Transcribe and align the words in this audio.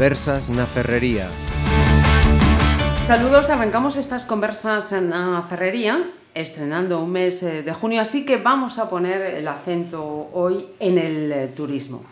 Conversas 0.00 0.48
na 0.48 0.64
Ferrería. 0.64 1.28
Saludos, 3.04 3.50
arrancamos 3.50 4.00
estas 4.00 4.24
conversas 4.24 4.96
en 4.96 5.10
la 5.10 5.44
ferrería, 5.46 6.00
estrenando 6.32 7.04
un 7.04 7.12
mes 7.12 7.42
eh, 7.42 7.60
de 7.62 7.74
junio, 7.74 8.00
así 8.00 8.24
que 8.24 8.38
vamos 8.38 8.78
a 8.78 8.88
poner 8.88 9.20
el 9.20 9.46
acento 9.46 10.30
hoy 10.32 10.68
en 10.80 10.96
el 10.96 11.30
eh, 11.30 11.48
turismo. 11.48 12.02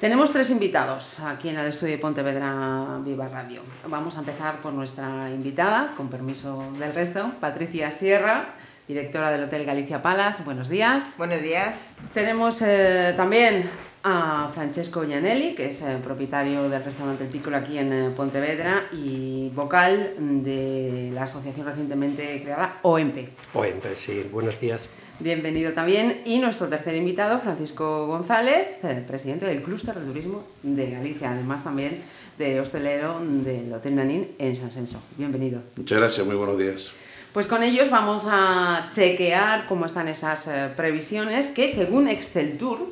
Tenemos 0.00 0.32
tres 0.32 0.50
invitados 0.50 1.20
aquí 1.20 1.50
en 1.50 1.58
el 1.58 1.66
estudio 1.66 1.92
de 1.92 1.98
Pontevedra 1.98 2.98
Viva 3.04 3.28
Radio. 3.28 3.62
Vamos 3.86 4.16
a 4.16 4.26
empezar 4.26 4.56
por 4.56 4.72
nuestra 4.72 5.30
invitada, 5.30 5.94
con 5.96 6.08
permiso 6.08 6.64
del 6.80 6.92
resto, 6.92 7.30
Patricia 7.38 7.92
Sierra, 7.92 8.54
directora 8.88 9.30
del 9.30 9.44
Hotel 9.44 9.64
Galicia 9.64 10.02
Palas. 10.02 10.44
Buenos 10.44 10.68
días. 10.68 11.14
Buenos 11.16 11.40
días. 11.40 11.76
Tenemos 12.12 12.60
eh, 12.60 13.14
también 13.16 13.70
a 14.02 14.50
Francesco 14.54 15.04
Gianelli, 15.04 15.54
que 15.54 15.68
es 15.68 15.82
eh, 15.82 15.98
propietario 16.02 16.68
del 16.68 16.82
restaurante 16.82 17.24
El 17.24 17.30
Piccolo 17.30 17.56
aquí 17.56 17.78
en 17.78 17.92
eh, 17.92 18.10
Pontevedra 18.16 18.88
y 18.92 19.50
vocal 19.54 20.14
de 20.18 21.10
la 21.12 21.24
asociación 21.24 21.66
recientemente 21.66 22.40
creada 22.42 22.78
OEMPE. 22.82 23.28
OEMPE, 23.54 23.96
sí. 23.96 24.26
Buenos 24.32 24.58
días. 24.58 24.88
Bienvenido 25.18 25.72
también. 25.72 26.22
Y 26.24 26.38
nuestro 26.38 26.68
tercer 26.68 26.96
invitado, 26.96 27.40
Francisco 27.40 28.06
González, 28.06 28.68
eh, 28.82 29.04
presidente 29.06 29.44
del 29.44 29.62
Clúster 29.62 29.94
de 29.94 30.06
Turismo 30.06 30.44
de 30.62 30.90
Galicia, 30.90 31.32
además 31.32 31.62
también 31.62 32.02
de 32.38 32.58
hostelero 32.58 33.20
del 33.20 33.70
Hotel 33.70 33.96
Nanín 33.96 34.28
en 34.38 34.56
San 34.56 34.72
Senso. 34.72 35.02
Bienvenido. 35.18 35.60
Muchas 35.76 35.98
gracias, 35.98 36.26
muy 36.26 36.36
buenos 36.36 36.58
días. 36.58 36.90
Pues 37.32 37.46
con 37.46 37.62
ellos 37.62 37.90
vamos 37.90 38.24
a 38.26 38.90
chequear 38.92 39.68
cómo 39.68 39.86
están 39.86 40.08
esas 40.08 40.48
eh, 40.48 40.68
previsiones 40.76 41.52
que 41.52 41.68
según 41.68 42.08
Excel 42.08 42.58
Tour 42.58 42.88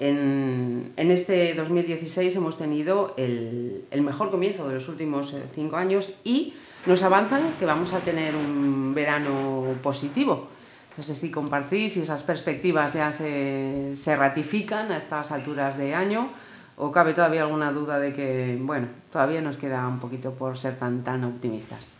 en, 0.00 0.92
este 0.96 1.54
2016 1.54 2.34
hemos 2.34 2.58
tenido 2.58 3.14
el, 3.16 3.84
el, 3.92 4.02
mejor 4.02 4.32
comienzo 4.32 4.66
de 4.66 4.74
los 4.74 4.88
últimos 4.88 5.32
eh, 5.34 5.44
cinco 5.54 5.76
años 5.76 6.14
y 6.24 6.54
nos 6.84 7.04
avanzan 7.04 7.42
que 7.60 7.64
vamos 7.64 7.92
a 7.92 8.00
tener 8.00 8.34
un 8.34 8.92
verano 8.92 9.76
positivo. 9.84 10.48
No 10.96 11.04
sé 11.04 11.14
si 11.14 11.30
compartís 11.30 11.92
si 11.92 12.00
esas 12.00 12.24
perspectivas 12.24 12.94
ya 12.94 13.12
se, 13.12 13.92
se 13.94 14.16
ratifican 14.16 14.90
a 14.90 14.98
estas 14.98 15.30
alturas 15.30 15.78
de 15.78 15.94
año 15.94 16.30
o 16.76 16.90
cabe 16.90 17.14
todavía 17.14 17.42
alguna 17.42 17.70
duda 17.70 18.00
de 18.00 18.12
que, 18.12 18.58
bueno, 18.60 18.88
todavía 19.12 19.42
nos 19.42 19.58
queda 19.58 19.86
un 19.86 20.00
poquito 20.00 20.32
por 20.32 20.58
ser 20.58 20.76
tan, 20.76 21.04
tan 21.04 21.22
optimistas. 21.22 21.95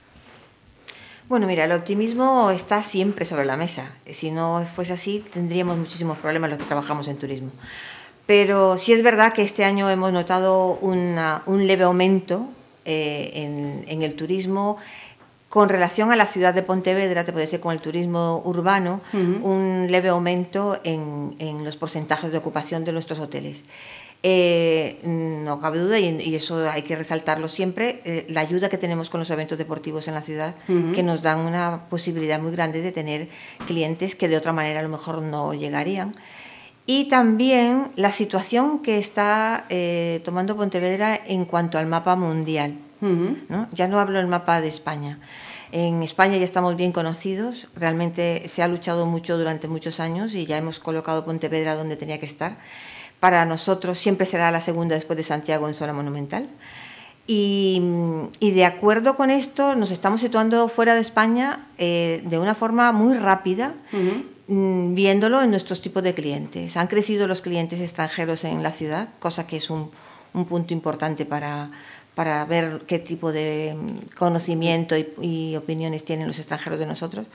Bueno, 1.28 1.48
mira, 1.48 1.64
el 1.64 1.72
optimismo 1.72 2.52
está 2.52 2.84
siempre 2.84 3.24
sobre 3.24 3.44
la 3.44 3.56
mesa. 3.56 3.90
Si 4.12 4.30
no 4.30 4.64
fuese 4.64 4.92
así, 4.92 5.24
tendríamos 5.32 5.76
muchísimos 5.76 6.18
problemas 6.18 6.50
los 6.50 6.58
que 6.60 6.66
trabajamos 6.66 7.08
en 7.08 7.16
turismo. 7.16 7.50
Pero 8.26 8.78
sí 8.78 8.92
es 8.92 9.02
verdad 9.02 9.32
que 9.32 9.42
este 9.42 9.64
año 9.64 9.90
hemos 9.90 10.12
notado 10.12 10.78
una, 10.80 11.42
un 11.46 11.66
leve 11.66 11.82
aumento 11.82 12.48
eh, 12.84 13.32
en, 13.34 13.84
en, 13.88 14.02
el 14.02 14.14
turismo 14.14 14.76
con 15.48 15.68
relación 15.68 16.12
a 16.12 16.16
la 16.16 16.26
ciudad 16.26 16.54
de 16.54 16.62
Pontevedra, 16.62 17.24
te 17.24 17.32
puede 17.32 17.46
decir 17.46 17.60
con 17.60 17.72
el 17.72 17.80
turismo 17.80 18.40
urbano, 18.44 19.00
uh 19.12 19.16
-huh. 19.16 19.42
un 19.42 19.86
leve 19.90 20.10
aumento 20.10 20.78
en, 20.84 21.34
en 21.40 21.64
los 21.64 21.76
porcentajes 21.76 22.30
de 22.30 22.38
ocupación 22.38 22.84
de 22.84 22.92
nuestros 22.92 23.18
hoteles. 23.18 23.62
Eh, 24.28 24.98
no 25.04 25.60
cabe 25.60 25.78
duda, 25.78 26.00
y, 26.00 26.20
y, 26.20 26.34
eso 26.34 26.68
hay 26.68 26.82
que 26.82 26.96
resaltarlo 26.96 27.46
siempre, 27.46 28.00
eh, 28.04 28.26
la 28.28 28.40
ayuda 28.40 28.68
que 28.68 28.76
tenemos 28.76 29.08
con 29.08 29.20
los 29.20 29.30
eventos 29.30 29.56
deportivos 29.56 30.08
en 30.08 30.14
la 30.14 30.20
ciudad, 30.20 30.56
uh 30.66 30.72
-huh. 30.72 30.94
que 30.96 31.04
nos 31.04 31.22
dan 31.22 31.38
una 31.38 31.82
posibilidad 31.88 32.40
muy 32.40 32.50
grande 32.50 32.82
de 32.82 32.90
tener 32.90 33.28
clientes 33.68 34.16
que 34.16 34.26
de 34.28 34.36
otra 34.36 34.52
manera 34.52 34.80
a 34.80 34.82
lo 34.82 34.88
mejor 34.88 35.22
no 35.22 35.54
llegarían. 35.54 36.16
Y 36.86 37.08
también 37.08 37.92
la 37.94 38.10
situación 38.10 38.82
que 38.82 38.98
está 38.98 39.64
eh, 39.68 40.20
tomando 40.24 40.56
Pontevedra 40.56 41.20
en 41.28 41.44
cuanto 41.44 41.78
al 41.78 41.86
mapa 41.86 42.16
mundial. 42.16 42.78
Uh 43.02 43.06
-huh. 43.06 43.36
¿no? 43.48 43.68
Ya 43.70 43.86
no 43.86 44.00
hablo 44.00 44.18
del 44.18 44.26
mapa 44.26 44.60
de 44.60 44.66
España. 44.66 45.20
En 45.70 46.02
España 46.02 46.36
ya 46.36 46.44
estamos 46.44 46.74
bien 46.74 46.90
conocidos, 46.90 47.68
realmente 47.76 48.48
se 48.48 48.62
ha 48.62 48.68
luchado 48.68 49.06
mucho 49.06 49.38
durante 49.38 49.68
muchos 49.68 50.00
años 50.00 50.34
y 50.34 50.46
ya 50.46 50.56
hemos 50.58 50.80
colocado 50.80 51.24
Pontevedra 51.24 51.76
donde 51.76 51.96
tenía 51.96 52.18
que 52.18 52.26
estar 52.26 52.56
para 53.26 53.44
nosotros 53.44 53.98
siempre 53.98 54.24
será 54.24 54.52
la 54.52 54.60
segunda 54.60 54.94
después 54.94 55.16
de 55.16 55.24
Santiago 55.24 55.66
en 55.66 55.74
zona 55.74 55.92
monumental. 55.92 56.46
Y, 57.26 57.82
y 58.38 58.52
de 58.52 58.64
acuerdo 58.64 59.16
con 59.16 59.30
esto, 59.30 59.74
nos 59.74 59.90
estamos 59.90 60.20
situando 60.20 60.68
fuera 60.68 60.94
de 60.94 61.00
España 61.00 61.66
eh, 61.76 62.22
de 62.24 62.38
una 62.38 62.54
forma 62.54 62.92
muy 62.92 63.16
rápida, 63.16 63.74
uh 63.92 63.96
-huh. 63.96 64.94
viéndolo 64.94 65.42
en 65.42 65.50
nuestros 65.50 65.82
tipos 65.82 66.04
de 66.04 66.14
clientes. 66.14 66.76
Han 66.76 66.86
crecido 66.86 67.26
los 67.26 67.42
clientes 67.42 67.80
extranjeros 67.80 68.44
en 68.44 68.62
la 68.62 68.70
ciudad, 68.70 69.08
cosa 69.18 69.44
que 69.48 69.56
es 69.56 69.70
un, 69.70 69.90
un 70.32 70.44
punto 70.44 70.72
importante 70.72 71.24
para, 71.24 71.72
para 72.14 72.44
ver 72.44 72.82
qué 72.86 73.00
tipo 73.00 73.32
de 73.32 73.74
conocimiento 74.16 74.96
y, 74.96 75.04
y 75.20 75.56
opiniones 75.56 76.04
tienen 76.04 76.28
los 76.28 76.38
extranjeros 76.38 76.78
de 76.78 76.86
nosotros. 76.86 77.26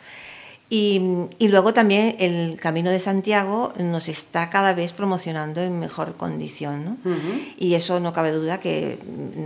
Y, 0.73 1.27
y, 1.37 1.49
luego 1.49 1.73
también 1.73 2.15
el 2.17 2.57
Camino 2.57 2.91
de 2.91 3.01
Santiago 3.01 3.73
nos 3.77 4.07
está 4.07 4.49
cada 4.49 4.71
vez 4.71 4.93
promocionando 4.93 5.59
en 5.59 5.77
mejor 5.81 6.15
condición, 6.15 6.85
¿no? 6.85 6.91
Uh 7.03 7.13
-huh. 7.13 7.53
Y 7.57 7.75
eso 7.75 7.99
no 7.99 8.13
cabe 8.13 8.31
duda 8.31 8.61
que 8.61 8.97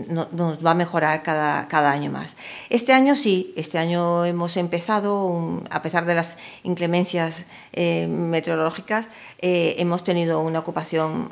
no, 0.08 0.28
nos 0.32 0.64
va 0.64 0.72
a 0.72 0.76
mejorar 0.76 1.24
cada, 1.24 1.68
cada, 1.68 1.90
año 1.90 2.12
más. 2.12 2.36
Este 2.70 2.94
año 2.94 3.16
sí, 3.16 3.56
este 3.58 3.80
año 3.80 4.24
hemos 4.24 4.56
empezado, 4.56 5.26
un, 5.26 5.64
a 5.72 5.82
pesar 5.82 6.06
de 6.06 6.14
las 6.14 6.38
inclemencias 6.62 7.46
eh, 7.74 8.06
meteorológicas, 8.06 9.08
eh, 9.40 9.78
hemos 9.80 10.04
tenido 10.04 10.42
una 10.42 10.60
ocupación 10.60 11.30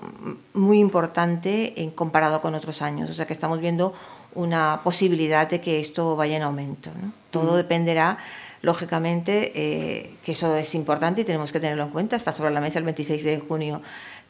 muy 0.56 0.80
importante 0.80 1.80
en 1.84 1.92
comparado 1.92 2.42
con 2.42 2.56
otros 2.56 2.81
años. 2.81 3.12
O 3.12 3.14
sea 3.14 3.28
que 3.28 3.34
estamos 3.34 3.60
viendo 3.60 3.94
una 4.34 4.81
posibilidad 4.84 5.48
de 5.48 5.62
que 5.62 5.80
esto 5.80 6.16
vaya 6.16 6.38
en 6.38 6.42
aumento. 6.42 6.90
¿no? 7.00 7.14
Todo 7.30 7.52
uh 7.52 7.54
-huh. 7.54 7.58
dependerá 7.58 8.18
lógicamente, 8.63 9.51
eh, 9.53 10.16
que 10.25 10.31
eso 10.31 10.56
es 10.56 10.74
importante 10.74 11.22
y 11.22 11.25
tenemos 11.25 11.51
que 11.51 11.59
tenerlo 11.59 11.84
en 11.84 11.90
cuenta. 11.90 12.16
Está 12.16 12.31
sobre 12.31 12.51
la 12.51 12.62
mesa 12.62 12.79
el 12.79 12.85
26 12.85 13.24
de 13.24 13.40
junio, 13.40 13.81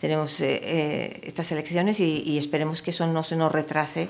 tenemos 0.01 0.41
eh, 0.41 0.59
eh, 0.61 1.21
estas 1.23 1.49
elecciones 1.51 1.99
y, 1.99 2.23
y, 2.25 2.38
esperemos 2.38 2.81
que 2.81 2.91
eso 2.91 3.07
no 3.07 3.23
se 3.23 3.35
nos 3.35 3.51
retrase 3.51 4.09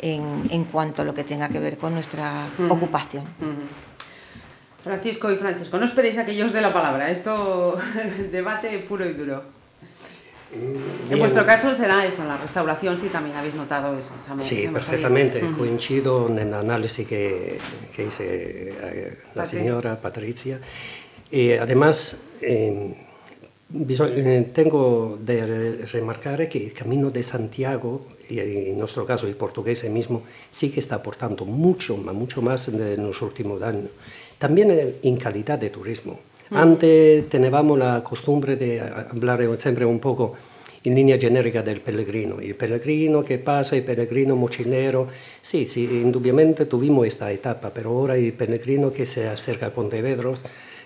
en, 0.00 0.44
en, 0.50 0.64
cuanto 0.64 1.02
a 1.02 1.04
lo 1.04 1.12
que 1.12 1.24
tenga 1.24 1.48
que 1.48 1.58
ver 1.58 1.76
con 1.78 1.92
nuestra 1.94 2.46
ocupación. 2.70 3.24
Francisco 4.84 5.32
y 5.32 5.36
Francesco, 5.36 5.78
no 5.78 5.84
esperéis 5.84 6.16
a 6.18 6.24
que 6.24 6.36
yo 6.36 6.46
os 6.46 6.52
dé 6.52 6.60
la 6.60 6.72
palabra, 6.72 7.10
esto 7.10 7.76
debate 8.30 8.78
puro 8.78 9.04
y 9.04 9.14
duro. 9.14 9.55
Bien. 10.56 10.76
En 11.10 11.18
vuestro 11.18 11.46
caso 11.46 11.74
será 11.74 12.04
eso, 12.04 12.24
la 12.24 12.36
restauración, 12.36 12.98
sí 12.98 13.08
también 13.08 13.36
habéis 13.36 13.54
notado 13.54 13.96
eso. 13.96 14.10
Esa, 14.18 14.38
sí, 14.40 14.62
esa 14.62 14.72
perfectamente, 14.72 15.40
coincido 15.56 16.28
en 16.28 16.38
el 16.38 16.54
análisis 16.54 17.06
que, 17.06 17.58
que 17.94 18.06
hice 18.06 18.24
eh, 18.28 19.18
la 19.34 19.46
señora 19.46 20.00
Patricia. 20.00 20.60
Y 21.30 21.52
además, 21.52 22.22
eh, 22.40 22.94
tengo 24.52 25.18
de 25.20 25.84
remarcar 25.92 26.48
que 26.48 26.66
el 26.66 26.72
Camino 26.72 27.10
de 27.10 27.22
Santiago, 27.22 28.06
y 28.28 28.38
en 28.38 28.78
nuestro 28.78 29.04
caso 29.06 29.26
el 29.26 29.34
portugués 29.34 29.84
mismo, 29.90 30.22
sí 30.50 30.70
que 30.70 30.80
está 30.80 30.96
aportando 30.96 31.44
mucho, 31.44 31.96
mucho 31.96 32.42
más 32.42 32.68
en 32.68 33.02
los 33.02 33.20
últimos 33.22 33.60
años. 33.62 33.90
También 34.38 34.98
en 35.02 35.16
calidad 35.16 35.58
de 35.58 35.70
turismo. 35.70 36.18
Mm. 36.50 36.56
Antes 36.56 37.28
teníamos 37.28 37.78
la 37.78 38.02
costumbre 38.02 38.56
de 38.56 38.80
hablar 38.80 39.40
siempre 39.58 39.84
un 39.84 39.98
poco 39.98 40.34
en 40.86 40.94
línea 40.94 41.18
genérica 41.18 41.64
del 41.64 41.80
pellegrino, 41.80 42.38
el 42.38 42.54
pellegrino 42.54 43.24
que 43.24 43.38
pasa, 43.38 43.74
el 43.74 43.82
pellegrino 43.82 44.36
mochilero, 44.36 45.08
sí, 45.42 45.66
sí, 45.66 45.82
indudablemente 45.84 46.66
tuvimos 46.66 47.08
esta 47.08 47.32
etapa, 47.32 47.72
pero 47.74 47.90
ahora 47.90 48.16
el 48.16 48.32
pellegrino 48.34 48.92
que 48.92 49.04
se 49.04 49.26
acerca 49.26 49.66
a 49.66 49.70
Pontevedra, 49.70 50.30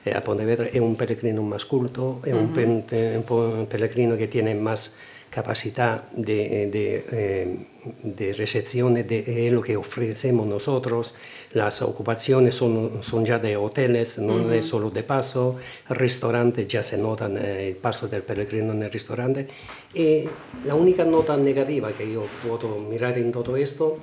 eh, 0.06 0.14
a 0.14 0.22
Pontevedra 0.22 0.68
es 0.72 0.80
un 0.80 0.96
pellegrino 0.96 1.42
más 1.42 1.66
culto, 1.66 2.20
es 2.24 2.32
uh 2.32 2.38
-huh. 2.38 3.24
un, 3.28 3.58
un, 3.58 3.66
pellegrino 3.66 4.16
que 4.16 4.26
tiene 4.26 4.54
más 4.54 4.94
capacidad 5.30 6.10
de, 6.10 6.66
de, 6.66 7.04
eh, 7.12 7.56
de 8.02 8.32
recepción 8.32 8.94
de 8.94 9.48
lo 9.52 9.62
que 9.62 9.76
ofrecemos 9.76 10.46
nosotros. 10.46 11.14
Las 11.52 11.80
ocupaciones 11.82 12.56
son, 12.56 13.02
son 13.02 13.24
ya 13.24 13.38
de 13.38 13.56
hoteles, 13.56 14.18
no 14.18 14.34
uh 14.34 14.38
-huh. 14.40 14.58
es 14.58 14.66
solo 14.66 14.90
de 14.90 15.02
paso. 15.02 15.56
Restaurantes 15.88 16.66
ya 16.68 16.82
se 16.82 16.98
notan 16.98 17.38
eh, 17.38 17.68
el 17.68 17.76
paso 17.76 18.08
del 18.08 18.22
peregrino 18.22 18.72
en 18.72 18.82
el 18.82 18.90
restaurante. 18.90 19.46
Y 19.94 20.24
la 20.66 20.74
única 20.74 21.04
nota 21.04 21.36
negativa 21.36 21.92
que 21.92 22.12
yo 22.12 22.26
puedo 22.46 22.78
mirar 22.78 23.16
en 23.16 23.30
todo 23.30 23.56
esto 23.56 23.98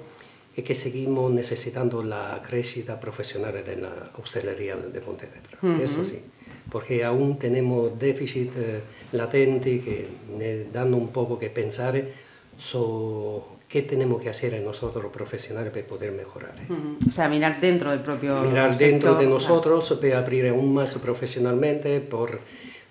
es 0.56 0.64
que 0.64 0.74
seguimos 0.74 1.32
necesitando 1.32 2.02
la 2.02 2.42
crecida 2.48 3.00
profesional 3.00 3.54
de 3.64 3.76
la 3.76 4.12
hostelería 4.18 4.76
de 4.76 5.02
Pontevedra. 5.02 5.58
Uh 5.62 5.68
-huh. 5.68 5.84
Eso 5.84 6.04
sí 6.04 6.20
porque 6.72 7.04
aún 7.04 7.38
tenemos 7.38 7.98
déficit 7.98 8.52
eh, 8.58 8.82
latente 9.12 9.82
que 9.82 10.08
me 10.38 10.66
dan 10.66 10.94
un 10.94 11.10
poco 11.10 11.40
que 11.40 11.50
pensar 11.50 12.02
sobre 12.58 13.58
qué 13.68 13.82
tenemos 13.82 14.22
que 14.22 14.30
hacer 14.30 14.60
nosotros 14.62 15.04
los 15.04 15.12
profesionales 15.12 15.72
para 15.72 15.86
poder 15.86 16.12
mejorar. 16.12 16.54
Uh 16.70 16.74
-huh. 16.74 17.10
O 17.10 17.12
sea, 17.12 17.28
mirar 17.30 17.60
dentro 17.60 17.92
del 17.92 18.00
propio 18.00 18.42
Mirar 18.42 18.74
sector, 18.74 18.92
dentro 18.92 19.16
de 19.16 19.28
nosotros 19.28 19.86
claro. 19.86 20.02
para 20.02 20.20
abrir 20.20 20.48
aún 20.48 20.74
más 20.74 20.96
profesionalmente, 20.96 22.00
por 22.00 22.40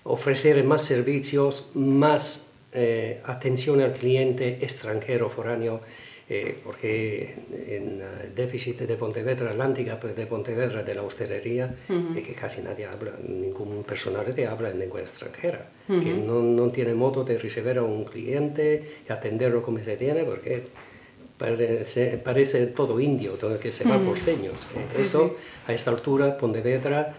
ofrecer 0.04 0.62
más 0.64 0.82
servicios, 0.82 1.70
más 1.74 2.52
eh, 2.72 3.20
atención 3.24 3.80
al 3.80 3.92
cliente 3.92 4.58
extranjero, 4.60 5.30
foráneo, 5.30 5.80
eh, 6.28 6.58
porque 6.64 7.34
en 7.68 8.02
el 8.02 8.34
déficit 8.34 8.80
de 8.80 8.96
Pontevedra 8.96 9.50
Atlántica, 9.50 9.98
pues 10.00 10.16
de 10.16 10.26
Pontevedra, 10.26 10.82
de 10.82 10.94
la 10.94 11.02
hostelería, 11.02 11.74
es 12.16 12.22
que 12.26 12.32
casi 12.34 12.62
nadie 12.62 12.86
habla, 12.86 13.12
ningún 13.26 13.84
personal 13.84 14.34
te 14.34 14.46
habla 14.46 14.70
en 14.70 14.78
lengua 14.80 15.00
extranjera, 15.00 15.68
que 15.86 16.14
no, 16.14 16.42
no, 16.42 16.68
tiene 16.70 16.94
modo 16.94 17.22
de 17.22 17.38
recibir 17.38 17.78
a 17.78 17.82
un 17.82 18.04
cliente 18.04 18.82
y 19.08 19.12
atenderlo 19.12 19.62
como 19.62 19.78
se 19.78 19.96
tiene, 19.96 20.24
porque 20.24 20.64
parece, 21.38 22.18
parece 22.18 22.66
todo 22.68 22.98
indio, 22.98 23.32
todo 23.34 23.58
que 23.60 23.70
se 23.70 23.84
va 23.84 23.98
por 23.98 24.18
seños. 24.18 24.66
Eh, 24.74 25.02
eso, 25.02 25.36
a 25.68 25.72
esta 25.72 25.90
altura, 25.90 26.36
Pontevedra, 26.36 27.14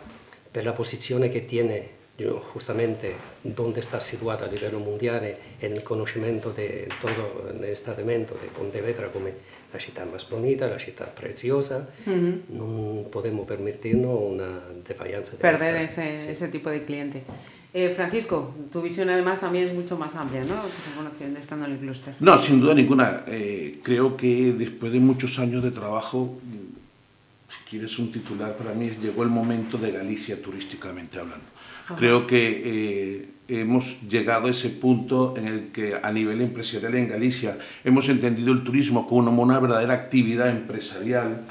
per 0.52 0.66
la 0.66 0.74
posizione 0.74 1.30
che 1.30 1.46
tiene 1.46 1.97
justamente 2.26 3.16
dove 3.42 3.82
sta 3.82 4.00
situata 4.00 4.46
a 4.46 4.48
livello 4.48 4.80
mondiale 4.80 5.38
e 5.60 5.68
nel 5.68 5.84
conoscimento 5.84 6.50
di 6.50 6.88
tutto 7.00 7.52
l'estamento 7.60 8.38
di 8.42 8.48
Pontevedra 8.52 9.08
come 9.08 9.36
la 9.72 9.78
città 9.78 10.04
più 10.04 10.28
bonita, 10.28 10.68
la 10.68 10.78
città 10.78 11.06
preziosa, 11.06 11.88
uh 12.04 12.10
-huh. 12.10 12.42
non 12.48 13.06
possiamo 13.10 13.44
permetternos 13.44 14.20
una. 14.32 14.62
De 14.84 14.94
Perder 15.40 15.76
ese, 15.76 16.18
sí. 16.18 16.30
ese 16.30 16.48
tipo 16.48 16.70
de 16.70 16.86
cliente. 16.86 17.24
Eh, 17.74 17.94
Francisco, 17.94 18.56
tu 18.72 18.82
visión 18.82 19.10
además 19.10 19.40
también 19.40 19.68
es 19.68 19.76
mucho 19.76 19.98
más 19.98 20.16
amplia, 20.16 20.44
¿no? 20.44 20.64
estando 21.38 21.66
en 21.66 21.74
el 21.74 21.78
clúster. 21.78 22.16
No, 22.20 22.40
sin 22.40 22.60
duda 22.60 22.74
ninguna. 22.74 23.24
Eh, 23.28 23.80
creo 23.84 24.16
que 24.16 24.54
después 24.54 24.92
de 24.92 25.00
muchos 25.00 25.38
años 25.38 25.62
de 25.62 25.72
trabajo, 25.72 26.40
si 27.48 27.70
quieres 27.70 28.00
un 28.00 28.12
titular, 28.12 28.56
para 28.56 28.74
mí 28.74 28.90
llegó 29.02 29.24
el 29.24 29.30
momento 29.30 29.78
de 29.78 29.92
Galicia 29.92 30.42
turísticamente 30.42 31.20
hablando. 31.20 31.46
Creo 31.96 32.28
que 32.28 32.62
eh, 32.66 33.30
hemos 33.48 34.02
llegado 34.02 34.48
a 34.48 34.52
ese 34.52 34.70
punto 34.70 35.36
en 35.38 35.48
el 35.48 35.68
que 35.72 35.96
a 36.02 36.12
nivel 36.12 36.42
empresarial 36.42 36.96
en 36.96 37.08
Galicia 37.08 37.58
hemos 37.84 38.10
entendido 38.10 38.52
el 38.52 38.64
turismo 38.64 39.08
como 39.08 39.42
una 39.42 39.60
verdadera 39.60 39.94
actividad 39.94 40.50
empresarial. 40.50 41.44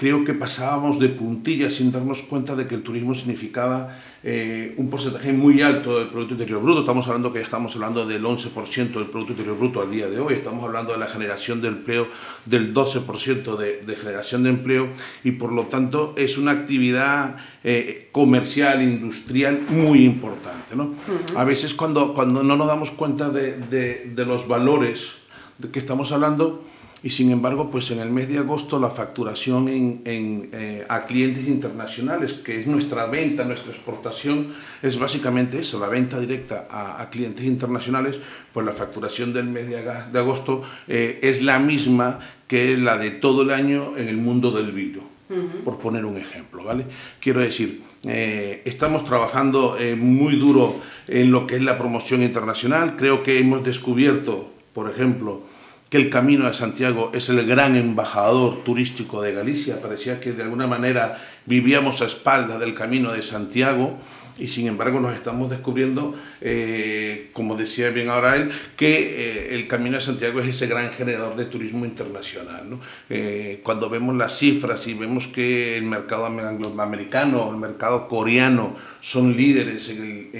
Creo 0.00 0.24
que 0.24 0.32
pasábamos 0.32 0.98
de 0.98 1.10
puntillas 1.10 1.74
sin 1.74 1.92
darnos 1.92 2.22
cuenta 2.22 2.56
de 2.56 2.66
que 2.66 2.74
el 2.74 2.82
turismo 2.82 3.14
significaba 3.14 3.98
eh, 4.22 4.72
un 4.78 4.88
porcentaje 4.88 5.30
muy 5.30 5.60
alto 5.60 5.98
del 5.98 6.08
Producto 6.08 6.32
Interior 6.32 6.62
Bruto. 6.62 6.80
Estamos 6.80 7.06
hablando 7.06 7.30
que 7.30 7.40
ya 7.40 7.44
estamos 7.44 7.74
hablando 7.74 8.06
del 8.06 8.24
11% 8.24 8.92
del 8.92 9.08
Producto 9.08 9.32
Interior 9.32 9.58
Bruto 9.58 9.82
al 9.82 9.90
día 9.90 10.08
de 10.08 10.18
hoy. 10.18 10.32
Estamos 10.32 10.64
hablando 10.64 10.92
de 10.92 10.98
la 11.00 11.08
generación 11.08 11.60
de 11.60 11.68
empleo 11.68 12.08
del 12.46 12.72
12% 12.72 13.58
de, 13.58 13.82
de, 13.82 13.96
generación 13.96 14.44
de 14.44 14.48
empleo 14.48 14.88
y 15.22 15.32
por 15.32 15.52
lo 15.52 15.64
tanto 15.64 16.14
es 16.16 16.38
una 16.38 16.52
actividad 16.52 17.36
eh, 17.62 18.08
comercial, 18.10 18.82
industrial 18.82 19.60
muy 19.68 20.06
importante. 20.06 20.76
¿no? 20.76 20.84
Uh 20.84 20.94
-huh. 21.34 21.36
A 21.36 21.44
veces 21.44 21.74
cuando, 21.74 22.14
cuando 22.14 22.42
no 22.42 22.56
nos 22.56 22.68
damos 22.68 22.90
cuenta 22.90 23.28
de, 23.28 23.58
de, 23.58 24.12
de 24.14 24.24
los 24.24 24.48
valores 24.48 25.10
de 25.58 25.68
que 25.68 25.78
estamos 25.78 26.10
hablando, 26.10 26.64
y 27.02 27.10
sin 27.10 27.30
embargo, 27.30 27.70
pues 27.70 27.90
en 27.90 28.00
el 28.00 28.10
mes 28.10 28.28
de 28.28 28.38
agosto 28.38 28.78
la 28.78 28.90
facturación 28.90 29.68
en, 29.68 30.02
en, 30.04 30.50
eh, 30.52 30.84
a 30.88 31.06
clientes 31.06 31.48
internacionales, 31.48 32.34
que 32.44 32.60
es 32.60 32.66
nuestra 32.66 33.06
venta, 33.06 33.44
nuestra 33.44 33.72
exportación, 33.72 34.52
es 34.82 34.98
básicamente 34.98 35.60
eso, 35.60 35.80
la 35.80 35.88
venta 35.88 36.20
directa 36.20 36.66
a, 36.70 37.00
a 37.00 37.08
clientes 37.08 37.44
internacionales, 37.44 38.20
pues 38.52 38.66
la 38.66 38.72
facturación 38.72 39.32
del 39.32 39.46
mes 39.46 39.68
de, 39.68 39.82
de 39.82 40.18
agosto 40.18 40.62
eh, 40.88 41.18
es 41.22 41.42
la 41.42 41.58
misma 41.58 42.18
que 42.46 42.76
la 42.76 42.98
de 42.98 43.10
todo 43.12 43.42
el 43.42 43.50
año 43.50 43.96
en 43.96 44.08
el 44.08 44.18
mundo 44.18 44.50
del 44.50 44.72
vino, 44.72 45.00
uh 45.30 45.34
-huh. 45.34 45.64
por 45.64 45.78
poner 45.78 46.04
un 46.04 46.18
ejemplo, 46.18 46.64
¿vale? 46.64 46.84
Quiero 47.18 47.40
decir, 47.40 47.82
eh, 48.04 48.60
estamos 48.66 49.04
trabajando 49.06 49.76
muy 49.96 50.36
duro 50.36 50.76
en 51.08 51.30
lo 51.30 51.46
que 51.46 51.56
es 51.56 51.62
la 51.62 51.78
promoción 51.78 52.22
internacional, 52.22 52.96
creo 52.96 53.22
que 53.22 53.38
hemos 53.38 53.64
descubierto, 53.64 54.52
por 54.74 54.90
ejemplo, 54.90 55.42
que 55.90 55.98
el 55.98 56.08
Camino 56.08 56.46
de 56.46 56.54
Santiago 56.54 57.10
es 57.12 57.28
el 57.28 57.44
gran 57.46 57.74
embajador 57.74 58.62
turístico 58.62 59.20
de 59.20 59.32
Galicia. 59.32 59.82
Parecía 59.82 60.20
que 60.20 60.32
de 60.32 60.44
alguna 60.44 60.68
manera 60.68 61.18
vivíamos 61.46 62.00
a 62.00 62.06
espaldas 62.06 62.60
del 62.60 62.74
Camino 62.74 63.12
de 63.12 63.22
Santiago 63.22 63.98
y 64.40 64.48
sin 64.48 64.66
embargo 64.66 65.00
nos 65.00 65.14
estamos 65.14 65.50
descubriendo, 65.50 66.14
eh, 66.40 67.30
como 67.32 67.56
decía 67.56 67.90
bien 67.90 68.08
ahora 68.08 68.36
él, 68.36 68.50
que 68.76 69.50
eh, 69.50 69.54
el 69.54 69.66
Camino 69.68 69.96
de 69.96 70.00
Santiago 70.00 70.40
es 70.40 70.48
ese 70.48 70.66
gran 70.66 70.90
generador 70.92 71.36
de 71.36 71.44
turismo 71.44 71.84
internacional. 71.84 72.78
Eh, 73.10 73.60
cuando 73.62 73.90
vemos 73.90 74.16
las 74.16 74.38
cifras 74.38 74.86
y 74.86 74.94
vemos 74.94 75.26
que 75.26 75.76
el 75.76 75.84
mercado 75.84 76.26
angloamericano, 76.26 77.50
el 77.50 77.56
mercado 77.56 78.08
coreano 78.08 78.76
son 79.00 79.36
líderes 79.36 79.88
en, 79.90 80.30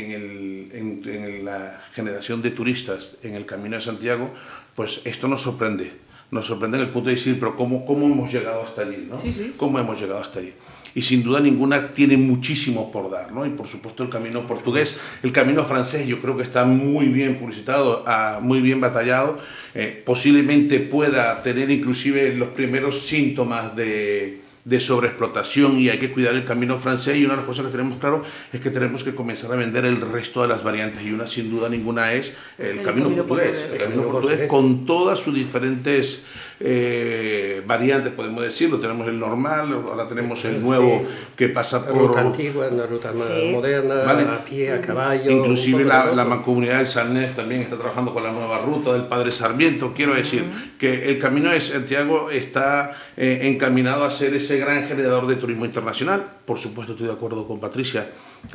en 0.73 1.45
la 1.45 1.83
generación 1.95 2.41
de 2.41 2.53
turistas 2.53 3.17
en 3.23 3.35
el 3.35 3.45
Camino 3.45 3.77
de 3.77 3.83
Santiago, 3.83 4.33
pues 4.81 5.03
esto 5.05 5.29
nos 5.29 5.43
sorprende. 5.43 5.93
Nos 6.31 6.47
sorprende 6.47 6.79
en 6.79 6.85
el 6.85 6.89
punto 6.89 7.11
de 7.11 7.17
decir, 7.17 7.39
pero 7.39 7.55
¿cómo, 7.55 7.85
cómo 7.85 8.07
hemos 8.07 8.33
llegado 8.33 8.63
hasta 8.63 8.81
allí? 8.81 9.07
¿no? 9.11 9.19
Sí, 9.19 9.31
sí. 9.31 9.53
¿Cómo 9.59 9.79
hemos 9.79 10.01
llegado 10.01 10.23
hasta 10.23 10.39
allí? 10.39 10.55
Y 10.95 11.03
sin 11.03 11.23
duda 11.23 11.39
ninguna 11.39 11.93
tiene 11.93 12.17
muchísimo 12.17 12.91
por 12.91 13.11
dar, 13.11 13.31
¿no? 13.31 13.45
Y 13.45 13.51
por 13.51 13.69
supuesto 13.69 14.03
el 14.05 14.09
camino 14.09 14.47
portugués, 14.47 14.99
el 15.23 15.33
camino 15.33 15.67
francés 15.67 16.09
yo 16.09 16.23
creo 16.23 16.35
que 16.35 16.45
está 16.45 16.65
muy 16.65 17.09
bien 17.09 17.37
publicitado, 17.37 18.07
uh, 18.07 18.41
muy 18.41 18.63
bien 18.63 18.81
batallado, 18.81 19.39
eh, 19.75 20.03
posiblemente 20.07 20.81
pueda 20.81 21.43
tener 21.43 21.71
inclusive 21.71 22.35
los 22.35 22.49
primeros 22.49 23.03
síntomas 23.03 23.77
de, 23.77 24.41
de 24.65 24.81
sobreexplotación 24.81 25.79
y 25.81 25.89
hay 25.89 25.99
que 25.99 26.11
cuidar 26.11 26.35
el 26.35 26.45
camino 26.45 26.79
francés. 26.79 27.17
Y 27.17 27.25
una 27.25 27.35
de 27.35 27.39
las 27.39 27.47
cosas 27.47 27.67
que 27.67 27.73
tenemos 27.73 27.99
claro 27.99 28.23
es 28.53 28.61
que 28.61 28.71
tenemos 28.71 29.03
que 29.03 29.15
comenzar 29.15 29.53
a 29.53 29.57
vender 29.57 29.85
el 29.85 30.01
resto 30.01 30.43
de 30.43 30.49
las 30.49 30.63
variantes. 30.63 31.03
Y 31.03 31.13
una 31.13 31.27
sin 31.27 31.51
duda 31.51 31.69
ninguna 31.69 32.13
es 32.13 32.33
el, 32.59 32.79
el 32.79 32.83
camino, 32.83 33.07
camino, 33.07 33.27
portugués, 33.27 33.51
portugués. 33.51 33.73
el 33.73 33.79
camino 33.79 34.03
portugués, 34.03 34.39
portugués. 34.39 34.51
con 34.51 34.87
todas 34.87 35.19
sus 35.19 35.35
diferentes 35.35 36.25
eh, 36.61 37.63
variantes, 37.67 38.13
podemos 38.13 38.43
decirlo. 38.43 38.79
Tenemos 38.79 39.09
el 39.09 39.19
normal, 39.19 39.73
ahora 39.73 40.07
tenemos 40.07 40.45
el 40.45 40.63
nuevo 40.63 41.01
sí. 41.01 41.15
que 41.37 41.49
pasa 41.49 41.87
por... 41.87 41.97
La 41.97 42.09
ruta 42.09 42.21
antigua, 42.21 42.69
una 42.69 42.87
ruta 42.87 43.13
más 43.13 43.29
sí. 43.29 43.51
moderna, 43.53 43.95
¿vale? 44.05 44.23
a 44.25 44.45
pie, 44.45 44.73
a 44.75 44.81
caballo... 44.81 45.31
Inclusive 45.31 45.85
la, 45.85 46.13
la 46.13 46.25
mancomunidad 46.25 46.79
del 46.79 46.87
Sarnés 46.87 47.35
también 47.35 47.63
está 47.63 47.77
trabajando 47.77 48.13
con 48.13 48.23
la 48.23 48.31
nueva 48.31 48.59
ruta 48.59 48.93
del 48.93 49.05
Padre 49.05 49.33
Sarmiento. 49.33 49.93
Quiero 49.95 50.15
decir 50.15 50.43
uh 50.43 50.45
-huh. 50.45 50.79
que 50.79 51.09
el 51.11 51.19
Camino 51.19 51.51
de 51.51 51.61
Santiago 51.61 52.31
está 52.31 52.93
eh, 53.17 53.41
encaminado 53.43 54.05
a 54.05 54.11
ser 54.11 54.35
ese 54.35 54.59
gran 54.59 54.87
generador 54.87 55.27
de 55.27 55.37
turismo 55.37 55.65
internacional. 55.65 56.23
Por 56.45 56.59
supuesto, 56.59 56.93
estoy 56.93 57.07
de 57.09 57.15
acuerdo 57.15 57.47
con 57.47 57.59
Patricia. 57.59 58.07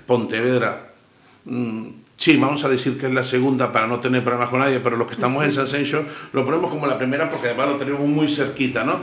Pontevedra... 0.05 0.93
Mmm, 1.45 2.04
Sí, 2.17 2.38
vamos 2.38 2.63
a 2.63 2.69
decir 2.69 2.98
que 2.98 3.07
es 3.07 3.13
la 3.13 3.24
segunda 3.24 3.72
para 3.72 3.88
no 3.88 4.00
tener 4.00 4.24
problemas 4.24 4.50
con 4.50 4.60
nadie, 4.60 4.79
pero 4.79 4.95
los 4.95 5.07
que 5.07 5.13
estamos 5.15 5.43
en 5.43 5.51
San 5.53 5.67
Sencho 5.67 6.05
lo 6.34 6.45
ponemos 6.45 6.72
como 6.72 6.88
la 6.88 6.98
primera 6.98 7.29
porque 7.29 7.48
además 7.48 7.69
lo 7.69 7.75
tenemos 7.75 8.07
muy 8.07 8.29
cerquita, 8.29 8.84
¿no? 8.84 9.00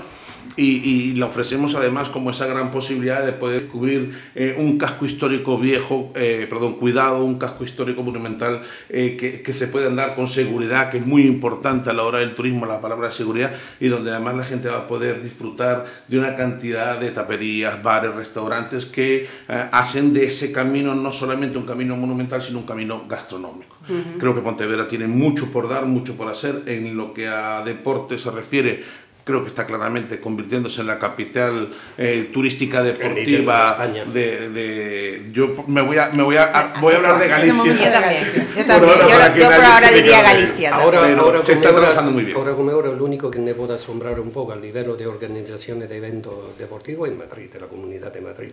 Y, 0.56 0.64
y 0.64 1.12
le 1.14 1.24
ofrecemos 1.24 1.74
además 1.74 2.10
como 2.10 2.30
esa 2.30 2.46
gran 2.46 2.70
posibilidad 2.70 3.24
de 3.24 3.32
poder 3.32 3.62
descubrir 3.62 4.14
eh, 4.34 4.54
un 4.58 4.76
casco 4.76 5.06
histórico 5.06 5.58
viejo, 5.58 6.12
eh, 6.14 6.46
perdón, 6.48 6.74
cuidado, 6.74 7.24
un 7.24 7.38
casco 7.38 7.64
histórico 7.64 8.02
monumental 8.02 8.62
eh, 8.90 9.16
que, 9.18 9.42
que, 9.42 9.52
se 9.52 9.68
puede 9.68 9.86
andar 9.86 10.14
con 10.14 10.28
seguridad, 10.28 10.90
que 10.90 10.98
es 10.98 11.06
muy 11.06 11.22
importante 11.22 11.88
a 11.88 11.92
la 11.92 12.02
hora 12.02 12.18
del 12.18 12.34
turismo 12.34 12.66
la 12.66 12.80
palabra 12.80 13.10
seguridad, 13.10 13.52
y 13.80 13.88
donde 13.88 14.10
además 14.10 14.36
la 14.36 14.44
gente 14.44 14.68
va 14.68 14.78
a 14.78 14.88
poder 14.88 15.22
disfrutar 15.22 15.86
de 16.06 16.18
una 16.18 16.36
cantidad 16.36 16.98
de 16.98 17.10
taperías, 17.10 17.82
bares, 17.82 18.14
restaurantes 18.14 18.84
que 18.84 19.26
hacen 19.48 20.12
de 20.12 20.26
ese 20.26 20.52
camino 20.52 20.94
no 20.94 21.12
solamente 21.12 21.56
un 21.56 21.66
camino 21.66 21.96
monumental, 21.96 22.42
sino 22.42 22.58
un 22.58 22.66
camino 22.66 23.04
gastronómico. 23.08 23.76
Uh 23.88 23.92
-huh. 23.92 24.18
Creo 24.18 24.34
que 24.34 24.40
Pontevedra 24.40 24.86
tiene 24.86 25.06
mucho 25.06 25.50
por 25.50 25.68
dar, 25.68 25.86
mucho 25.86 26.14
por 26.14 26.28
hacer 26.28 26.62
en 26.66 26.96
lo 26.96 27.12
que 27.14 27.28
a 27.28 27.62
deporte 27.64 28.18
se 28.18 28.30
refiere 28.30 28.84
creo 29.24 29.42
que 29.42 29.48
está 29.48 29.66
claramente 29.66 30.20
convirtiéndose 30.20 30.80
en 30.80 30.88
la 30.88 30.98
capital 30.98 31.72
eh, 31.96 32.30
turística 32.32 32.82
deportiva 32.82 33.86
de, 34.12 34.50
de, 34.50 35.30
yo 35.32 35.64
me 35.66 35.82
voy 35.82 35.98
a 35.98 36.10
me 36.10 36.22
voy 36.22 36.36
a, 36.36 36.72
voy 36.80 36.94
a 36.94 36.96
hablar 36.96 37.18
de 37.18 37.28
Galicia. 37.28 37.64
yo 37.64 37.92
también. 37.92 38.24
Yo 38.56 38.64
también. 38.66 38.94
yo, 38.98 39.08
yo, 39.08 39.40
yo 39.40 39.46
por 39.46 39.64
ahora 39.64 39.90
diría 39.90 40.22
Galicia 40.22 40.74
ahora, 40.74 41.14
ahora 41.16 41.38
se 41.42 41.52
está 41.52 41.68
ahora, 41.68 41.80
trabajando 41.80 42.12
muy 42.12 42.24
bien. 42.24 42.36
ahora 42.36 42.54
como 42.54 42.70
ahora 42.70 42.90
lo 42.90 43.04
único 43.04 43.30
que 43.30 43.38
me 43.38 43.54
puede 43.54 43.74
asombrar 43.74 44.18
un 44.18 44.30
poco 44.30 44.52
al 44.52 44.60
nivel 44.60 44.96
de 44.96 45.06
organizaciones 45.06 45.88
de 45.88 45.96
eventos 45.96 46.58
deportivos 46.58 47.08
en 47.08 47.18
Madrid 47.18 47.50
de 47.50 47.60
la 47.60 47.66
comunidad 47.66 48.12
de 48.12 48.20
Madrid. 48.20 48.52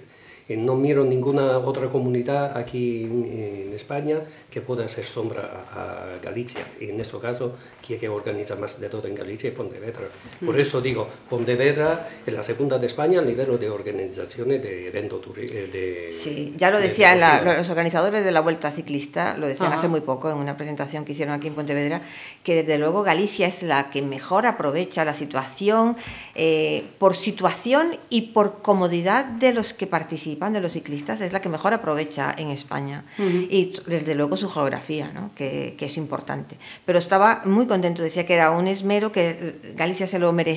No 0.57 0.75
miro 0.75 1.05
ninguna 1.05 1.59
otra 1.59 1.89
comunidad 1.89 2.57
aquí 2.57 3.03
en, 3.03 3.71
España 3.73 4.21
que 4.49 4.61
pueda 4.61 4.85
hacer 4.85 5.05
sombra 5.05 5.65
a, 5.71 6.19
Galicia. 6.21 6.65
Y 6.79 6.89
en 6.89 6.99
este 6.99 7.17
caso, 7.19 7.55
quien 7.85 7.99
que 7.99 8.09
organiza 8.09 8.55
más 8.55 8.79
de 8.79 8.89
todo 8.89 9.07
en 9.07 9.15
Galicia 9.15 9.49
es 9.49 9.55
Pontevedra. 9.55 10.07
Por. 10.43 10.58
Por 10.59 10.67
eso 10.67 10.81
digo, 10.81 11.07
Pontevedra 11.29 12.09
es 12.25 12.33
la 12.33 12.43
segunda 12.43 12.77
de 12.77 12.87
España 12.87 13.19
a 13.19 13.21
nivel 13.21 13.57
de 13.57 13.69
organizaciones 13.69 14.61
de 14.61 14.89
eventos 14.89 15.21
de 15.33 16.09
Sí, 16.11 16.53
ya 16.57 16.69
lo 16.69 16.81
decían 16.81 17.21
los 17.45 17.69
organizadores 17.69 18.25
de 18.25 18.31
la 18.31 18.41
Vuelta 18.41 18.69
Ciclista, 18.69 19.37
lo 19.37 19.47
decían 19.47 19.71
hace 19.71 19.87
muy 19.87 20.01
poco 20.01 20.29
en 20.29 20.37
una 20.37 20.57
presentación 20.57 21.05
que 21.05 21.13
hicieron 21.13 21.33
aquí 21.33 21.47
en 21.47 21.55
Pontevedra, 21.55 22.01
que 22.43 22.55
desde 22.55 22.77
luego 22.77 23.03
Galicia 23.03 23.47
es 23.47 23.63
la 23.63 23.89
que 23.89 24.01
mejor 24.01 24.45
aprovecha 24.45 25.05
la 25.05 25.13
situación, 25.13 25.95
eh, 26.35 26.83
por 26.97 27.15
situación 27.15 27.95
y 28.09 28.33
por 28.33 28.61
comodidad 28.61 29.23
de 29.23 29.53
los 29.53 29.71
que 29.71 29.87
participan, 29.87 30.51
de 30.51 30.59
los 30.59 30.73
ciclistas, 30.73 31.21
es 31.21 31.31
la 31.31 31.39
que 31.39 31.47
mejor 31.47 31.73
aprovecha 31.73 32.35
en 32.37 32.49
España. 32.49 33.05
Y 33.17 33.75
desde 33.87 34.13
luego 34.13 34.35
su 34.35 34.49
geografía, 34.49 35.09
¿no? 35.13 35.31
que, 35.35 35.75
que 35.77 35.85
es 35.85 35.95
importante. 35.95 36.57
Pero 36.83 36.99
estaba 36.99 37.43
muy 37.45 37.65
contento, 37.65 38.03
decía 38.03 38.25
que 38.25 38.33
era 38.33 38.51
un 38.51 38.67
esmero, 38.67 39.13
que 39.13 39.55
Galicia 39.77 40.05
se 40.05 40.19
lo 40.19 40.33
merecía 40.33 40.48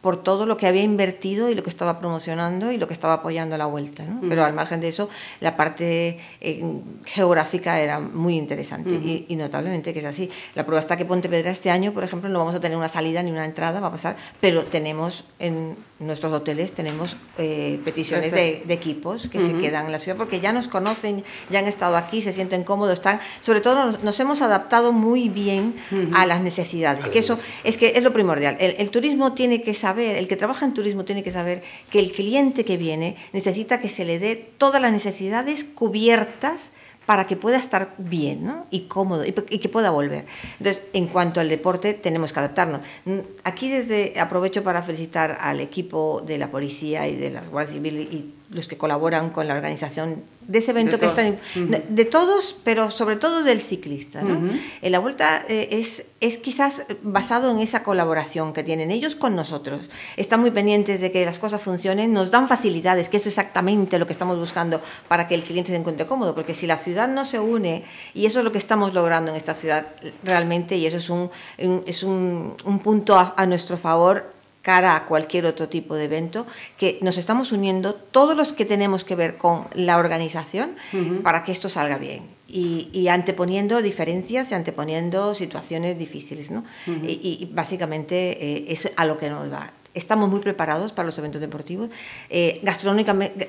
por 0.00 0.22
todo 0.22 0.46
lo 0.46 0.56
que 0.56 0.66
había 0.66 0.82
invertido 0.82 1.50
y 1.50 1.54
lo 1.54 1.62
que 1.62 1.70
estaba 1.70 1.98
promocionando 1.98 2.72
y 2.72 2.78
lo 2.78 2.88
que 2.88 2.94
estaba 2.94 3.14
apoyando 3.14 3.54
a 3.54 3.58
la 3.58 3.66
vuelta. 3.66 4.04
¿no? 4.04 4.20
Pero 4.28 4.44
al 4.44 4.54
margen 4.54 4.80
de 4.80 4.88
eso, 4.88 5.10
la 5.40 5.56
parte 5.56 6.18
eh, 6.40 6.62
geográfica 7.04 7.80
era 7.80 8.00
muy 8.00 8.36
interesante 8.36 8.90
y, 8.90 9.36
notablemente 9.36 9.92
que 9.92 10.00
es 10.00 10.06
así. 10.06 10.30
La 10.54 10.64
prueba 10.64 10.80
está 10.80 10.96
que 10.96 11.04
Pontevedra 11.04 11.50
este 11.50 11.70
año, 11.70 11.92
por 11.92 12.04
ejemplo, 12.04 12.30
no 12.30 12.38
vamos 12.38 12.54
a 12.54 12.60
tener 12.60 12.78
una 12.78 12.88
salida 12.88 13.22
ni 13.22 13.30
una 13.30 13.44
entrada, 13.44 13.80
va 13.80 13.88
a 13.88 13.92
pasar, 13.92 14.16
pero 14.40 14.64
tenemos 14.64 15.24
en 15.38 15.76
nuestros 16.00 16.32
hoteles 16.32 16.72
tenemos 16.72 17.16
eh, 17.36 17.78
peticiones 17.84 18.32
de, 18.32 18.64
equipos 18.70 19.28
que 19.28 19.38
se 19.38 19.52
quedan 19.58 19.86
en 19.86 19.92
la 19.92 19.98
ciudad 19.98 20.16
porque 20.16 20.40
ya 20.40 20.50
nos 20.50 20.66
conocen, 20.66 21.22
ya 21.50 21.58
han 21.58 21.66
estado 21.66 21.96
aquí, 21.96 22.22
se 22.22 22.32
sienten 22.32 22.64
cómodos, 22.64 22.94
están, 22.94 23.20
sobre 23.42 23.60
todo 23.60 23.98
nos, 24.02 24.20
hemos 24.20 24.40
adaptado 24.40 24.92
muy 24.92 25.28
bien 25.28 25.74
a 26.14 26.24
las 26.24 26.40
necesidades, 26.40 27.08
que 27.10 27.18
eso 27.18 27.38
es 27.64 27.76
que 27.76 27.92
es 27.96 28.02
lo 28.02 28.12
primordial. 28.12 28.56
El, 28.60 28.90
turismo 28.90 29.34
tiene 29.34 29.62
que 29.62 29.74
saber, 29.74 30.16
el 30.16 30.26
que 30.26 30.36
trabaja 30.36 30.64
en 30.64 30.72
turismo 30.72 31.04
tiene 31.04 31.22
que 31.22 31.30
saber 31.30 31.62
que 31.90 31.98
el 31.98 32.12
cliente 32.12 32.64
que 32.64 32.78
viene 32.78 33.16
necesita 33.32 33.78
que 33.78 33.90
se 33.90 34.06
le 34.06 34.18
dé 34.18 34.36
todas 34.36 34.80
las 34.80 34.92
necesidades 34.92 35.64
cubiertas 35.64 36.70
para 37.10 37.26
que 37.26 37.34
pueda 37.34 37.58
estar 37.58 37.94
bien 37.98 38.44
¿no? 38.44 38.66
y 38.70 38.82
cómodo 38.82 39.24
y, 39.26 39.32
que 39.32 39.68
pueda 39.68 39.90
volver. 39.90 40.26
Entonces, 40.60 40.84
en 40.92 41.08
cuanto 41.08 41.40
al 41.40 41.48
deporte, 41.48 41.92
tenemos 41.92 42.32
que 42.32 42.38
adaptarnos. 42.38 42.82
Aquí 43.42 43.68
desde 43.68 44.20
aprovecho 44.20 44.62
para 44.62 44.80
felicitar 44.82 45.36
al 45.40 45.58
equipo 45.58 46.22
de 46.24 46.38
la 46.38 46.52
policía 46.52 47.08
y 47.08 47.16
de 47.16 47.30
la 47.30 47.40
Guardia 47.40 47.74
Civil 47.74 47.98
y 47.98 48.39
los 48.50 48.66
que 48.66 48.76
colaboran 48.76 49.30
con 49.30 49.46
la 49.46 49.54
organización 49.54 50.24
de 50.46 50.58
ese 50.58 50.72
evento 50.72 50.98
que 50.98 51.06
está 51.06 51.22
de 51.22 52.04
todos 52.04 52.56
pero 52.64 52.90
sobre 52.90 53.14
todo 53.14 53.44
del 53.44 53.60
ciclista 53.60 54.22
¿no? 54.22 54.50
en 54.82 54.92
la 54.92 54.98
vuelta 54.98 55.44
eh, 55.48 55.68
es, 55.70 56.06
es 56.20 56.38
quizás 56.38 56.82
basado 57.02 57.52
en 57.52 57.60
esa 57.60 57.84
colaboración 57.84 58.52
que 58.52 58.64
tienen 58.64 58.90
ellos 58.90 59.14
con 59.14 59.36
nosotros. 59.36 59.88
Están 60.16 60.40
muy 60.40 60.50
pendientes 60.50 61.00
de 61.00 61.12
que 61.12 61.24
las 61.24 61.38
cosas 61.38 61.62
funcionen 61.62 62.12
nos 62.12 62.32
dan 62.32 62.48
facilidades 62.48 63.08
que 63.08 63.18
es 63.18 63.26
exactamente 63.28 63.98
lo 64.00 64.06
que 64.06 64.12
estamos 64.12 64.36
buscando 64.36 64.80
para 65.06 65.28
que 65.28 65.36
el 65.36 65.44
cliente 65.44 65.70
se 65.70 65.76
encuentre 65.76 66.06
cómodo 66.06 66.34
porque 66.34 66.54
si 66.54 66.66
la 66.66 66.76
ciudad 66.76 67.08
no 67.08 67.24
se 67.24 67.38
une 67.38 67.84
y 68.14 68.26
eso 68.26 68.40
es 68.40 68.44
lo 68.44 68.50
que 68.50 68.58
estamos 68.58 68.94
logrando 68.94 69.30
en 69.30 69.36
esta 69.36 69.54
ciudad 69.54 69.86
realmente 70.24 70.76
y 70.76 70.86
eso 70.86 70.96
es 70.96 71.08
un, 71.08 71.30
es 71.86 72.02
un, 72.02 72.56
un 72.64 72.78
punto 72.80 73.16
a 73.16 73.46
nuestro 73.46 73.76
favor 73.76 74.39
cara 74.62 74.96
a 74.96 75.06
cualquier 75.06 75.46
otro 75.46 75.68
tipo 75.68 75.94
de 75.94 76.04
evento, 76.04 76.46
que 76.76 76.98
nos 77.02 77.18
estamos 77.18 77.52
uniendo 77.52 77.94
todos 77.94 78.36
los 78.36 78.52
que 78.52 78.64
tenemos 78.64 79.04
que 79.04 79.14
ver 79.14 79.36
con 79.36 79.66
la 79.74 79.98
organización 79.98 80.76
para 81.22 81.44
que 81.44 81.52
esto 81.52 81.68
salga 81.68 81.98
bien. 81.98 82.38
Y, 82.52 83.08
anteponiendo 83.08 83.80
diferencias 83.80 84.50
y 84.50 84.54
anteponiendo 84.54 85.34
situaciones 85.34 85.98
difíciles. 85.98 86.50
¿no? 86.50 86.64
y, 86.86 87.48
básicamente 87.52 88.16
eh, 88.44 88.64
es 88.68 88.90
a 88.96 89.04
lo 89.04 89.16
que 89.16 89.30
nos 89.30 89.50
va 89.52 89.72
estamos 89.94 90.28
muy 90.28 90.40
preparados 90.40 90.92
para 90.92 91.06
los 91.06 91.18
eventos 91.18 91.40
deportivos. 91.40 91.90
Eh, 92.28 92.60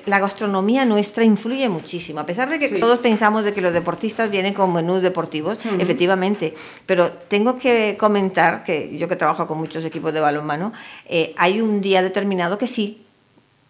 la 0.06 0.18
gastronomía 0.18 0.84
nuestra 0.84 1.24
influye 1.24 1.68
muchísimo, 1.68 2.20
a 2.20 2.26
pesar 2.26 2.48
de 2.48 2.58
que 2.58 2.68
todos 2.80 2.98
pensamos 2.98 3.44
de 3.44 3.52
que 3.52 3.60
los 3.60 3.72
deportistas 3.72 4.30
vienen 4.30 4.54
con 4.54 4.72
menús 4.72 5.02
deportivos, 5.02 5.58
efectivamente, 5.78 6.54
pero 6.86 7.10
tengo 7.12 7.58
que 7.58 7.96
comentar 7.98 8.64
que 8.64 8.96
yo 8.96 9.08
que 9.08 9.16
trabajo 9.16 9.46
con 9.46 9.58
muchos 9.58 9.84
equipos 9.84 10.12
de 10.12 10.20
balonmano, 10.20 10.72
eh, 11.08 11.34
hay 11.36 11.60
un 11.60 11.80
día 11.80 12.02
determinado 12.02 12.58
que 12.58 12.66
sí, 12.66 13.04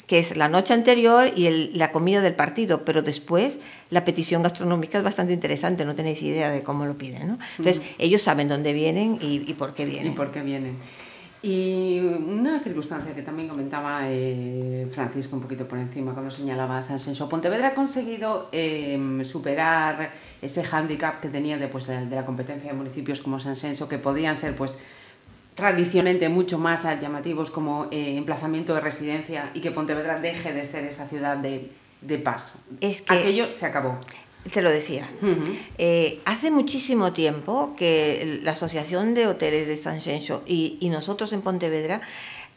que 0.06 0.18
es 0.18 0.36
la 0.36 0.48
noche 0.48 0.74
anterior 0.74 1.30
y 1.34 1.70
la 1.74 1.90
comida 1.90 2.20
del 2.20 2.34
partido, 2.34 2.84
pero 2.84 3.02
después 3.02 3.60
la 3.90 4.04
petición 4.04 4.42
gastronómica 4.42 4.98
es 4.98 5.04
bastante 5.04 5.32
interesante, 5.32 5.84
no 5.84 5.94
tenéis 5.94 6.22
idea 6.22 6.50
de 6.50 6.62
cómo 6.62 6.84
lo 6.84 6.98
piden. 6.98 7.28
¿no? 7.28 7.38
Entonces, 7.56 7.82
ellos 7.98 8.20
saben 8.20 8.48
dónde 8.48 8.72
vienen 8.72 9.18
y, 9.22 9.48
y 9.48 9.54
por 9.54 9.74
qué 9.74 9.84
vienen. 9.86 10.12
Y 10.12 10.14
por 10.14 10.30
qué 10.30 10.42
vienen. 10.42 10.76
Y 11.42 11.98
una 11.98 12.60
circunstancia 12.60 13.12
que 13.16 13.22
también 13.22 13.48
comentaba 13.48 14.02
eh, 14.04 14.86
Francisco 14.92 15.34
un 15.34 15.42
poquito 15.42 15.66
por 15.66 15.76
encima 15.76 16.12
cuando 16.12 16.30
señalaba 16.30 16.78
a 16.78 16.82
Sansenso, 16.84 17.28
Pontevedra 17.28 17.68
ha 17.68 17.74
conseguido 17.74 18.48
em, 18.52 19.24
superar 19.24 20.12
ese 20.40 20.62
hándicap 20.62 21.20
que 21.20 21.28
tenía 21.28 21.58
de, 21.58 21.66
pues, 21.66 21.88
de, 21.88 22.06
la 22.06 22.24
competencia 22.24 22.70
de 22.70 22.76
municipios 22.76 23.20
como 23.20 23.40
Sansenso, 23.40 23.88
que 23.88 23.98
podían 23.98 24.36
ser 24.36 24.54
pues 24.54 24.78
tradicionalmente 25.56 26.28
mucho 26.28 26.58
más 26.58 26.84
llamativos 27.00 27.50
como 27.50 27.88
eh, 27.90 28.16
emplazamiento 28.16 28.72
de 28.74 28.80
residencia 28.80 29.50
y 29.52 29.60
que 29.60 29.72
Pontevedra 29.72 30.20
deje 30.20 30.52
de 30.52 30.64
ser 30.64 30.84
esa 30.84 31.08
ciudad 31.08 31.36
de, 31.36 31.72
de 32.02 32.18
paso. 32.18 32.60
Es 32.80 33.02
que 33.02 33.14
Aquello 33.14 33.52
se 33.52 33.66
acabó. 33.66 33.98
Te 34.50 34.60
lo 34.60 34.70
decía. 34.70 35.08
Eh, 35.78 36.20
hace 36.24 36.50
muchísimo 36.50 37.12
tiempo 37.12 37.74
que 37.76 38.40
la 38.42 38.52
Asociación 38.52 39.14
de 39.14 39.28
Hoteles 39.28 39.68
de 39.68 39.76
San 39.76 40.00
Xenxo 40.00 40.42
y, 40.46 40.78
y, 40.80 40.88
nosotros 40.88 41.32
en 41.32 41.42
Pontevedra, 41.42 42.00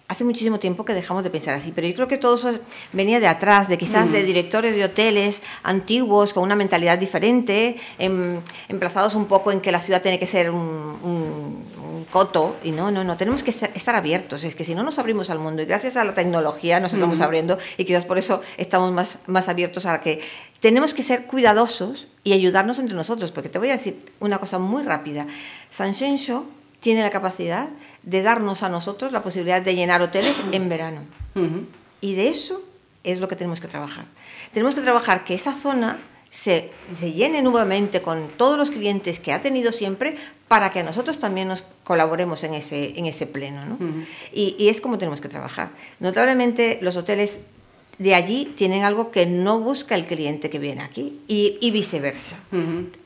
hace 0.08 0.24
muchísimo 0.24 0.60
tiempo 0.60 0.84
que 0.84 0.94
dejamos 0.94 1.24
de 1.24 1.30
pensar 1.30 1.54
así, 1.54 1.72
pero 1.74 1.88
yo 1.88 1.94
creo 1.94 2.08
que 2.08 2.18
todo 2.18 2.36
eso 2.36 2.60
venía 2.92 3.20
de 3.20 3.28
atrás, 3.28 3.68
de 3.68 3.78
quizás 3.78 4.12
de 4.12 4.24
directores 4.24 4.76
de 4.76 4.84
hoteles 4.84 5.44
antiguos 5.62 6.34
con 6.34 6.44
una 6.44 6.56
mentalidad 6.56 6.98
diferente, 6.98 7.78
em, 8.00 8.42
emplazados 8.68 9.14
un 9.14 9.26
poco 9.26 9.52
en 9.52 9.62
que 9.62 9.72
la 9.72 9.80
ciudad 9.80 10.02
tiene 10.02 10.18
que 10.18 10.28
ser 10.28 10.50
un 10.50 11.64
coto 12.16 12.56
y 12.64 12.72
no, 12.72 12.92
no, 12.92 13.04
no, 13.04 13.18
tenemos 13.18 13.44
que 13.44 13.52
estar 13.52 13.96
abiertos, 13.96 14.44
es 14.44 14.56
que 14.56 14.64
si 14.64 14.76
no 14.76 14.84
nos 14.84 15.00
abrimos 15.00 15.30
al 15.30 15.40
mundo 15.40 15.62
y 15.62 15.66
gracias 15.66 15.98
a 15.98 16.04
la 16.06 16.14
tecnología 16.14 16.80
nos 16.80 16.94
estamos 16.94 17.20
abriendo 17.22 17.58
y 17.78 17.86
quizás 17.86 18.06
por 18.06 18.18
eso 18.18 18.42
estamos 18.58 18.94
más, 18.94 19.18
más 19.28 19.50
abiertos 19.50 19.86
a 19.86 20.00
que 20.00 20.22
tenemos 20.66 20.96
que 20.96 21.04
ser 21.04 21.28
cuidadosos 21.28 22.08
y 22.24 22.34
ayudarnos 22.34 22.80
entre 22.80 22.96
nosotros, 22.96 23.32
porque 23.32 23.50
te 23.50 23.60
voy 23.60 23.70
a 23.70 23.74
decir 23.74 24.00
una 24.20 24.40
cosa 24.40 24.58
muy 24.58 24.82
rápida, 24.82 25.28
San 25.70 25.94
tiene 26.80 27.04
la 27.04 27.12
capacidad 27.12 27.70
de 28.02 28.24
darnos 28.24 28.64
a 28.64 28.70
nosotros 28.70 29.12
la 29.12 29.22
posibilidad 29.22 29.62
de 29.62 29.76
llenar 29.76 30.02
hoteles 30.02 30.36
en 30.52 30.68
verano 30.68 31.02
y 32.02 32.16
de 32.16 32.30
eso 32.30 32.64
es 33.04 33.20
lo 33.20 33.28
que 33.28 33.36
tenemos 33.36 33.62
que 33.62 33.68
trabajar. 33.68 34.06
Tenemos 34.54 34.74
que 34.74 34.82
trabajar 34.82 35.24
que 35.24 35.36
esa 35.36 35.54
zona 35.54 36.00
se, 36.32 36.72
se, 36.98 37.14
llene 37.14 37.44
nuevamente 37.44 38.02
con 38.02 38.28
todos 38.30 38.58
los 38.58 38.72
clientes 38.72 39.20
que 39.20 39.34
ha 39.34 39.44
tenido 39.44 39.72
siempre 39.72 40.18
para 40.48 40.72
que 40.72 40.82
nosotros 40.82 41.20
también 41.20 41.48
nos 41.48 41.64
colaboremos 41.84 42.44
en 42.44 42.56
ese, 42.56 42.98
en 42.98 43.06
ese 43.06 43.28
pleno. 43.28 43.64
¿no? 43.66 43.78
y, 44.34 44.56
y, 44.58 44.70
es 44.70 44.82
como 44.82 44.98
tenemos 44.98 45.22
que 45.22 45.30
trabajar. 45.30 45.70
Notablemente 46.00 46.80
los 46.82 46.98
hoteles 46.98 47.42
de 47.98 48.16
allí 48.16 48.54
tienen 48.58 48.84
algo 48.84 49.12
que 49.12 49.26
no 49.26 49.60
busca 49.60 49.96
el 49.96 50.06
cliente 50.06 50.50
que 50.50 50.60
viene 50.60 50.82
aquí 50.82 51.22
y, 51.28 51.58
y 51.62 51.72
viceversa. 51.72 52.38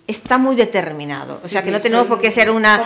Está 0.08 0.40
muy 0.40 0.56
determinado, 0.56 1.40
o 1.44 1.48
sea 1.48 1.64
que 1.64 1.70
no 1.70 1.80
tenemos 1.80 2.08
por 2.08 2.20
qué 2.20 2.32
ser 2.32 2.50
una 2.50 2.84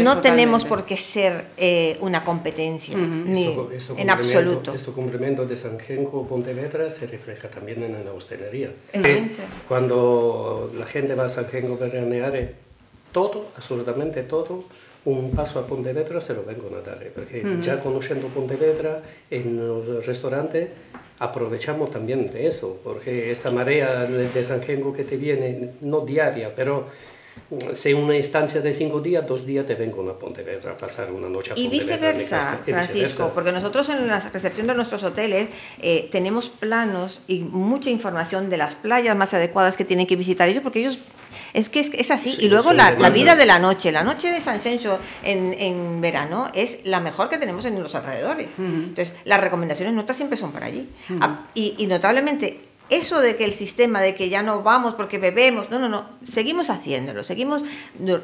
no, 0.00 0.20
tenemos 0.20 0.64
por 0.66 0.84
qué 0.84 0.98
ser 0.98 1.46
eh, 1.56 1.96
una 2.02 2.24
competencia 2.24 2.94
ni 2.94 3.56
en 3.96 4.10
absoluto. 4.10 4.74
Este 4.74 4.92
complemento 4.92 5.46
de 5.46 5.56
San 5.56 5.78
Genco 5.78 6.26
Pontevedra 6.26 6.90
se 6.90 7.06
refleja 7.06 7.48
también 7.48 7.82
en 7.82 8.04
la 8.04 8.12
hostelería. 8.12 8.70
Cuando 9.66 10.70
la 10.78 10.86
gente 10.86 11.14
va 11.14 11.24
a 11.24 11.28
San 11.30 11.46
Genco 11.48 11.78
veraneare, 11.78 12.54
todo, 13.12 13.48
absolutamente 13.56 14.22
todo, 14.24 14.64
un 15.06 15.30
paso 15.30 15.58
a 15.58 15.66
Pontevedra 15.66 16.20
se 16.20 16.34
lo 16.34 16.44
vengo 16.44 16.68
a 16.76 16.86
dar, 16.86 16.98
porque 17.14 17.42
ya 17.62 17.80
conociendo 17.80 18.28
Pontevedra 18.28 19.02
en 19.30 19.56
los 19.56 20.04
restaurantes 20.04 20.68
aprovechamos 21.18 21.90
también 21.90 22.32
de 22.32 22.46
eso, 22.46 22.78
porque 22.84 23.30
esa 23.30 23.50
marea 23.50 24.04
de 24.04 24.44
San 24.44 24.62
Gengo 24.62 24.92
que 24.92 25.04
te 25.04 25.16
viene, 25.16 25.70
no 25.80 26.00
diaria, 26.00 26.54
pero 26.54 26.86
si 27.74 27.92
una 27.92 28.16
instancia 28.16 28.60
de 28.60 28.74
cinco 28.74 29.00
días, 29.00 29.26
dos 29.26 29.44
días 29.44 29.66
te 29.66 29.74
vengo 29.74 30.08
a 30.10 30.18
Pontevedra 30.18 30.72
a 30.72 30.76
pasar 30.76 31.12
una 31.12 31.28
noche 31.28 31.52
a 31.52 31.54
Pontevedra. 31.54 31.76
Y 31.76 31.78
viceversa, 31.78 32.60
Francisco, 32.64 33.30
porque 33.34 33.52
nosotros 33.52 33.88
en 33.88 34.06
la 34.06 34.20
recepción 34.20 34.66
de 34.66 34.74
nuestros 34.74 35.02
hoteles 35.02 35.48
eh, 35.80 36.08
tenemos 36.12 36.48
planos 36.48 37.20
y 37.26 37.40
mucha 37.40 37.90
información 37.90 38.50
de 38.50 38.56
las 38.56 38.74
playas 38.74 39.16
más 39.16 39.34
adecuadas 39.34 39.76
que 39.76 39.84
tienen 39.84 40.06
que 40.06 40.16
visitar 40.16 40.48
ellos, 40.48 40.62
porque 40.62 40.80
ellos 40.80 40.98
es 41.54 41.68
que 41.68 41.80
es, 41.80 42.10
así. 42.10 42.36
y 42.38 42.48
luego 42.48 42.72
la, 42.72 42.92
vida 43.10 43.36
de 43.36 43.46
la 43.46 43.58
noche. 43.58 43.92
La 43.92 44.04
noche 44.04 44.30
de 44.30 44.40
San 44.40 44.60
Senso 44.60 44.98
en, 45.22 45.54
en, 45.54 46.00
verano 46.00 46.48
es 46.54 46.80
la 46.84 47.00
mejor 47.00 47.28
que 47.28 47.38
tenemos 47.38 47.64
en 47.64 47.82
los 47.82 47.94
alrededores. 47.94 48.48
Entonces, 48.58 49.12
las 49.24 49.40
recomendaciones 49.40 49.94
nuestras 49.94 50.16
siempre 50.16 50.38
son 50.38 50.52
para 50.52 50.66
allí. 50.66 50.88
Ah, 51.20 51.46
y, 51.54 51.86
notablemente, 51.86 52.60
eso 52.90 53.20
de 53.20 53.36
que 53.36 53.44
el 53.44 53.52
sistema, 53.52 54.00
de 54.00 54.14
que 54.14 54.28
ya 54.28 54.42
no 54.42 54.62
vamos 54.62 54.94
porque 54.94 55.18
bebemos, 55.18 55.70
no, 55.70 55.78
no, 55.78 55.88
no, 55.88 56.08
seguimos 56.30 56.70
haciéndolo, 56.70 57.22
seguimos 57.22 57.62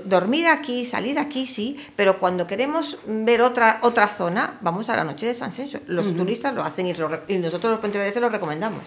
dormir 0.04 0.46
aquí, 0.46 0.86
salir 0.86 1.18
aquí, 1.18 1.46
sí, 1.46 1.76
pero 1.96 2.18
cuando 2.18 2.46
queremos 2.46 2.98
ver 3.06 3.42
otra, 3.42 3.80
otra 3.82 4.08
zona, 4.08 4.58
vamos 4.62 4.88
a 4.88 4.96
la 4.96 5.04
noche 5.04 5.26
de 5.26 5.34
San 5.34 5.52
Senso. 5.52 5.80
Los 5.86 6.16
turistas 6.16 6.54
lo 6.54 6.64
hacen 6.64 6.86
y, 6.86 6.92
nosotros 6.92 7.72
los 7.72 7.80
pontevedreses 7.80 8.22
lo 8.22 8.28
recomendamos. 8.28 8.82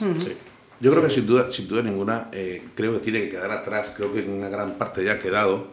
Yo 0.80 0.92
creo 0.92 1.04
que 1.04 1.14
sin 1.14 1.26
duda, 1.26 1.52
sin 1.52 1.68
duda 1.68 1.82
ninguna, 1.82 2.30
eh, 2.32 2.64
creo 2.76 2.94
que 2.94 3.00
tiene 3.00 3.22
que 3.22 3.30
quedar 3.30 3.50
atrás, 3.52 3.94
creo 3.96 4.14
que 4.14 4.20
en 4.20 4.30
una 4.30 4.50
gran 4.50 4.78
parte 4.78 5.04
ya 5.04 5.14
ha 5.14 5.20
quedado 5.20 5.68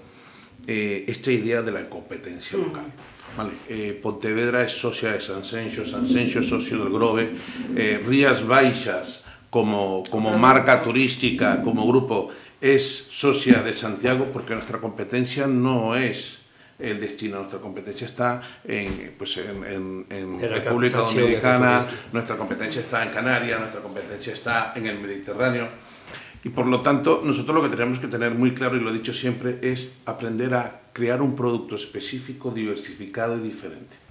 eh, 0.66 1.04
esta 1.08 1.30
idea 1.30 1.62
de 1.62 1.73
la 1.73 1.88
competencia 1.88 2.56
local. 2.56 2.87
Vale. 3.37 3.50
Eh, 3.68 3.99
Pontevedra 4.00 4.64
es 4.64 4.73
socia 4.73 5.12
de 5.12 5.20
San 5.20 5.44
Senso, 5.44 5.84
San 5.84 6.06
Senso 6.06 6.38
es 6.38 6.46
socio 6.46 6.78
del 6.78 6.92
Grove, 6.92 7.32
Rías 8.06 8.46
Baixas 8.46 9.24
como, 9.54 10.02
como 10.11 10.37
marca 10.37 10.82
turística, 10.82 11.62
como 11.62 11.87
grupo, 11.87 12.28
es 12.61 13.06
socia 13.08 13.62
de 13.62 13.73
Santiago 13.73 14.30
porque 14.32 14.52
nuestra 14.52 14.80
competencia 14.80 15.46
no 15.46 15.94
es 15.94 16.38
el 16.76 16.99
destino. 16.99 17.38
Nuestra 17.38 17.61
competencia 17.61 18.04
está 18.04 18.40
en, 18.64 19.14
pues 19.16 19.37
en, 19.37 20.06
en, 20.11 20.40
República 20.40 20.99
Dominicana, 20.99 21.87
nuestra 22.12 22.37
competencia 22.37 22.80
está 22.80 23.04
en 23.04 23.11
Canarias, 23.11 23.61
nuestra 23.61 23.80
competencia 23.80 24.32
está 24.32 24.73
en 24.75 24.87
el 24.87 24.99
Mediterráneo. 24.99 25.68
Y 26.42 26.49
por 26.49 26.66
lo 26.66 26.80
tanto, 26.80 27.23
nosotros 27.25 27.54
lo 27.54 27.62
que 27.62 27.68
tenemos 27.68 28.00
que 28.00 28.08
tener 28.08 28.34
muy 28.34 28.54
claro, 28.54 28.75
y 28.75 28.80
lo 28.80 28.90
he 28.90 28.92
dicho 28.92 29.14
siempre, 29.14 29.61
es 29.62 29.88
aprender 30.04 30.52
a 30.54 30.80
crear 30.92 31.23
un 31.23 31.37
producto 31.37 31.76
específico, 31.76 32.50
diversificado 32.50 33.37
y 33.38 33.40
diferente 33.40 34.03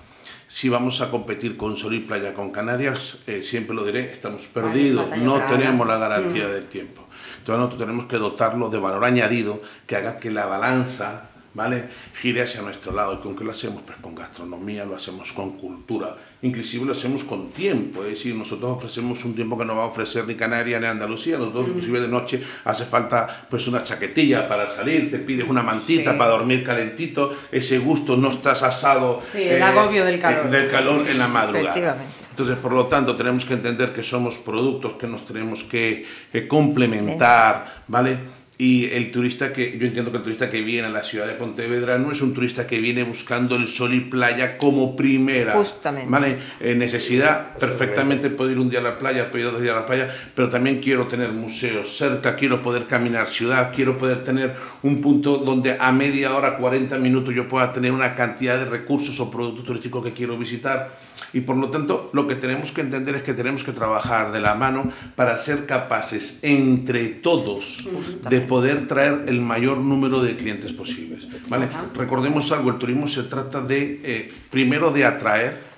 si 0.53 0.69
vamos 0.69 1.01
a 1.01 1.10
competir 1.10 1.57
con 1.57 1.77
Sol 1.77 1.95
y 1.95 2.00
Playa, 2.01 2.36
con 2.36 2.51
Canarias, 2.51 3.17
eh, 3.25 3.41
siempre 3.41 3.75
lo 3.75 3.83
diré, 3.83 4.12
estamos 4.12 4.43
perdidos, 4.43 5.17
no 5.17 5.39
tenemos 5.50 5.88
la 5.88 5.98
garantía 5.98 6.45
mm. 6.45 6.51
del 6.51 6.65
tiempo. 6.65 7.07
Entonces 7.39 7.57
nosotros 7.57 7.79
tenemos 7.79 8.05
que 8.05 8.17
dotarlo 8.17 8.69
de 8.69 8.77
valor 8.77 9.03
añadido 9.03 9.63
que 9.88 9.95
haga 9.95 10.17
que 10.17 10.29
la 10.29 10.45
balanza 10.45 11.31
¿vale? 11.53 11.86
gire 12.22 12.41
hacia 12.41 12.62
nuestro 12.62 12.91
lado. 12.91 13.15
¿Y 13.15 13.17
con 13.17 13.36
qué 13.36 13.43
lo 13.43 13.51
hacemos? 13.51 13.83
Pues 13.86 13.98
con 14.00 14.15
gastronomía, 14.15 14.86
lo 14.86 14.95
hacemos 14.95 15.31
con 15.33 15.57
cultura, 15.57 16.15
inclusive 16.41 16.86
lo 16.86 16.93
hacemos 16.93 17.24
con 17.24 17.51
tiempo, 17.51 18.03
es 18.03 18.12
decir, 18.12 18.36
nosotros 18.36 18.77
ofrecemos 18.77 19.24
un 19.25 19.36
tiempo 19.36 19.57
que 19.57 19.65
no 19.65 19.75
va 19.75 19.83
a 19.83 19.88
ofrecer 19.88 20.25
ni 20.27 20.36
Canarias 20.36 20.81
ni 20.81 20.88
Andalucía, 20.88 21.38
nosotros 21.38 21.67
inclusive 21.67 22.01
de 22.01 22.07
noche 22.07 22.43
hace 22.65 22.86
falta 22.86 23.48
pues 23.50 23.67
una 23.67 23.83
chaquetilla 23.83 24.48
para 24.48 24.67
salir, 24.67 25.10
te 25.10 25.19
pides 25.19 25.48
una 25.48 25.63
mantita 25.63 26.17
para 26.17 26.31
dormir 26.31 26.63
calentito, 26.63 27.33
ese 27.51 27.79
gusto 27.79 28.17
no 28.17 28.31
estás 28.31 28.63
asado. 28.63 29.22
Sí, 29.31 29.43
el 29.43 29.62
agobio 29.62 30.05
del 30.05 30.19
calor. 30.19 30.50
Del 30.50 30.69
calor 30.69 31.07
en 31.07 31.17
la 31.17 31.27
madrugada. 31.27 31.98
Entonces, 32.29 32.57
por 32.57 32.74
lo 32.74 32.88
tanto, 32.88 33.15
tenemos 33.15 33.45
que 33.45 33.53
entender 33.53 33.93
que 33.93 34.01
somos 34.01 34.39
productos 34.39 34.93
que 34.93 35.05
nos 35.05 35.24
tenemos 35.24 35.63
que 35.65 36.07
complementar, 36.48 37.83
¿vale? 37.88 38.17
Y 38.57 38.86
el 38.91 39.12
turista 39.12 39.51
que, 39.51 39.77
yo 39.79 39.88
entiendo 39.88 40.12
que 40.12 40.17
el 40.17 40.24
turista 40.24 40.50
que 40.51 40.62
viene 40.62 40.88
a 40.88 40.91
la 40.91 41.01
ciudad 41.01 41.25
de 41.25 41.33
Pontevedra 41.33 41.98
no 41.98 42.12
es 42.12 42.22
un 42.22 42.36
turista 42.36 42.67
que 42.67 42.79
viene 42.79 43.03
buscando 43.03 43.55
el 43.55 43.67
sol 43.67 43.95
y 43.95 44.01
playa 44.01 44.60
como 44.60 44.95
primera. 44.95 45.53
Justamente. 45.53 46.10
¿Vale? 46.10 46.38
Eh, 46.60 46.75
necesidad, 46.75 47.57
perfectamente 47.57 48.29
puedo 48.29 48.51
ir 48.51 48.60
un 48.60 48.69
día 48.69 48.79
a 48.79 48.83
la 48.83 49.00
playa, 49.00 49.31
puedo 49.31 49.48
ir 49.48 49.51
dos 49.51 49.62
días 49.62 49.75
a 49.75 49.79
la 49.79 49.86
playa, 49.88 50.15
pero 50.36 50.50
también 50.50 50.81
quiero 50.81 51.07
tener 51.07 51.31
museos 51.31 51.98
cerca, 51.98 52.36
quiero 52.36 52.62
poder 52.62 52.86
caminar 52.86 53.27
ciudad, 53.27 53.74
quiero 53.75 53.98
poder 53.98 54.24
tener 54.24 54.55
un 54.83 55.01
punto 55.01 55.38
donde 55.38 55.75
a 55.79 55.91
media 55.91 56.36
hora, 56.36 56.57
40 56.57 57.00
minutos 57.00 57.33
yo 57.33 57.48
pueda 57.48 57.72
tener 57.72 57.91
una 57.91 58.13
cantidad 58.13 58.60
de 58.60 58.65
recursos 58.65 59.19
o 59.19 59.31
productos 59.31 59.65
turísticos 59.65 60.03
que 60.03 60.12
quiero 60.12 60.38
visitar 60.38 60.91
y 61.32 61.42
por 61.42 61.58
lo 61.58 61.70
tanto, 61.70 62.10
lo 62.13 62.27
que 62.27 62.36
tenemos 62.36 62.72
que 62.72 62.82
entender 62.82 63.15
es 63.15 63.24
que 63.24 63.34
tenemos 63.34 63.63
que 63.63 63.72
trabajar 63.72 64.32
de 64.32 64.39
la 64.39 64.56
mano 64.56 64.92
para 65.15 65.38
ser 65.38 65.65
capaces 65.65 66.39
entre 66.42 67.08
todos 67.08 67.88
de 68.30 68.42
poder 68.42 68.88
traer 68.88 69.25
el 69.27 69.42
mayor 69.42 69.77
número 69.77 70.22
de 70.22 70.36
clientes 70.36 70.72
posibles. 70.74 71.27
¿vale? 71.48 71.70
Recordemos 71.96 72.51
algo, 72.51 72.72
el 72.72 72.77
turismo 72.77 73.08
se 73.08 73.24
trata 73.24 73.62
de, 73.62 74.01
eh, 74.03 74.34
primero, 74.50 74.92
de 74.92 75.06
atraer 75.06 75.74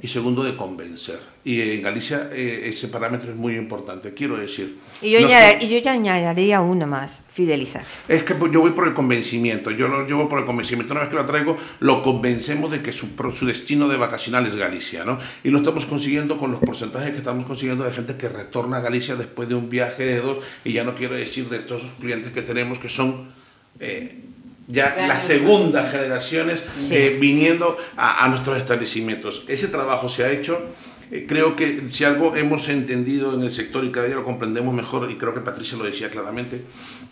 y 0.00 0.08
segundo 0.08 0.44
de 0.44 0.56
convencer. 0.56 1.35
Y 1.46 1.62
en 1.62 1.82
Galicia 1.82 2.28
eh, 2.32 2.62
ese 2.64 2.88
parámetro 2.88 3.30
es 3.30 3.36
muy 3.36 3.54
importante, 3.54 4.12
quiero 4.14 4.36
decir. 4.36 4.78
Y 5.00 5.12
yo, 5.12 5.20
ya 5.20 5.92
añadiría 5.92 6.60
uno 6.60 6.88
más, 6.88 7.20
fidelizar. 7.32 7.84
Es 8.08 8.24
que 8.24 8.34
pues, 8.34 8.50
yo 8.50 8.58
voy 8.58 8.72
por 8.72 8.88
el 8.88 8.94
convencimiento, 8.94 9.70
yo 9.70 9.86
lo 9.86 10.04
llevo 10.04 10.28
por 10.28 10.40
el 10.40 10.44
convencimiento. 10.44 10.92
Una 10.92 11.02
vez 11.02 11.10
que 11.10 11.14
lo 11.14 11.24
traigo, 11.24 11.56
lo 11.78 12.02
convencemos 12.02 12.72
de 12.72 12.82
que 12.82 12.90
su, 12.90 13.10
su 13.32 13.46
destino 13.46 13.86
de 13.86 13.96
vacacional 13.96 14.44
es 14.44 14.56
Galicia, 14.56 15.04
¿no? 15.04 15.20
Y 15.44 15.50
lo 15.50 15.58
estamos 15.58 15.86
consiguiendo 15.86 16.36
con 16.36 16.50
los 16.50 16.58
porcentajes 16.58 17.12
que 17.12 17.18
estamos 17.18 17.46
consiguiendo 17.46 17.84
de 17.84 17.92
gente 17.92 18.16
que 18.16 18.28
retorna 18.28 18.78
a 18.78 18.80
Galicia 18.80 19.14
después 19.14 19.48
de 19.48 19.54
un 19.54 19.70
viaje 19.70 20.04
de 20.04 20.20
dos, 20.20 20.38
y 20.64 20.72
ya 20.72 20.82
no 20.82 20.96
quiero 20.96 21.14
decir 21.14 21.48
de 21.48 21.60
todos 21.60 21.84
los 21.84 21.92
clientes 21.92 22.32
que 22.32 22.42
tenemos 22.42 22.80
que 22.80 22.88
son... 22.88 23.30
Eh, 23.78 24.20
ya 24.68 24.96
las 25.06 25.22
segundas 25.22 25.92
generaciones 25.92 26.64
eh, 26.90 27.16
viniendo 27.20 27.78
a, 27.96 28.26
nuestros 28.26 28.58
establecimientos. 28.58 29.44
Ese 29.46 29.68
trabajo 29.68 30.08
se 30.08 30.24
ha 30.24 30.32
hecho. 30.32 30.60
Eh, 31.10 31.26
creo 31.28 31.54
que 31.54 31.88
si 31.90 32.04
algo 32.04 32.34
hemos 32.34 32.68
entendido 32.68 33.34
en 33.34 33.42
el 33.42 33.52
sector 33.52 33.84
y 33.84 33.92
cada 33.92 34.06
día 34.06 34.16
lo 34.16 34.24
comprendemos 34.24 34.74
mejor, 34.74 35.10
y 35.10 35.16
creo 35.16 35.34
que 35.34 35.40
Patricia 35.40 35.78
lo 35.78 35.84
decía 35.84 36.10
claramente, 36.10 36.62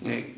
eh, 0.04 0.34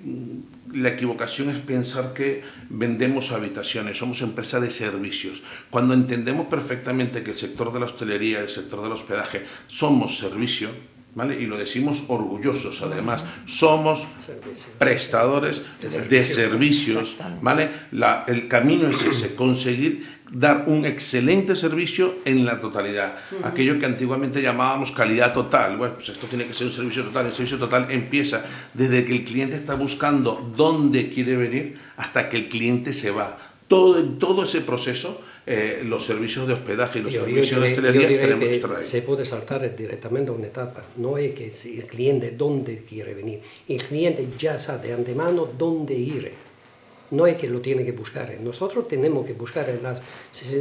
la 0.75 0.91
equivocación 0.91 1.51
es 1.51 1.61
pensar 1.61 2.13
que 2.13 2.43
vendemos 2.69 3.33
habitaciones, 3.33 3.99
somos 3.99 4.21
empresa 4.21 4.61
de 4.61 4.71
servicios. 4.71 5.43
Cuando 5.71 5.95
entendemos 5.95 6.49
perfectamente 6.49 7.23
que 7.23 7.31
el 7.31 7.37
sector 7.37 7.73
de 7.73 7.81
la 7.81 7.87
hostelería, 7.87 8.41
el 8.41 8.51
sector 8.51 8.83
del 8.83 8.93
hospedaje, 8.93 9.45
somos 9.69 10.19
servicio, 10.19 10.71
y 11.25 11.47
lo 11.47 11.57
decimos 11.57 12.05
orgullosos, 12.09 12.83
además, 12.83 13.25
somos 13.47 14.07
prestadores 14.79 15.63
de 15.81 16.23
servicios, 16.23 17.17
¿vale? 17.41 17.71
el 18.27 18.49
camino 18.49 18.89
es 18.89 19.03
ese, 19.03 19.35
conseguir 19.35 20.17
dar 20.31 20.65
un 20.67 20.85
excelente 20.85 21.57
servicio 21.57 22.17
en 22.27 22.45
la 22.45 22.61
totalidad. 22.61 23.17
Aquello 23.45 23.79
que 23.79 23.87
antiguamente 23.87 24.43
llamábamos 24.43 24.93
calidad 24.93 25.33
total. 25.33 25.79
Bueno, 25.79 25.95
pues 25.95 26.11
esto 26.11 26.27
tiene 26.27 26.45
que 26.47 26.53
ser 26.53 26.67
un 26.67 26.73
servicio 26.73 27.05
total. 27.05 27.27
El 27.27 27.33
servicio 27.33 27.59
total 27.59 27.87
empieza 27.91 28.45
desde 28.75 29.05
que 29.05 29.13
el 29.13 29.25
cliente 29.25 29.57
está 29.57 29.75
buscando 29.75 30.53
dónde 30.55 31.11
quiere 31.11 31.37
venir 31.37 31.79
hasta 31.97 32.29
que 32.29 32.37
el 32.37 32.49
cliente 32.49 32.93
se 32.93 33.11
va. 33.11 33.39
Todo, 33.69 34.03
todo 34.19 34.45
ese 34.45 34.61
proceso 34.61 35.23
eh, 35.49 35.83
los 35.85 36.05
servicios 36.05 36.49
de 36.49 36.55
hospedaje 36.55 36.99
y 36.99 37.03
los 37.03 37.15
servicios 37.15 37.63
de 37.63 37.69
hostelería 37.69 38.09
tenemos 38.09 38.49
que 38.49 38.59
traer. 38.59 38.83
Se 38.83 39.03
puede 39.03 39.25
saltar 39.25 39.77
directamente 39.77 40.33
a 40.33 40.35
una 40.35 40.49
etapa. 40.49 40.83
No 40.97 41.19
es 41.19 41.35
que 41.35 41.53
el 41.79 41.87
cliente 41.87 42.33
dónde 42.33 42.79
quiere 42.79 43.15
venir. 43.15 43.41
El 43.69 43.81
cliente 43.81 44.27
ya 44.37 44.59
sabe 44.59 44.89
de 44.89 44.95
antemano 44.95 45.49
dónde 45.57 45.95
ir. 45.95 46.33
No 47.13 47.29
es 47.29 47.37
que 47.37 47.49
lo 47.49 47.61
tiene 47.61 47.85
que 47.85 47.93
buscar. 47.93 48.37
Nosotros 48.41 48.89
tenemos 48.89 49.25
que 49.25 49.35
buscar 49.35 49.73
las 49.81 50.03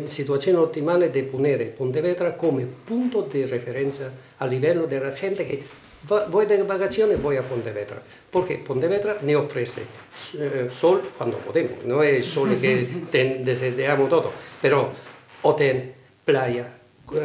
situaciones 0.08 0.62
optimales 0.62 1.12
de 1.12 1.24
poner 1.24 1.74
Pontevedra 1.76 2.38
como 2.38 2.60
punto 2.88 3.24
de 3.24 3.48
referencia 3.48 4.12
a 4.38 4.48
nivel 4.48 4.88
de 4.88 5.00
la 5.00 5.12
gente 5.14 5.48
que 5.48 5.64
voy 6.30 6.46
de 6.46 6.64
vacaciones, 6.64 7.22
voy 7.22 7.38
a 7.38 7.48
Pontevedra. 7.48 8.02
Porque 8.32 8.58
Pontevedra 8.58 9.18
ne 9.22 9.36
ofrece 9.36 9.84
eh, 10.40 10.70
sol 10.70 11.02
cuando 11.18 11.38
podemos, 11.38 11.84
no 11.86 12.04
es 12.04 12.26
sol 12.26 12.58
que 12.60 12.88
deseamos 13.44 14.10
todo, 14.10 14.32
pero 14.62 14.90
hotel, 15.42 15.94
playa, 16.24 16.68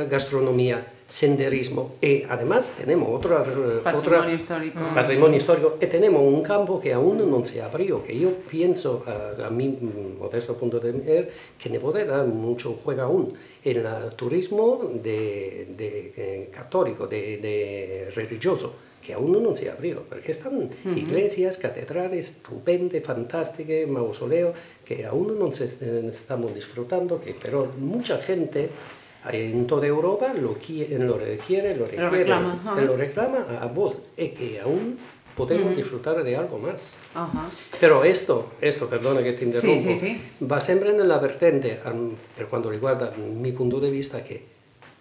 gastronomía, 0.08 0.86
senderismo 1.10 1.96
y 2.00 2.22
además 2.22 2.72
tenemos 2.78 3.08
otro 3.12 3.42
eh, 3.42 3.80
patrimonio, 3.82 4.34
histórico. 4.34 4.80
patrimonio 4.94 5.38
histórico 5.38 5.76
y 5.80 5.86
tenemos 5.86 6.22
un 6.22 6.40
campo 6.40 6.80
que 6.80 6.92
aún 6.92 7.28
no 7.28 7.44
se 7.44 7.60
abrió, 7.60 8.00
que 8.00 8.16
yo 8.16 8.30
pienso 8.48 9.04
a, 9.06 9.50
mi 9.50 9.76
modesto 10.20 10.54
punto 10.54 10.78
de 10.78 10.92
vista 10.92 11.32
que 11.60 11.68
ne 11.68 11.80
puede 11.80 12.04
dar 12.04 12.26
mucho 12.26 12.74
juego 12.84 13.02
aún 13.02 13.34
el 13.64 13.84
turismo 14.16 14.90
de, 15.02 15.68
de 15.76 16.48
católico, 16.52 17.06
de, 17.06 17.38
de, 17.38 18.10
religioso, 18.14 18.74
que 19.02 19.14
aún 19.14 19.42
no 19.42 19.56
se 19.56 19.70
abrió, 19.70 20.02
porque 20.08 20.32
están 20.32 20.70
iglesias, 20.84 21.56
catedrales 21.56 22.26
estupendas, 22.26 23.02
fantásticas, 23.02 23.88
mausoleos, 23.88 24.54
que 24.84 25.06
aún 25.06 25.38
no 25.38 25.52
se, 25.52 25.64
estamos 26.08 26.54
disfrutando, 26.54 27.20
que, 27.20 27.34
pero 27.40 27.72
mucha 27.78 28.18
gente 28.18 28.68
en 29.30 29.66
toda 29.66 29.86
Europa 29.86 30.32
lo, 30.32 30.54
quiere, 30.54 30.98
lo 30.98 31.18
requiere, 31.18 31.76
lo, 31.76 31.84
requiere, 31.84 32.04
lo 32.04 32.10
reclama, 32.10 32.80
lo 32.80 32.96
reclama 32.96 33.58
a 33.60 33.66
vos, 33.66 33.96
y 34.16 34.28
que 34.28 34.60
aún 34.60 34.98
podemos 35.46 35.76
disfrutar 35.76 36.22
de 36.22 36.36
algo 36.36 36.58
más. 36.58 36.94
Pero 37.80 38.04
esto, 38.04 38.52
esto, 38.60 38.88
perdona 38.88 39.22
que 39.22 39.32
te 39.32 39.44
interrumpo, 39.44 39.90
va 40.50 40.60
siempre 40.60 40.90
en 40.90 41.08
la 41.08 41.18
vertente, 41.18 41.80
per 42.36 42.46
cuando 42.46 42.70
riguarda 42.70 43.12
mi 43.16 43.52
punto 43.52 43.80
de 43.80 43.90
vista, 43.90 44.22
que 44.22 44.44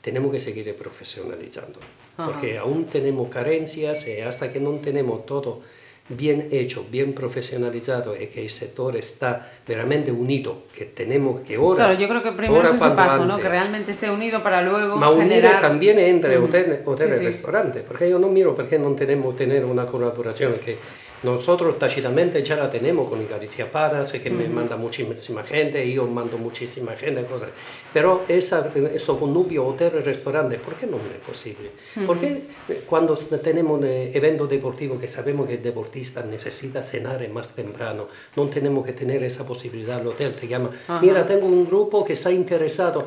tenemos 0.02 0.32
que 0.32 0.40
seguir 0.40 0.74
profesionalizando, 0.76 1.80
porque 2.16 2.58
aún 2.58 2.86
tenemos 2.86 3.30
carencias 3.30 4.08
y 4.08 4.22
hasta 4.22 4.52
que 4.52 4.60
no 4.60 4.72
tenemos 4.76 5.26
todo 5.26 5.62
bien 6.10 6.50
hecho, 6.52 6.86
bien 6.90 7.14
profesionalizado 7.14 8.16
y 8.20 8.28
que 8.28 8.44
el 8.44 8.50
sector 8.50 8.96
está 8.96 9.52
realmente 9.68 10.12
unido, 10.12 10.64
que 10.76 10.86
tenemos 10.86 11.42
que 11.42 11.56
ahora... 11.56 11.86
Claro, 11.86 12.00
yo 12.00 12.10
creo 12.10 12.24
que 12.24 12.32
primero 12.32 12.68
es 12.68 12.74
ese 12.76 12.90
paso, 12.92 13.26
¿no? 13.26 13.38
que 13.38 13.48
realmente 13.48 13.92
esté 13.92 14.10
unido 14.10 14.42
para 14.42 14.62
luego 14.64 14.96
Ma 14.98 15.12
generar... 15.16 15.62
también 15.62 16.00
entre 16.00 16.38
hoteles 16.38 16.80
hotel 16.86 17.14
sí, 17.16 17.24
y 17.24 17.28
restaurantes, 17.28 17.84
porque 17.88 18.10
yo 18.10 18.18
no 18.18 18.28
miro 18.28 18.56
por 18.56 18.68
qué 18.68 18.80
no 18.80 18.92
tenemos 18.94 19.36
tener 19.36 19.64
una 19.66 19.86
colaboración 19.86 20.54
que 20.54 20.78
nosotros 21.24 21.78
tácitamente 21.78 22.44
ya 22.44 22.56
la 22.56 22.70
tenemos 22.70 23.10
con 23.10 23.28
Galicia 23.28 23.72
Paras, 23.72 24.12
que 24.12 24.30
me 24.30 24.48
manda 24.48 24.76
muchísima 24.76 25.44
gente, 25.44 25.92
yo 25.92 26.08
mando 26.08 26.38
muchísima 26.38 26.94
gente, 26.94 27.24
cosas. 27.26 27.50
Pero 27.94 28.24
esa, 28.28 28.72
eso 28.94 29.20
connubio 29.20 29.66
hotel-restaurante, 29.68 30.58
¿por 30.58 30.76
qué 30.76 30.88
no 30.88 30.98
es 30.98 31.26
posible? 31.26 31.72
Porque 32.06 32.44
cuando 32.88 33.16
tenemos 33.16 33.80
un 33.80 33.86
evento 33.86 34.48
deportivo 34.48 35.00
que 35.00 35.08
sabemos 35.08 35.48
que 35.48 35.56
el 35.56 35.64
deportista 35.64 36.24
necesita 36.24 36.84
cenar 36.84 37.28
más 37.30 37.50
temprano, 37.50 38.08
no 38.36 38.48
tenemos 38.48 38.86
que 38.86 38.94
tener 38.94 39.24
esa 39.24 39.46
posibilidad, 39.46 40.00
el 40.00 40.08
hotel 40.08 40.36
te 40.36 40.48
llama, 40.48 40.70
mira, 41.02 41.26
tengo 41.26 41.48
un 41.48 41.66
grupo 41.66 42.06
que 42.06 42.14
está 42.14 42.32
interesado, 42.32 43.06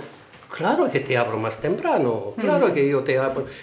Claro 0.56 0.90
que 0.90 1.00
te 1.00 1.16
abro 1.16 1.38
más 1.38 1.58
temprano, 1.58 2.34
claro 2.36 2.74
que 2.74 2.86
yo 2.86 3.00
te, 3.00 3.18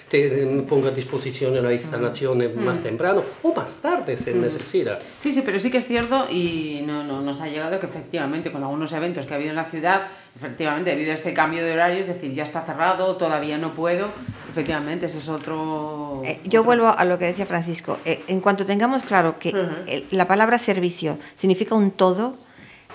te 0.09 0.45
pongo 0.67 0.87
a 0.87 0.91
disposición 0.91 1.53
la 1.61 1.71
instalación 1.71 2.43
más 2.65 2.81
temprano 2.81 3.21
o 3.43 3.53
más 3.53 3.77
tarde 3.77 4.17
se 4.17 4.33
necesita. 4.33 4.97
Sí, 5.19 5.31
sí, 5.31 5.43
pero 5.45 5.59
sí 5.59 5.69
que 5.69 5.77
es 5.77 5.87
cierto 5.87 6.27
y 6.31 6.83
no, 6.87 7.03
no, 7.03 7.21
nos 7.21 7.41
ha 7.41 7.47
llegado 7.47 7.79
que 7.79 7.85
efectivamente 7.85 8.51
con 8.51 8.63
algunos 8.63 8.91
eventos 8.93 9.27
que 9.27 9.33
ha 9.33 9.35
habido 9.35 9.51
en 9.51 9.57
la 9.57 9.65
ciudad, 9.65 10.07
efectivamente 10.35 10.89
debido 10.89 11.11
a 11.11 11.15
este 11.15 11.33
cambio 11.33 11.63
de 11.63 11.73
horario, 11.73 11.99
es 11.99 12.07
decir, 12.07 12.33
ya 12.33 12.43
está 12.43 12.61
cerrado, 12.61 13.17
todavía 13.17 13.59
no 13.59 13.73
puedo, 13.73 14.07
efectivamente 14.49 15.05
ese 15.05 15.19
es 15.19 15.29
otro... 15.29 16.23
Eh, 16.25 16.39
yo 16.45 16.63
vuelvo 16.63 16.87
a 16.87 17.05
lo 17.05 17.19
que 17.19 17.25
decía 17.25 17.45
Francisco, 17.45 17.99
eh, 18.03 18.23
en 18.27 18.41
cuanto 18.41 18.65
tengamos 18.65 19.03
claro 19.03 19.35
que 19.35 19.53
la 20.09 20.27
palabra 20.27 20.57
servicio 20.57 21.19
significa 21.35 21.75
un 21.75 21.91
todo, 21.91 22.37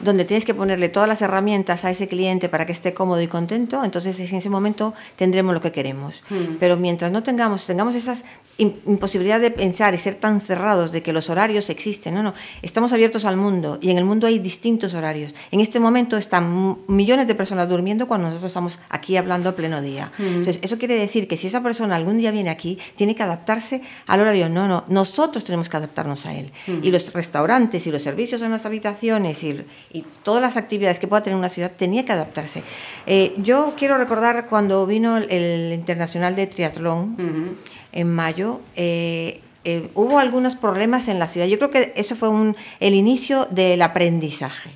donde 0.00 0.24
tienes 0.24 0.44
que 0.44 0.54
ponerle 0.54 0.88
todas 0.88 1.08
las 1.08 1.22
herramientas 1.22 1.84
a 1.84 1.90
ese 1.90 2.08
cliente 2.08 2.48
para 2.48 2.66
que 2.66 2.72
esté 2.72 2.94
cómodo 2.94 3.20
y 3.22 3.28
contento, 3.28 3.84
entonces 3.84 4.18
en 4.18 4.36
ese 4.36 4.50
momento 4.50 4.94
tendremos 5.16 5.54
lo 5.54 5.60
que 5.60 5.72
queremos. 5.72 6.22
Mm. 6.30 6.56
Pero 6.58 6.76
mientras 6.76 7.12
no 7.12 7.22
tengamos, 7.22 7.66
tengamos 7.66 7.94
esas 7.94 8.24
imposibilidad 8.58 9.40
de 9.40 9.50
pensar 9.50 9.94
y 9.94 9.98
ser 9.98 10.14
tan 10.14 10.40
cerrados 10.40 10.92
de 10.92 11.02
que 11.02 11.12
los 11.12 11.28
horarios 11.28 11.70
existen, 11.70 12.14
no, 12.14 12.22
no, 12.22 12.34
estamos 12.62 12.92
abiertos 12.92 13.24
al 13.24 13.36
mundo 13.36 13.78
y 13.80 13.90
en 13.90 13.98
el 13.98 14.04
mundo 14.04 14.26
hay 14.26 14.38
distintos 14.38 14.94
horarios. 14.94 15.34
En 15.50 15.60
este 15.60 15.80
momento 15.80 16.16
están 16.16 16.78
millones 16.86 17.26
de 17.26 17.34
personas 17.34 17.68
durmiendo 17.68 18.06
cuando 18.06 18.28
nosotros 18.28 18.50
estamos 18.50 18.78
aquí 18.88 19.16
hablando 19.16 19.48
a 19.48 19.56
pleno 19.56 19.80
día. 19.80 20.12
Mm. 20.18 20.22
Entonces, 20.22 20.58
eso 20.62 20.78
quiere 20.78 20.94
decir 20.96 21.26
que 21.26 21.36
si 21.36 21.48
esa 21.48 21.62
persona 21.62 21.96
algún 21.96 22.18
día 22.18 22.30
viene 22.30 22.50
aquí, 22.50 22.78
tiene 22.96 23.14
que 23.14 23.22
adaptarse 23.22 23.82
al 24.06 24.20
horario. 24.20 24.48
No, 24.48 24.68
no, 24.68 24.84
nosotros 24.88 25.42
tenemos 25.44 25.68
que 25.68 25.76
adaptarnos 25.76 26.26
a 26.26 26.34
él. 26.34 26.52
Mm. 26.66 26.84
Y 26.84 26.90
los 26.90 27.12
restaurantes 27.12 27.86
y 27.86 27.90
los 27.90 28.02
servicios 28.02 28.40
en 28.42 28.52
las 28.52 28.66
habitaciones 28.66 29.42
y, 29.42 29.64
y 29.94 30.04
todas 30.24 30.42
las 30.42 30.56
actividades 30.56 30.98
que 30.98 31.06
pueda 31.06 31.22
tener 31.22 31.38
una 31.38 31.48
ciudad 31.48 31.70
tenía 31.74 32.04
que 32.04 32.10
adaptarse. 32.10 32.64
Eh, 33.06 33.32
yo 33.38 33.74
quiero 33.78 33.96
recordar 33.96 34.48
cuando 34.48 34.84
vino 34.86 35.16
el, 35.18 35.72
Internacional 35.72 36.34
de 36.34 36.48
Triatlón 36.48 37.56
en 37.92 38.10
mayo. 38.10 38.60
Eh, 38.74 39.40
eh, 39.62 39.88
hubo 39.94 40.18
algunos 40.18 40.56
problemas 40.56 41.06
en 41.06 41.20
la 41.20 41.28
ciudad. 41.28 41.46
Yo 41.46 41.58
creo 41.58 41.70
que 41.70 41.92
eso 41.94 42.16
fue 42.16 42.28
un, 42.28 42.56
el 42.80 42.94
inicio 42.94 43.46
del 43.50 43.80
aprendizaje. 43.82 44.70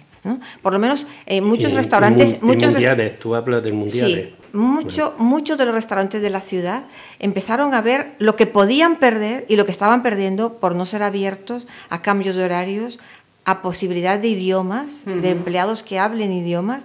Por 0.62 0.72
lo 0.72 0.78
menos 0.78 1.06
muchos 1.42 1.72
restaurantes... 1.72 2.40
muchos 2.40 2.70
mundiales, 2.70 3.18
tú 3.18 3.34
hablas 3.34 3.62
del 3.62 3.72
mundial. 3.72 4.06
Sí, 4.06 4.34
mucho, 4.52 5.14
muchos 5.18 5.58
de 5.58 5.64
los 5.66 5.74
restaurantes 5.74 6.22
de 6.22 6.30
la 6.30 6.40
ciudad 6.40 6.84
empezaron 7.18 7.74
a 7.74 7.82
ver 7.82 8.14
lo 8.18 8.36
que 8.36 8.46
podían 8.46 8.96
perder 8.96 9.44
y 9.48 9.56
lo 9.56 9.66
que 9.66 9.72
estaban 9.72 10.02
perdiendo 10.02 10.54
por 10.54 10.74
no 10.74 10.84
ser 10.84 11.02
abiertos 11.02 11.66
a 11.90 12.02
cambios 12.02 12.36
de 12.36 12.44
horarios, 12.44 12.98
a 13.48 13.62
posibilidad 13.62 14.18
de 14.18 14.28
idiomas, 14.28 15.06
de 15.06 15.30
empleados 15.30 15.82
que 15.82 15.98
hablen 15.98 16.34
idiomas, 16.34 16.82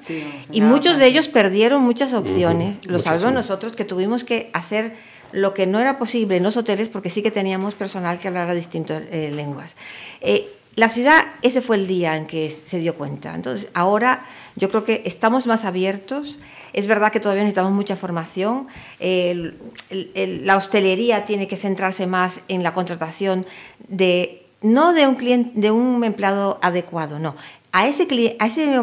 y 0.50 0.62
muchos 0.62 0.98
de 0.98 1.08
ellos 1.08 1.28
perdieron 1.28 1.82
muchas 1.82 2.14
opciones. 2.14 2.78
Lo 2.86 3.00
sabemos 3.00 3.34
nosotros 3.34 3.74
que 3.76 3.84
tuvimos 3.84 4.24
que 4.24 4.50
hacer 4.54 4.96
lo 5.34 5.54
que 5.54 5.68
no 5.68 5.82
era 5.82 5.98
posible 5.98 6.38
en 6.38 6.44
los 6.44 6.56
hoteles 6.56 6.88
porque 6.88 7.10
sí 7.10 7.22
que 7.22 7.32
teníamos 7.32 7.74
personal 7.74 8.18
que 8.18 8.30
hablara 8.30 8.54
distintas 8.54 9.04
eh, 9.12 9.30
lenguas. 9.36 9.76
Eh, 10.22 10.48
la 10.78 10.88
ciudad, 10.88 11.26
ese 11.42 11.62
fue 11.62 11.76
el 11.76 11.86
día 11.86 12.16
en 12.16 12.28
que 12.28 12.50
se 12.50 12.80
dio 12.80 12.96
cuenta. 12.96 13.36
Entonces, 13.36 13.68
ahora 13.74 14.26
yo 14.56 14.70
creo 14.70 14.86
que 14.86 15.04
estamos 15.06 15.46
más 15.46 15.66
abiertos. 15.66 16.38
Es 16.72 16.88
verdad 16.88 17.12
que 17.12 17.20
todavía 17.20 17.44
necesitamos 17.44 17.74
mucha 17.74 17.98
formación. 17.98 18.68
la 19.02 20.56
hostelería 20.56 21.26
tiene 21.26 21.50
que 21.50 21.58
centrarse 21.58 22.08
más 22.08 22.40
en 22.48 22.64
la 22.64 22.74
contratación 22.74 23.46
de 23.90 24.43
no 24.64 24.94
de 24.94 25.06
un 25.06 25.16
cliente, 25.16 25.52
de 25.54 25.70
un 25.70 26.04
empleado 26.04 26.58
adecuado, 26.64 27.20
no. 27.20 27.36
A 27.72 27.88
ese, 27.88 28.08
a 28.40 28.48
ese 28.48 28.82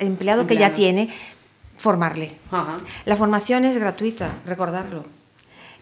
empleado 0.00 0.46
que 0.46 0.56
ya 0.56 0.74
tiene, 0.74 1.10
formarle. 1.76 2.32
La 3.06 3.16
formación 3.16 3.64
es 3.64 3.78
gratuita, 3.78 4.32
recordarlo. 4.44 5.04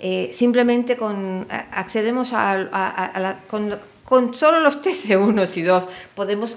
Eh, 0.01 0.31
simplemente 0.33 0.97
con, 0.97 1.47
accedemos 1.73 2.33
a, 2.33 2.57
la, 2.57 3.41
con, 3.49 4.35
solo 4.35 4.61
los 4.61 4.81
TC1 4.83 5.57
y 5.57 5.63
2 5.63 5.89
podemos 6.15 6.57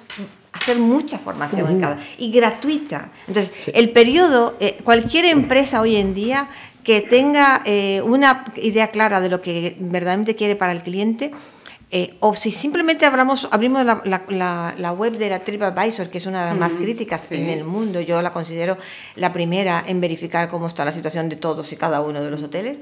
hacer 0.53 0.77
mucha 0.77 1.17
formación 1.17 1.71
en 1.71 1.79
cada 1.79 1.99
y 2.17 2.31
gratuita. 2.31 3.09
Entonces, 3.27 3.71
el 3.73 3.89
periodo, 3.91 4.55
eh, 4.59 4.79
cualquier 4.83 5.25
empresa 5.25 5.81
hoy 5.81 5.95
en 5.95 6.13
día 6.13 6.49
que 6.83 7.01
tenga 7.01 7.61
eh, 7.65 8.01
una 8.03 8.45
idea 8.57 8.89
clara 8.89 9.21
de 9.21 9.29
lo 9.29 9.41
que 9.41 9.75
verdaderamente 9.79 10.35
quiere 10.35 10.55
para 10.55 10.71
el 10.71 10.83
cliente, 10.83 11.31
eh, 11.93 12.13
o 12.21 12.33
si 12.33 12.51
simplemente 12.51 13.05
abrimos 13.05 13.49
la, 13.51 14.93
web 14.97 15.17
de 15.17 15.29
la 15.29 15.39
TripAdvisor, 15.39 16.09
que 16.09 16.19
es 16.19 16.25
una 16.25 16.45
de 16.45 16.49
las 16.51 16.57
más 16.57 16.73
críticas 16.73 17.29
en 17.31 17.49
el 17.49 17.65
mundo, 17.65 17.99
yo 17.99 18.21
la 18.21 18.31
considero 18.31 18.77
la 19.17 19.33
primera 19.33 19.83
en 19.85 19.99
verificar 19.99 20.47
cómo 20.47 20.67
está 20.67 20.85
la 20.85 20.93
situación 20.93 21.27
de 21.27 21.35
todos 21.35 21.69
y 21.73 21.75
cada 21.75 21.99
uno 21.99 22.21
de 22.21 22.31
los 22.31 22.43
hoteles 22.43 22.77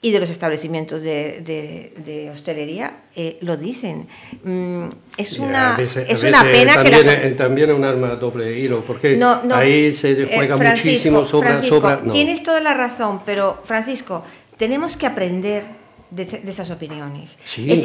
y 0.00 0.10
de 0.10 0.20
los 0.20 0.30
establecimientos 0.30 1.02
de, 1.02 2.30
hostelería, 2.32 2.94
eh, 3.14 3.36
lo 3.42 3.58
dicen. 3.58 4.08
Mm, 4.42 4.86
es 5.18 5.38
una, 5.38 5.76
es 5.76 6.22
una 6.22 6.42
pena 6.42 6.74
también, 6.76 7.20
que 7.20 7.30
También 7.32 7.70
es 7.70 7.76
un 7.76 7.84
arma 7.84 8.08
doble 8.14 8.58
hilo, 8.58 8.82
porque 8.86 9.20
ahí 9.52 9.92
se 9.92 10.12
eh, 10.12 10.30
juega 10.34 10.56
muchísimo 10.56 11.26
sobre... 11.26 11.58
Tienes 12.10 12.42
toda 12.42 12.60
la 12.60 12.72
razón, 12.72 13.20
pero 13.26 13.60
Francisco, 13.64 14.24
tenemos 14.56 14.96
que 14.96 15.06
aprender 15.06 15.64
de, 16.10 16.42
esas 16.46 16.70
opiniones. 16.70 17.30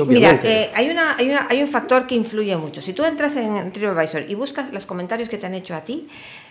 mira, 0.07 0.39
eh, 0.43 0.69
hay, 0.73 0.89
una, 0.89 1.15
hay, 1.17 1.29
una, 1.29 1.47
hay 1.49 1.61
un 1.61 1.67
factor 1.67 2.07
que 2.07 2.15
influye 2.15 2.55
mucho. 2.57 2.81
Si 2.81 2.93
tú 2.93 3.03
entras 3.03 3.35
en 3.35 3.71
TripAdvisor 3.71 4.29
y 4.29 4.35
buscas 4.35 4.73
los 4.73 4.85
comentarios 4.85 5.29
que 5.29 5.37
te 5.37 5.45
han 5.45 5.53
hecho 5.53 5.75
a 5.75 5.81
ti, 5.81 6.07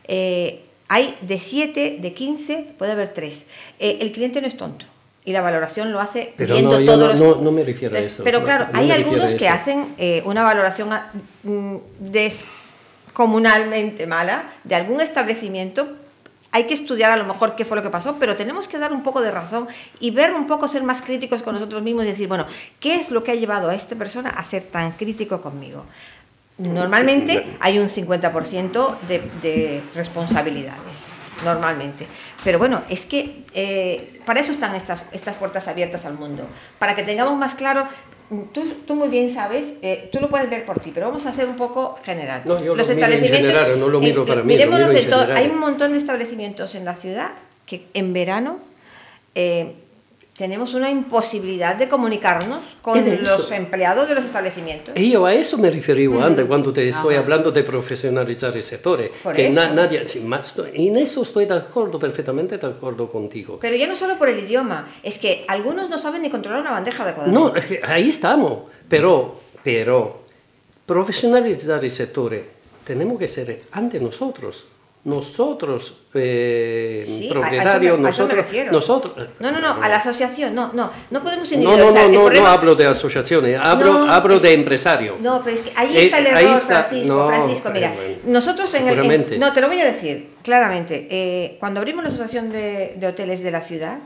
eh, 0.07 0.61
hay 0.89 1.17
de 1.21 1.39
7, 1.39 1.99
de 2.01 2.15
15, 2.15 2.67
puede 2.79 2.93
haber 2.93 3.15
3. 3.15 3.45
Eh, 3.79 3.99
el 4.01 4.13
cliente 4.13 4.41
no 4.41 4.47
es 4.47 4.57
tonto 4.57 4.87
y 5.25 5.33
la 5.33 5.43
valoración 5.43 5.93
lo 5.93 6.01
hace 6.01 6.33
pero 6.37 6.55
viendo 6.55 6.81
no, 6.81 6.87
todos 6.87 7.21
no, 7.21 7.35
no, 7.37 7.53
me 7.53 7.63
refiero 7.63 7.95
a 7.95 7.99
eso. 7.99 8.25
Pero 8.25 8.43
claro, 8.43 8.69
hay 8.73 8.91
algunos 8.91 9.35
que 9.35 9.49
hacen 9.49 9.95
una 10.25 10.43
valoración 10.43 10.89
mm, 11.43 11.77
descomunalmente 12.01 14.07
mala 14.07 14.51
de 14.65 14.75
algún 14.75 15.01
establecimiento 15.01 16.00
hay 16.53 16.65
que 16.65 16.75
estudiar 16.75 17.13
a 17.13 17.17
lo 17.17 17.25
mejor 17.25 17.55
qué 17.55 17.65
fue 17.65 17.77
lo 17.77 17.83
que 17.83 17.91
pasó, 17.91 18.17
pero 18.19 18.37
tenemos 18.37 18.69
que 18.69 18.79
dar 18.79 18.93
un 18.93 19.03
poco 19.03 19.21
de 19.21 19.31
razón 19.31 19.69
y 20.01 20.11
ver 20.11 20.35
un 20.35 20.47
poco, 20.47 20.69
ser 20.69 20.83
más 20.83 21.01
críticos 21.03 21.43
con 21.43 21.55
nosotros 21.55 21.83
mismos 21.83 22.05
y 22.05 22.09
decir, 22.09 22.29
bueno, 22.29 22.47
¿qué 22.81 22.97
es 22.97 23.11
lo 23.11 23.23
que 23.23 23.33
ha 23.33 23.35
llevado 23.35 23.69
a 23.69 23.75
esta 23.75 23.97
persona 23.97 24.31
a 24.31 24.45
ser 24.45 24.63
tan 24.65 24.93
crítico 24.93 25.41
conmigo? 25.41 25.85
Normalmente 26.59 27.57
hay 27.61 27.79
un 27.79 27.89
50% 27.89 28.99
de, 29.09 29.31
de 29.41 29.83
responsabilidades, 29.95 30.97
normalmente. 31.43 32.07
Pero 32.45 32.59
bueno, 32.59 32.83
es 32.91 33.07
que 33.07 33.45
eh, 33.55 34.21
para 34.27 34.41
eso 34.41 34.53
están 34.53 34.75
estas, 34.75 35.03
estas 35.13 35.37
puertas 35.37 35.69
abiertas 35.69 36.05
al 36.05 36.15
mundo, 36.15 36.47
para 36.79 36.95
que 36.95 37.03
tengamos 37.03 37.39
más 37.39 37.55
claro 37.55 37.87
Tú, 38.53 38.63
tú, 38.87 38.95
muy 38.95 39.09
bien 39.09 39.35
sabes, 39.35 39.65
eh, 39.83 40.09
tú 40.13 40.21
lo 40.21 40.29
puedes 40.29 40.49
ver 40.49 40.65
por 40.65 40.79
ti, 40.79 40.93
pero 40.95 41.09
vamos 41.09 41.27
a 41.27 41.31
hacer 41.31 41.49
un 41.49 41.57
poco 41.57 41.99
general. 42.05 42.43
No, 42.45 42.63
yo 42.63 42.77
Los 42.77 42.89
lo 42.89 42.95
miro 42.95 43.09
en 43.09 43.25
general, 43.25 43.81
no 43.81 43.89
lo 43.89 43.99
miro 43.99 44.25
para 44.25 44.45
mí. 44.45 44.57
Lo 44.57 44.71
miro 44.71 45.09
todo. 45.11 45.35
Hay 45.35 45.49
un 45.49 45.59
montón 45.59 45.93
de 45.93 45.99
establecimientos 45.99 46.77
en 46.77 46.85
la 46.85 46.95
ciudad 46.95 47.33
que 47.67 47.87
en 47.93 48.13
verano 48.13 48.61
eh, 49.35 49.75
tenemos 50.41 50.73
una 50.73 50.89
imposibilidad 50.89 51.77
de 51.77 51.87
comunicarnos 51.87 52.61
con 52.81 52.99
los 53.23 53.53
empleados 53.53 54.09
de 54.09 54.15
los 54.15 54.25
establecimientos. 54.25 54.97
Y 54.97 55.11
yo 55.11 55.27
a 55.27 55.35
eso 55.35 55.59
me 55.59 55.71
referí 55.71 56.09
antes 56.19 56.47
cuando 56.47 56.73
te 56.73 56.89
estoy 56.89 57.17
hablando 57.17 57.53
de 57.53 57.63
profesionalizar 57.63 58.57
el 58.57 58.63
sector. 58.63 59.11
que 59.37 59.51
nadie, 59.51 60.03
y 60.75 60.89
en 60.89 60.97
eso 60.97 61.25
estoy 61.25 61.45
de 61.45 61.57
acuerdo, 61.57 61.99
perfectamente 61.99 62.57
de 62.57 62.67
acuerdo 62.67 63.11
contigo. 63.11 63.59
Pero 63.61 63.77
ya 63.77 63.87
no 63.87 63.95
solo 63.95 64.17
por 64.17 64.31
el 64.31 64.39
idioma, 64.39 64.89
es 65.03 65.19
que 65.19 65.45
algunos 65.47 65.91
no 65.91 65.99
saben 65.99 66.23
ni 66.23 66.31
controlar 66.31 66.63
una 66.63 66.71
bandeja 66.71 67.05
de 67.05 67.13
cuaderno. 67.13 67.53
No, 67.53 67.55
ahí 67.87 68.09
estamos, 68.09 68.61
pero, 68.89 69.41
pero 69.63 70.23
profesionalizar 70.87 71.85
el 71.85 71.91
sector 71.91 72.43
tenemos 72.87 73.19
que 73.19 73.29
ser 73.29 73.61
ante 73.73 74.01
nosotros 74.01 74.65
nosotros, 75.03 75.95
eh, 76.13 77.29
propietarios, 77.31 77.99
nosotros, 77.99 78.45
nosotros... 78.71 79.29
No, 79.39 79.51
no, 79.51 79.59
no, 79.59 79.83
a 79.83 79.89
la 79.89 79.97
asociación, 79.97 80.55
no, 80.55 80.73
no, 80.75 80.91
no 81.11 81.23
podemos 81.23 81.51
individualizar. 81.51 82.11
No, 82.11 82.23
no, 82.23 82.31
no, 82.31 82.41
no 82.41 82.47
hablo 82.47 82.75
de 82.75 82.87
asociaciones, 82.87 83.59
hablo, 83.63 84.11
hablo 84.11 84.39
de 84.39 84.53
empresario. 84.53 85.17
No, 85.19 85.43
pero 85.43 85.57
es 85.57 85.63
que 85.63 85.73
ahí 85.75 85.97
está 85.97 86.19
el 86.19 86.27
eh, 86.27 86.31
error, 86.31 86.61
Francisco, 86.61 87.27
Francisco, 87.29 87.71
mira, 87.73 87.95
nosotros 88.25 88.75
en 88.75 88.89
el... 88.89 89.41
no, 89.41 89.53
te 89.55 89.61
lo 89.63 89.69
voy 89.69 89.81
a 89.81 89.87
decir 89.87 90.35
claramente, 90.43 91.09
eh, 91.11 91.57
cuando 91.59 91.81
abrimos 91.81 92.05
la 92.05 92.11
asociación 92.11 92.51
de, 92.51 92.95
de 92.97 93.07
hoteles 93.07 93.43
de 93.43 93.51
la 93.51 93.63
ciudad, 93.63 93.99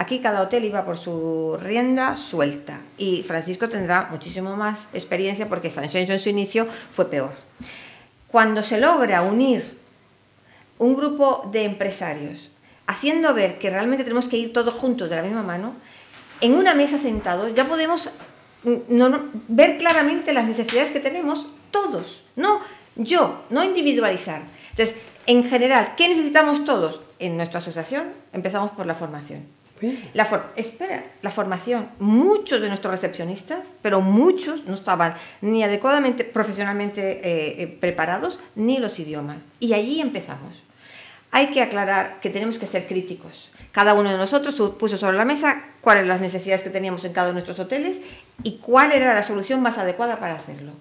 Aquí 0.00 0.20
cada 0.20 0.40
hotel 0.40 0.64
iba 0.64 0.86
por 0.86 0.96
su 0.96 1.58
rienda 1.62 2.16
suelta 2.16 2.80
y 2.96 3.22
Francisco 3.22 3.68
tendrá 3.68 4.08
muchísimo 4.10 4.56
más 4.56 4.86
experiencia 4.94 5.46
porque 5.46 5.70
Sanxenxo 5.70 6.14
en 6.14 6.20
su 6.20 6.30
inicio 6.30 6.66
fue 6.90 7.10
peor. 7.10 7.32
Cuando 8.26 8.62
se 8.62 8.80
logra 8.80 9.20
unir 9.20 9.79
un 10.80 10.96
grupo 10.96 11.48
de 11.52 11.64
empresarios 11.64 12.50
haciendo 12.86 13.32
ver 13.34 13.58
que 13.58 13.70
realmente 13.70 14.02
tenemos 14.02 14.26
que 14.26 14.36
ir 14.36 14.52
todos 14.52 14.74
juntos 14.74 15.08
de 15.08 15.14
la 15.14 15.22
misma 15.22 15.44
mano, 15.44 15.74
en 16.40 16.54
una 16.54 16.74
mesa 16.74 16.98
sentados 16.98 17.54
ya 17.54 17.68
podemos 17.68 18.10
mm, 18.64 19.14
ver 19.46 19.78
claramente 19.78 20.32
las 20.32 20.46
necesidades 20.46 20.90
que 20.90 20.98
tenemos 20.98 21.46
todos, 21.70 22.24
no 22.34 22.60
yo, 22.96 23.44
no 23.50 23.62
individualizar. 23.62 24.42
Entonces, 24.70 24.96
en 25.26 25.44
general, 25.44 25.94
¿qué 25.96 26.08
necesitamos 26.08 26.64
todos? 26.64 27.00
En 27.18 27.36
nuestra 27.36 27.58
asociación 27.58 28.04
empezamos 28.32 28.72
por 28.72 28.86
la 28.86 28.94
formación. 28.94 29.44
La 30.12 30.28
espera, 30.56 31.04
la 31.22 31.30
formación. 31.30 31.88
Muchos 32.00 32.60
de 32.60 32.68
nuestros 32.68 32.92
recepcionistas, 32.92 33.60
pero 33.80 34.00
muchos 34.00 34.66
no 34.66 34.74
estaban 34.74 35.14
ni 35.40 35.62
adecuadamente 35.62 36.24
profesionalmente 36.24 37.20
eh, 37.22 37.62
eh, 37.62 37.66
preparados, 37.66 38.40
ni 38.56 38.78
los 38.78 38.98
idiomas. 38.98 39.38
Y 39.58 39.72
allí 39.72 40.00
empezamos. 40.00 40.52
Hay 41.30 41.52
que 41.52 41.62
aclarar 41.62 42.20
que 42.20 42.30
tenemos 42.30 42.58
que 42.58 42.66
ser 42.66 42.86
críticos. 42.86 43.50
Cada 43.72 43.94
uno 43.94 44.10
de 44.10 44.18
nosotros 44.18 44.54
puso 44.78 44.96
sobre 44.96 45.16
la 45.16 45.24
mesa 45.24 45.64
cuáles 45.80 46.04
eran 46.04 46.08
las 46.08 46.20
necesidades 46.20 46.62
que 46.62 46.70
teníamos 46.70 47.04
en 47.04 47.12
cada 47.12 47.28
uno 47.28 47.40
de 47.40 47.44
nuestros 47.46 47.64
hoteles 47.64 47.98
y 48.42 48.58
cuál 48.58 48.92
era 48.92 49.14
la 49.14 49.22
solución 49.22 49.62
más 49.62 49.78
adecuada 49.78 50.18
para 50.18 50.34
hacerlo. 50.34 50.72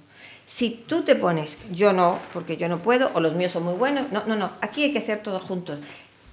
Si 0.48 0.84
tú 0.88 1.04
te 1.04 1.14
pones, 1.14 1.58
yo 1.72 1.94
no, 1.94 2.20
porque 2.34 2.58
yo 2.58 2.68
no 2.68 2.80
puedo, 2.80 3.12
o 3.14 3.20
los 3.20 3.36
míos 3.36 3.52
son 3.52 3.64
muy 3.64 3.76
buenos, 3.76 4.12
no, 4.12 4.24
no, 4.26 4.36
no, 4.36 4.52
aquí 4.62 4.84
hay 4.84 4.92
que 4.92 5.00
hacer 5.00 5.22
todos 5.22 5.44
juntos. 5.44 5.78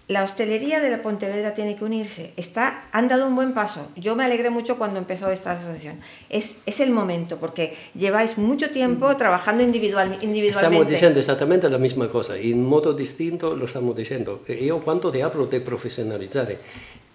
La 0.09 0.23
hostelería 0.23 0.79
de 0.79 0.89
la 0.89 1.03
Pontevedra 1.03 1.55
tiene 1.55 1.75
que 1.75 1.85
unirse. 1.85 2.33
Está, 2.37 2.85
han 2.93 3.09
dado 3.09 3.27
un 3.27 3.35
buen 3.35 3.55
paso. 3.55 3.89
Yo 3.97 4.15
me 4.15 4.25
alegré 4.25 4.51
mucho 4.51 4.79
cuando 4.79 5.01
empezó 5.01 5.31
esta 5.31 5.53
asociación. 5.53 5.99
Es, 6.31 6.59
es 6.65 6.79
el 6.79 6.91
momento, 6.91 7.39
porque 7.39 7.77
lleváis 7.93 8.39
mucho 8.39 8.71
tiempo 8.71 9.17
trabajando 9.17 9.65
individual, 9.65 10.17
individualmente. 10.21 10.77
Estamos 10.77 10.89
diciendo 10.89 11.19
exactamente 11.19 11.69
la 11.69 11.79
misma 11.79 12.09
cosa. 12.09 12.39
Y 12.39 12.53
en 12.53 12.65
modo 12.65 12.93
distinto 12.93 13.57
lo 13.57 13.65
estamos 13.65 13.97
diciendo. 13.97 14.45
Yo 14.47 14.81
cuando 14.81 15.11
te 15.11 15.25
hablo 15.25 15.47
de 15.47 15.61
profesionalizar, 15.61 16.57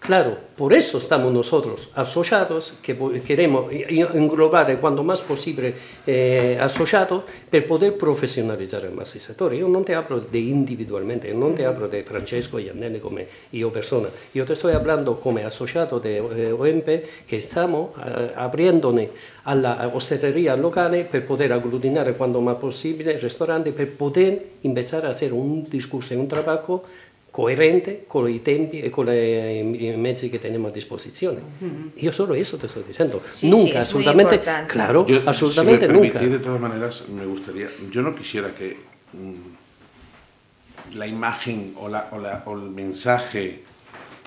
Claro, 0.02 0.36
por 0.58 0.74
eso 0.74 0.98
estamos 0.98 1.32
nosotros 1.32 1.90
asociados, 1.94 2.74
que 2.82 2.98
queremos 3.22 3.72
englobar 3.72 4.76
cuanto 4.82 5.04
más 5.04 5.22
posible 5.22 5.76
eh, 6.08 6.58
asociados 6.60 7.24
para 7.52 7.68
poder 7.68 8.00
profesionalizar 8.00 8.90
más 8.94 9.14
el 9.14 9.22
sector. 9.22 9.54
Yo 9.54 9.68
no 9.68 9.82
te 9.82 9.94
hablo 9.94 10.20
de 10.20 10.40
individualmente, 10.40 11.32
no 11.36 11.50
te 11.50 11.68
hablo 11.68 11.88
de 11.88 12.04
Francesco 12.04 12.60
y 12.60 12.70
Andene 12.70 13.00
como 13.00 13.20
yo 13.54 13.72
persona. 13.72 14.10
Yo 14.34 14.44
te 14.44 14.54
estoy 14.54 14.74
hablando 14.74 15.20
como 15.20 15.38
asociado 15.38 16.00
de 16.00 16.18
eh, 16.18 16.52
OMP 16.52 17.28
que 17.28 17.38
estamos 17.38 17.92
abriéndole 18.36 19.12
a 19.44 19.54
la 19.54 19.88
hostelería 19.94 20.56
local 20.56 21.08
para 21.12 21.26
poder 21.28 21.54
aglutinar 21.54 22.12
cuanto 22.18 22.42
más 22.42 22.56
posible 22.56 23.14
el 23.14 23.22
restaurante, 23.22 23.72
para 23.72 23.92
poder 23.92 24.48
empezar 24.64 25.06
a 25.06 25.10
hacer 25.10 25.32
un 25.32 25.70
discurso 25.70 26.16
un 26.16 26.28
trabajo 26.28 26.86
coherente 27.32 28.04
con 28.08 28.30
i 28.30 28.42
tempi 28.42 28.82
e 28.82 28.90
con 28.90 29.06
le, 29.06 29.54
i 29.54 29.96
mezzi 29.96 30.30
che 30.30 30.38
teniamo 30.38 30.68
a 30.68 30.72
disposizione. 30.72 31.42
Mm-hmm. 31.64 31.88
Io 31.96 32.12
solo 32.12 32.34
eso 32.34 32.58
te 32.58 32.68
sto 32.68 32.82
diciendo. 32.82 33.22
Sí, 33.34 33.48
nunca, 33.48 33.72
sí, 33.72 33.78
absolutamente, 33.78 34.42
claro, 34.68 35.06
yo, 35.06 35.22
absolutamente 35.24 35.88
si 35.88 35.92
me 35.94 36.00
nunca. 36.00 36.20
De 36.20 36.40
todas 36.40 36.60
maneras, 36.60 37.08
me 37.08 37.26
gustaría, 37.26 37.70
yo 37.90 38.02
no 38.02 38.14
quisiera 38.14 38.54
que 38.54 38.78
mm, 39.14 40.98
la 40.98 41.08
imagen 41.08 41.74
o, 41.78 41.88
la, 41.88 42.10
o, 42.12 42.20
la, 42.20 42.44
o, 42.46 42.54
el 42.54 42.70
mensaje 42.70 43.64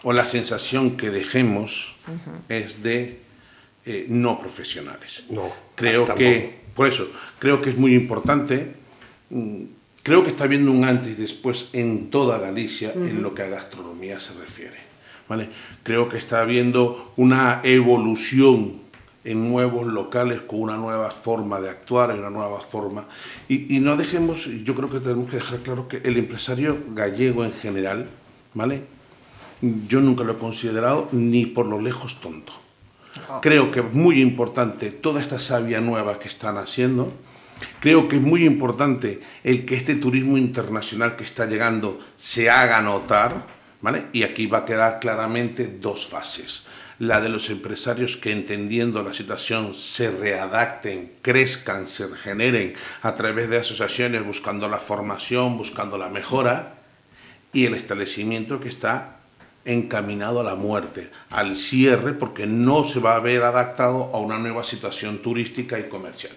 o 0.03 0.13
la 0.15 0.25
sensación 0.25 0.97
que 0.97 1.11
dejemos 1.11 1.95
es 2.49 2.83
de 2.83 3.19
eh, 3.85 4.07
no 4.09 4.39
profesionales. 4.39 5.25
No. 5.29 5.53
Creo 5.75 6.07
que, 6.15 6.55
por 6.75 6.89
eso, 6.89 7.09
creo 7.39 7.61
que 7.61 7.71
es 7.71 7.77
muy 7.77 7.95
importante. 7.95 8.75
Mm, 9.29 9.65
Creo 10.05 10.23
que 10.23 10.31
está 10.31 10.45
habiendo 10.45 10.71
un 10.71 10.85
antes 10.85 11.19
y 11.19 11.21
después 11.21 11.71
en 11.73 12.11
toda 12.11 12.39
Galicia 12.39 12.93
en 12.95 13.23
lo 13.23 13.35
que 13.35 13.43
a 13.43 13.49
gastronomía 13.49 14.21
se 14.21 14.35
refiere. 14.35 14.77
¿vale? 15.29 15.49
Creo 15.83 16.09
que 16.09 16.19
está 16.19 16.43
habiendo 16.43 17.13
una 17.17 17.61
evolución 17.65 18.85
en 19.25 19.49
nuevos 19.49 19.87
locales 19.87 20.43
con 20.43 20.61
una 20.61 20.77
nueva 20.77 21.11
forma 21.11 21.61
de 21.61 21.71
actuar, 21.71 22.15
una 22.17 22.31
nueva 22.31 22.61
forma. 22.61 23.07
Y, 23.49 23.75
y, 23.75 23.81
no 23.81 23.97
dejemos, 23.97 24.45
yo 24.65 24.75
creo 24.75 24.91
que 24.91 25.01
tenemos 25.01 25.31
que 25.31 25.37
dejar 25.37 25.61
claro 25.61 25.89
que 25.89 26.03
el 26.05 26.19
empresario 26.19 26.79
gallego 26.91 27.45
en 27.45 27.55
general, 27.55 28.11
¿vale? 28.53 28.83
Yo 29.89 30.03
nunca 30.03 30.25
lo 30.25 30.35
he 30.35 30.39
considerado 30.39 31.09
ni 31.13 31.47
por 31.47 31.67
lo 31.67 31.81
lejos 31.81 32.21
tonto. 32.21 32.53
Oh. 33.31 33.41
Creo 33.41 33.71
que 33.71 33.81
es 33.81 33.93
muy 33.95 34.21
importante 34.21 34.91
toda 34.91 35.23
esta 35.23 35.41
savia 35.41 35.81
nueva 35.81 36.19
que 36.19 36.29
están 36.29 36.59
haciendo, 36.59 37.11
Creo 37.81 38.09
que 38.09 38.17
es 38.17 38.23
muy 38.23 38.45
importante 38.45 39.21
el 39.43 39.65
que 39.65 39.77
este 39.77 39.95
turismo 39.95 40.39
internacional 40.39 41.17
que 41.17 41.25
está 41.25 41.47
llegando 41.47 42.01
se 42.17 42.51
haga 42.51 42.81
notar, 42.83 43.47
¿vale? 43.81 44.07
Y 44.13 44.23
aquí 44.23 44.47
va 44.47 44.59
a 44.59 44.65
quedar 44.65 45.01
claramente 45.01 45.67
dos 45.81 46.07
fases. 46.07 46.63
La 46.99 47.21
de 47.21 47.29
los 47.29 47.51
empresarios 47.51 48.17
que 48.17 48.31
entendiendo 48.31 49.03
la 49.03 49.13
situación 49.13 49.75
se 49.75 50.11
readapten, 50.11 51.13
crezcan, 51.23 51.89
se 51.89 52.07
regeneren 52.07 52.75
a 53.03 53.15
través 53.15 53.51
de 53.51 53.59
asociaciones 53.59 54.25
buscando 54.25 54.69
la 54.69 54.79
formación, 54.79 55.59
buscando 55.59 55.99
la 55.99 56.09
mejora, 56.09 56.75
y 57.53 57.67
el 57.67 57.75
establecimiento 57.75 58.61
que 58.61 58.69
está 58.69 59.17
encaminado 59.65 60.41
a 60.41 60.45
la 60.45 60.57
muerte, 60.57 61.11
al 61.31 61.57
cierre, 61.57 62.13
porque 62.13 62.47
no 62.47 62.85
se 62.85 63.01
va 63.01 63.17
a 63.17 63.21
ver 63.21 63.43
adaptado 63.43 64.11
a 64.13 64.19
una 64.19 64.39
nueva 64.39 64.63
situación 64.65 65.19
turística 65.19 65.79
y 65.79 65.89
comercial. 65.89 66.35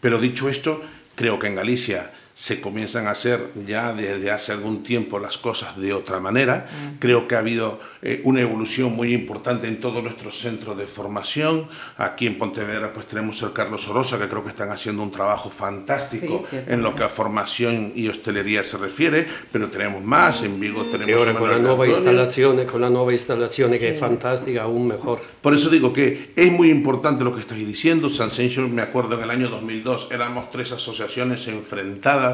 Pero 0.00 0.20
dicho 0.20 0.48
esto, 0.48 0.82
creo 1.14 1.38
que 1.38 1.46
en 1.46 1.56
Galicia 1.56 2.12
se 2.38 2.60
comienzan 2.60 3.08
a 3.08 3.10
hacer 3.10 3.50
ya 3.66 3.92
desde 3.92 4.30
hace 4.30 4.52
algún 4.52 4.84
tiempo 4.84 5.18
las 5.18 5.36
cosas 5.38 5.76
de 5.76 5.92
otra 5.92 6.20
manera. 6.20 6.68
Mm. 6.70 6.98
Creo 7.00 7.26
que 7.26 7.34
ha 7.34 7.40
habido 7.40 7.80
eh, 8.00 8.20
una 8.22 8.40
evolución 8.40 8.94
muy 8.94 9.12
importante 9.12 9.66
en 9.66 9.80
todos 9.80 10.04
nuestros 10.04 10.38
centros 10.38 10.78
de 10.78 10.86
formación. 10.86 11.66
Aquí 11.96 12.28
en 12.28 12.38
Pontevedra 12.38 12.92
pues 12.92 13.06
tenemos 13.06 13.42
el 13.42 13.52
Carlos 13.52 13.88
Orosa, 13.88 14.20
que 14.20 14.28
creo 14.28 14.44
que 14.44 14.50
están 14.50 14.70
haciendo 14.70 15.02
un 15.02 15.10
trabajo 15.10 15.50
fantástico 15.50 16.44
sí, 16.48 16.58
en 16.68 16.80
lo 16.80 16.94
que 16.94 17.02
a 17.02 17.08
formación 17.08 17.90
y 17.96 18.06
hostelería 18.06 18.62
se 18.62 18.76
refiere, 18.76 19.26
pero 19.50 19.68
tenemos 19.68 20.04
más, 20.04 20.40
en 20.44 20.60
Vigo 20.60 20.84
tenemos... 20.84 21.08
Y 21.08 21.12
ahora 21.14 21.34
con 21.34 21.50
la 21.50 21.58
nueva 21.58 21.88
instalación, 21.88 22.64
con 22.66 22.80
la 22.80 22.88
nueva 22.88 23.12
instalación 23.12 23.72
sí. 23.72 23.80
que 23.80 23.90
es 23.90 23.98
fantástica, 23.98 24.62
aún 24.62 24.86
mejor. 24.86 25.20
Por 25.42 25.54
eso 25.54 25.70
digo 25.70 25.92
que 25.92 26.34
es 26.36 26.52
muy 26.52 26.70
importante 26.70 27.24
lo 27.24 27.34
que 27.34 27.40
estáis 27.40 27.66
diciendo. 27.66 28.08
San 28.08 28.30
Sencho, 28.30 28.60
me 28.68 28.82
acuerdo 28.82 29.16
en 29.16 29.24
el 29.24 29.30
año 29.30 29.48
2002, 29.48 30.10
éramos 30.12 30.52
tres 30.52 30.70
asociaciones 30.70 31.48
enfrentadas 31.48 32.27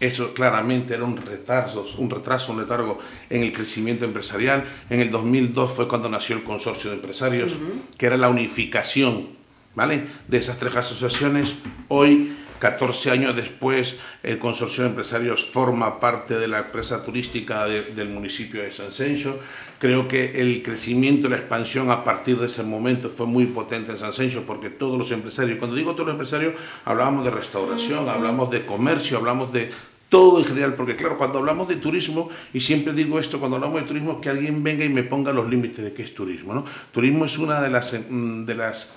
eso 0.00 0.32
claramente 0.32 0.94
era 0.94 1.04
un 1.04 1.16
retraso, 1.16 1.84
un 1.98 2.08
retraso, 2.08 2.52
un 2.52 2.60
letargo 2.60 2.98
en 3.28 3.42
el 3.42 3.52
crecimiento 3.52 4.04
empresarial. 4.04 4.64
En 4.90 5.00
el 5.00 5.10
2002 5.10 5.72
fue 5.72 5.88
cuando 5.88 6.08
nació 6.08 6.36
el 6.36 6.44
consorcio 6.44 6.90
de 6.90 6.96
empresarios, 6.96 7.52
uh 7.52 7.56
-huh. 7.56 7.96
que 7.96 8.06
era 8.06 8.16
la 8.16 8.28
unificación 8.28 9.30
¿vale? 9.74 10.06
de 10.28 10.38
esas 10.38 10.58
tres 10.58 10.74
asociaciones. 10.76 11.54
Hoy 11.88 12.36
14 12.58 13.10
años 13.10 13.36
después, 13.36 13.98
el 14.22 14.38
consorcio 14.38 14.84
de 14.84 14.90
empresarios 14.90 15.44
forma 15.44 16.00
parte 16.00 16.38
de 16.38 16.48
la 16.48 16.60
empresa 16.60 17.04
turística 17.04 17.66
de, 17.66 17.82
del 17.82 18.08
municipio 18.08 18.62
de 18.62 18.72
San 18.72 18.92
Sencho. 18.92 19.38
Creo 19.78 20.08
que 20.08 20.40
el 20.40 20.62
crecimiento 20.62 21.28
la 21.28 21.36
expansión 21.36 21.90
a 21.90 22.02
partir 22.02 22.38
de 22.38 22.46
ese 22.46 22.62
momento 22.62 23.10
fue 23.10 23.26
muy 23.26 23.46
potente 23.46 23.92
en 23.92 23.98
San 23.98 24.12
Sencho 24.12 24.44
porque 24.44 24.70
todos 24.70 24.98
los 24.98 25.10
empresarios, 25.12 25.58
cuando 25.58 25.76
digo 25.76 25.92
todos 25.92 26.06
los 26.06 26.14
empresarios, 26.14 26.54
hablábamos 26.84 27.24
de 27.24 27.30
restauración, 27.30 28.08
hablamos 28.08 28.50
de 28.50 28.66
comercio, 28.66 29.18
hablamos 29.18 29.52
de 29.52 29.70
todo 30.08 30.38
en 30.38 30.44
general, 30.46 30.74
porque 30.74 30.96
claro, 30.96 31.18
cuando 31.18 31.38
hablamos 31.38 31.68
de 31.68 31.76
turismo, 31.76 32.30
y 32.52 32.60
siempre 32.60 32.92
digo 32.92 33.18
esto, 33.18 33.38
cuando 33.38 33.56
hablamos 33.56 33.82
de 33.82 33.86
turismo, 33.86 34.20
que 34.20 34.30
alguien 34.30 34.62
venga 34.62 34.84
y 34.84 34.88
me 34.88 35.02
ponga 35.02 35.32
los 35.32 35.48
límites 35.48 35.84
de 35.84 35.92
qué 35.92 36.02
es 36.02 36.14
turismo. 36.14 36.54
¿no? 36.54 36.64
Turismo 36.92 37.26
es 37.26 37.38
una 37.38 37.60
de 37.60 37.70
las, 37.70 37.94
mm, 38.08 38.44
de 38.44 38.54
las 38.54 38.90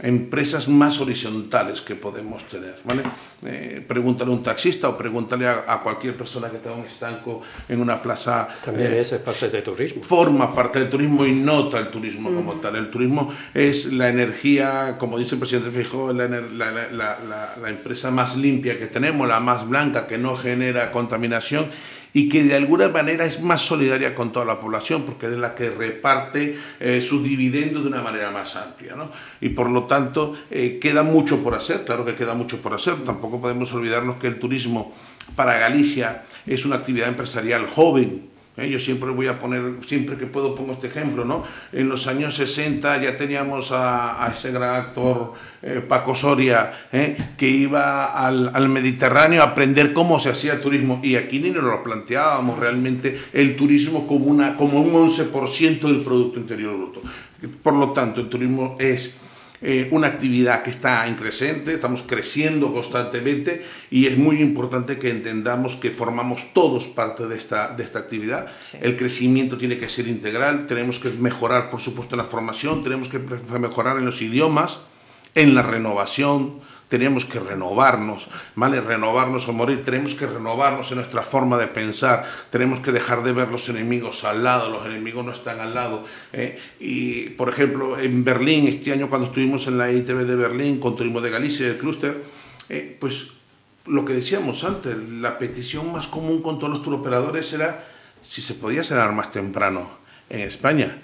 empresas 0.00 0.68
más 0.68 1.00
horizontales 1.00 1.80
que 1.80 1.94
podemos 1.94 2.46
tener. 2.48 2.76
¿vale? 2.84 3.02
Eh, 3.44 3.84
pregúntale 3.86 4.30
a 4.30 4.34
un 4.34 4.42
taxista 4.42 4.88
o 4.88 4.96
pregúntale 4.96 5.46
a, 5.46 5.64
a, 5.66 5.82
cualquier 5.82 6.16
persona 6.16 6.50
que 6.50 6.58
tenga 6.58 6.76
un 6.76 6.86
estanco 6.86 7.42
en 7.68 7.80
una 7.80 8.00
plaza. 8.00 8.48
También 8.64 8.92
eh, 8.92 9.00
es 9.00 9.10
parte 9.10 9.50
de 9.50 9.62
turismo. 9.62 10.02
Forma 10.02 10.54
parte 10.54 10.80
del 10.80 10.90
turismo 10.90 11.26
y 11.26 11.32
nota 11.32 11.78
el 11.78 11.90
turismo 11.90 12.30
mm. 12.30 12.34
como 12.34 12.54
tal. 12.54 12.76
El 12.76 12.90
turismo 12.90 13.32
es 13.54 13.92
la 13.92 14.08
energía, 14.08 14.96
como 14.98 15.18
dice 15.18 15.34
el 15.34 15.40
presidente 15.40 15.70
Fijó, 15.70 16.12
la, 16.12 16.26
la, 16.28 16.88
la, 16.90 17.54
la 17.60 17.68
empresa 17.68 18.10
más 18.10 18.36
limpia 18.36 18.78
que 18.78 18.86
tenemos, 18.86 19.28
la 19.28 19.40
más 19.40 19.68
blanca, 19.68 20.06
que 20.06 20.18
no 20.18 20.36
genera 20.36 20.90
contaminación 20.90 21.66
y 22.14 22.28
que 22.28 22.42
de 22.42 22.54
alguna 22.54 22.88
manera 22.88 23.24
es 23.24 23.40
más 23.40 23.62
solidaria 23.62 24.14
con 24.14 24.32
toda 24.32 24.44
la 24.44 24.60
población 24.60 25.04
porque 25.04 25.26
es 25.26 25.32
la 25.32 25.54
que 25.54 25.70
reparte 25.70 26.58
eh, 26.80 27.00
sus 27.00 27.24
dividendos 27.24 27.82
de 27.82 27.88
una 27.88 28.02
manera 28.02 28.30
más 28.30 28.56
amplia. 28.56 28.94
¿no? 28.96 29.10
Y 29.40 29.50
por 29.50 29.70
lo 29.70 29.84
tanto 29.84 30.34
eh, 30.50 30.78
queda 30.80 31.02
mucho 31.02 31.42
por 31.42 31.54
hacer, 31.54 31.84
claro 31.84 32.04
que 32.04 32.14
queda 32.14 32.34
mucho 32.34 32.60
por 32.60 32.74
hacer, 32.74 32.96
tampoco 33.04 33.40
podemos 33.40 33.72
olvidarnos 33.72 34.16
que 34.16 34.26
el 34.26 34.38
turismo 34.38 34.94
para 35.36 35.58
Galicia 35.58 36.24
es 36.46 36.64
una 36.64 36.76
actividad 36.76 37.08
empresarial 37.08 37.66
joven, 37.66 38.31
¿eh? 38.56 38.68
Yo 38.68 38.78
siempre 38.78 39.10
voy 39.10 39.26
a 39.26 39.38
poner, 39.38 39.62
siempre 39.86 40.16
que 40.16 40.26
puedo 40.26 40.54
pongo 40.54 40.72
este 40.72 40.88
ejemplo, 40.88 41.24
¿no? 41.24 41.44
En 41.72 41.88
los 41.88 42.06
años 42.06 42.34
60 42.34 43.02
ya 43.02 43.16
teníamos 43.16 43.70
a, 43.72 44.32
ese 44.36 44.52
gran 44.52 44.76
actor 44.76 45.34
eh, 45.62 45.82
Paco 45.86 46.14
Soria, 46.14 46.72
¿eh? 46.92 47.16
que 47.36 47.48
iba 47.48 48.06
al, 48.12 48.50
al, 48.54 48.68
Mediterráneo 48.68 49.42
a 49.42 49.46
aprender 49.46 49.92
cómo 49.92 50.18
se 50.18 50.30
hacía 50.30 50.60
turismo 50.60 51.00
y 51.02 51.16
aquí 51.16 51.38
ni 51.38 51.50
nos 51.50 51.64
lo 51.64 51.82
planteábamos 51.82 52.58
realmente 52.58 53.20
el 53.32 53.56
turismo 53.56 54.06
como, 54.06 54.26
una, 54.26 54.56
como 54.56 54.80
un 54.80 54.92
11% 55.08 55.80
del 55.80 56.00
Producto 56.00 56.40
Interior 56.40 56.76
Bruto. 56.76 57.02
Por 57.62 57.74
lo 57.74 57.90
tanto, 57.90 58.20
el 58.20 58.28
turismo 58.28 58.76
es 58.78 59.14
eh, 59.64 59.86
una 59.92 60.08
actividad 60.08 60.64
que 60.64 60.70
está 60.70 61.06
en 61.06 61.14
creciente, 61.14 61.74
estamos 61.74 62.02
creciendo 62.02 62.72
constantemente 62.72 63.64
y 63.92 64.06
es 64.06 64.18
muy 64.18 64.40
importante 64.40 64.98
que 64.98 65.10
entendamos 65.10 65.76
que 65.76 65.90
formamos 65.90 66.52
todos 66.52 66.88
parte 66.88 67.26
de 67.28 67.36
esta, 67.36 67.68
de 67.68 67.84
esta 67.84 68.00
actividad. 68.00 68.48
El 68.80 68.96
crecimiento 68.96 69.56
tiene 69.56 69.78
que 69.78 69.88
ser 69.88 70.08
integral, 70.08 70.66
tenemos 70.66 70.98
que 70.98 71.10
mejorar, 71.10 71.70
por 71.70 71.80
supuesto, 71.80 72.16
en 72.16 72.22
la 72.22 72.28
formación, 72.28 72.82
tenemos 72.82 73.08
que 73.08 73.20
mejorar 73.20 73.98
en 73.98 74.04
los 74.04 74.20
idiomas, 74.20 74.80
en 75.36 75.54
la 75.54 75.62
renovación, 75.62 76.60
tenemos 76.92 77.24
que 77.24 77.40
renovarnos, 77.40 78.28
¿vale? 78.54 78.78
Renovarnos 78.82 79.48
o 79.48 79.54
morir, 79.54 79.82
tenemos 79.82 80.14
que 80.14 80.26
renovarnos 80.26 80.90
en 80.90 80.98
nuestra 80.98 81.22
forma 81.22 81.56
de 81.56 81.66
pensar, 81.66 82.28
tenemos 82.50 82.80
que 82.80 82.92
dejar 82.92 83.22
de 83.22 83.32
ver 83.32 83.48
los 83.48 83.66
enemigos 83.70 84.24
al 84.24 84.44
lado, 84.44 84.68
los 84.68 84.84
enemigos 84.84 85.24
no 85.24 85.32
están 85.32 85.58
al 85.60 85.72
lado. 85.72 86.04
¿eh? 86.34 86.58
Y, 86.80 87.30
por 87.30 87.48
ejemplo, 87.48 87.98
en 87.98 88.24
Berlín, 88.24 88.68
este 88.68 88.92
año 88.92 89.08
cuando 89.08 89.28
estuvimos 89.28 89.66
en 89.68 89.78
la 89.78 89.90
ITV 89.90 90.26
de 90.26 90.36
Berlín 90.36 90.80
con 90.80 90.94
Turismo 90.94 91.22
de 91.22 91.30
Galicia, 91.30 91.66
el 91.66 91.78
clúster, 91.78 92.24
eh, 92.68 92.94
pues 93.00 93.28
lo 93.86 94.04
que 94.04 94.12
decíamos 94.12 94.62
antes, 94.62 94.94
la 94.94 95.38
petición 95.38 95.90
más 95.92 96.06
común 96.06 96.42
con 96.42 96.58
todos 96.58 96.74
los 96.74 96.82
turoperadores 96.82 97.50
era 97.54 97.86
si 98.20 98.42
se 98.42 98.52
podía 98.52 98.84
cenar 98.84 99.12
más 99.12 99.30
temprano 99.30 99.92
en 100.28 100.40
España 100.40 100.98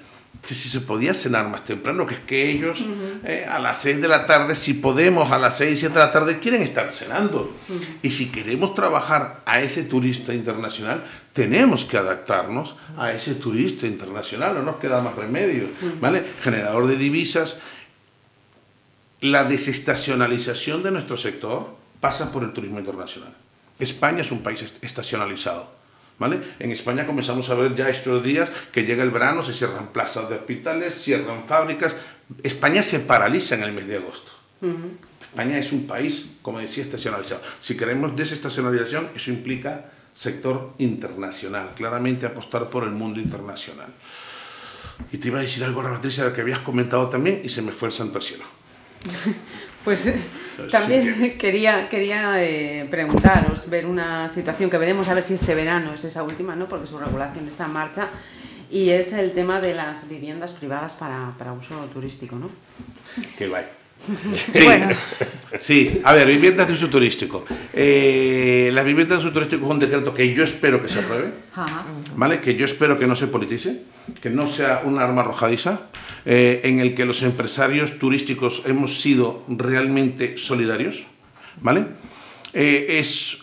que 0.46 0.54
si 0.54 0.68
se 0.68 0.80
podía 0.80 1.14
cenar 1.14 1.48
más 1.48 1.64
temprano, 1.64 2.06
que 2.06 2.14
es 2.14 2.20
que 2.20 2.50
ellos 2.50 2.82
eh, 3.24 3.44
a 3.48 3.58
las 3.58 3.82
6 3.82 4.00
de 4.00 4.08
la 4.08 4.24
tarde, 4.24 4.54
si 4.54 4.74
podemos, 4.74 5.30
a 5.30 5.38
las 5.38 5.58
6, 5.58 5.78
7 5.78 5.92
de 5.92 6.00
la 6.00 6.12
tarde, 6.12 6.38
quieren 6.38 6.62
estar 6.62 6.90
cenando. 6.90 7.54
Y 8.02 8.10
si 8.10 8.30
queremos 8.30 8.74
trabajar 8.74 9.40
a 9.44 9.60
ese 9.60 9.84
turista 9.84 10.32
internacional, 10.32 11.04
tenemos 11.32 11.84
que 11.84 11.98
adaptarnos 11.98 12.76
a 12.96 13.12
ese 13.12 13.34
turista 13.34 13.86
internacional, 13.86 14.54
no 14.54 14.62
nos 14.62 14.76
queda 14.76 15.00
más 15.00 15.16
remedio. 15.16 15.68
¿vale? 16.00 16.24
Generador 16.42 16.86
de 16.86 16.96
divisas, 16.96 17.58
la 19.20 19.44
desestacionalización 19.44 20.82
de 20.82 20.92
nuestro 20.92 21.16
sector 21.16 21.76
pasa 22.00 22.30
por 22.30 22.44
el 22.44 22.52
turismo 22.52 22.78
internacional. 22.78 23.34
España 23.78 24.22
es 24.22 24.30
un 24.30 24.42
país 24.42 24.72
estacionalizado. 24.80 25.77
En 26.20 26.72
España 26.72 27.06
comenzamos 27.06 27.48
a 27.50 27.54
ver 27.54 27.74
ya 27.74 27.88
estos 27.88 28.22
días 28.24 28.50
que 28.72 28.84
llega 28.84 29.04
el 29.04 29.10
verano, 29.10 29.44
se 29.44 29.52
cierran 29.52 29.88
plazas 29.88 30.28
de 30.28 30.34
hospitales, 30.34 30.94
cierran 30.94 31.44
fábricas. 31.44 31.94
España 32.42 32.82
se 32.82 33.00
paraliza 33.00 33.54
en 33.54 33.62
el 33.62 33.72
mes 33.72 33.86
de 33.86 33.96
agosto. 33.96 34.32
España 35.22 35.58
es 35.58 35.72
un 35.72 35.86
país, 35.86 36.26
como 36.42 36.58
decía, 36.58 36.82
estacionalizado. 36.82 37.42
Si 37.60 37.76
queremos 37.76 38.16
desestacionalización, 38.16 39.10
eso 39.14 39.30
implica 39.30 39.92
sector 40.12 40.74
internacional, 40.78 41.74
claramente 41.76 42.26
apostar 42.26 42.68
por 42.68 42.82
el 42.82 42.90
mundo 42.90 43.20
internacional. 43.20 43.94
Y 45.12 45.18
te 45.18 45.28
iba 45.28 45.38
a 45.38 45.42
decir 45.42 45.62
algo, 45.62 45.82
Patricia, 45.82 46.32
que 46.34 46.40
habías 46.40 46.58
comentado 46.58 47.08
también 47.08 47.42
y 47.44 47.48
se 47.48 47.62
me 47.62 47.70
fue 47.70 47.88
el 47.88 47.94
santo 47.94 48.20
cielo. 48.20 48.44
Pues 49.84 50.06
también 50.70 51.36
quería, 51.38 51.88
quería 51.88 52.42
eh, 52.42 52.86
preguntaros, 52.90 53.68
ver 53.68 53.86
una 53.86 54.28
situación 54.28 54.70
que 54.70 54.78
veremos 54.78 55.08
a 55.08 55.14
ver 55.14 55.22
si 55.22 55.34
este 55.34 55.54
verano 55.54 55.94
es 55.94 56.04
esa 56.04 56.22
última, 56.22 56.56
¿no? 56.56 56.68
porque 56.68 56.86
su 56.86 56.98
regulación 56.98 57.48
está 57.48 57.66
en 57.66 57.72
marcha, 57.72 58.08
y 58.70 58.90
es 58.90 59.12
el 59.12 59.32
tema 59.32 59.60
de 59.60 59.74
las 59.74 60.08
viviendas 60.08 60.52
privadas 60.52 60.92
para, 60.92 61.34
para 61.38 61.52
uso 61.52 61.74
turístico. 61.92 62.36
¿no? 62.36 62.50
Qué 63.36 63.48
guay. 63.48 63.64
Sí, 64.52 64.64
bueno. 64.64 64.88
sí, 65.58 66.00
a 66.04 66.14
ver, 66.14 66.26
viviendas 66.28 66.66
de 66.66 66.74
uso 66.74 66.88
turístico. 66.88 67.44
Eh, 67.72 68.70
las 68.72 68.84
viviendas 68.84 69.18
de 69.18 69.24
uso 69.24 69.34
turístico 69.34 69.64
es 69.64 69.70
un 69.70 69.78
decreto 69.78 70.14
que 70.14 70.32
yo 70.34 70.44
espero 70.44 70.80
que 70.82 70.88
se 70.88 71.00
apruebe, 71.00 71.32
¿vale? 72.16 72.40
Que 72.40 72.54
yo 72.54 72.64
espero 72.64 72.98
que 72.98 73.06
no 73.06 73.16
se 73.16 73.26
politice, 73.26 73.82
que 74.20 74.30
no 74.30 74.48
sea 74.48 74.82
una 74.84 75.04
arma 75.04 75.22
arrojadiza, 75.22 75.82
eh, 76.24 76.60
en 76.64 76.80
el 76.80 76.94
que 76.94 77.04
los 77.04 77.22
empresarios 77.22 77.98
turísticos 77.98 78.62
hemos 78.66 79.00
sido 79.00 79.44
realmente 79.48 80.38
solidarios, 80.38 81.04
¿vale? 81.60 81.84
Eh, 82.54 82.98
es 82.98 83.38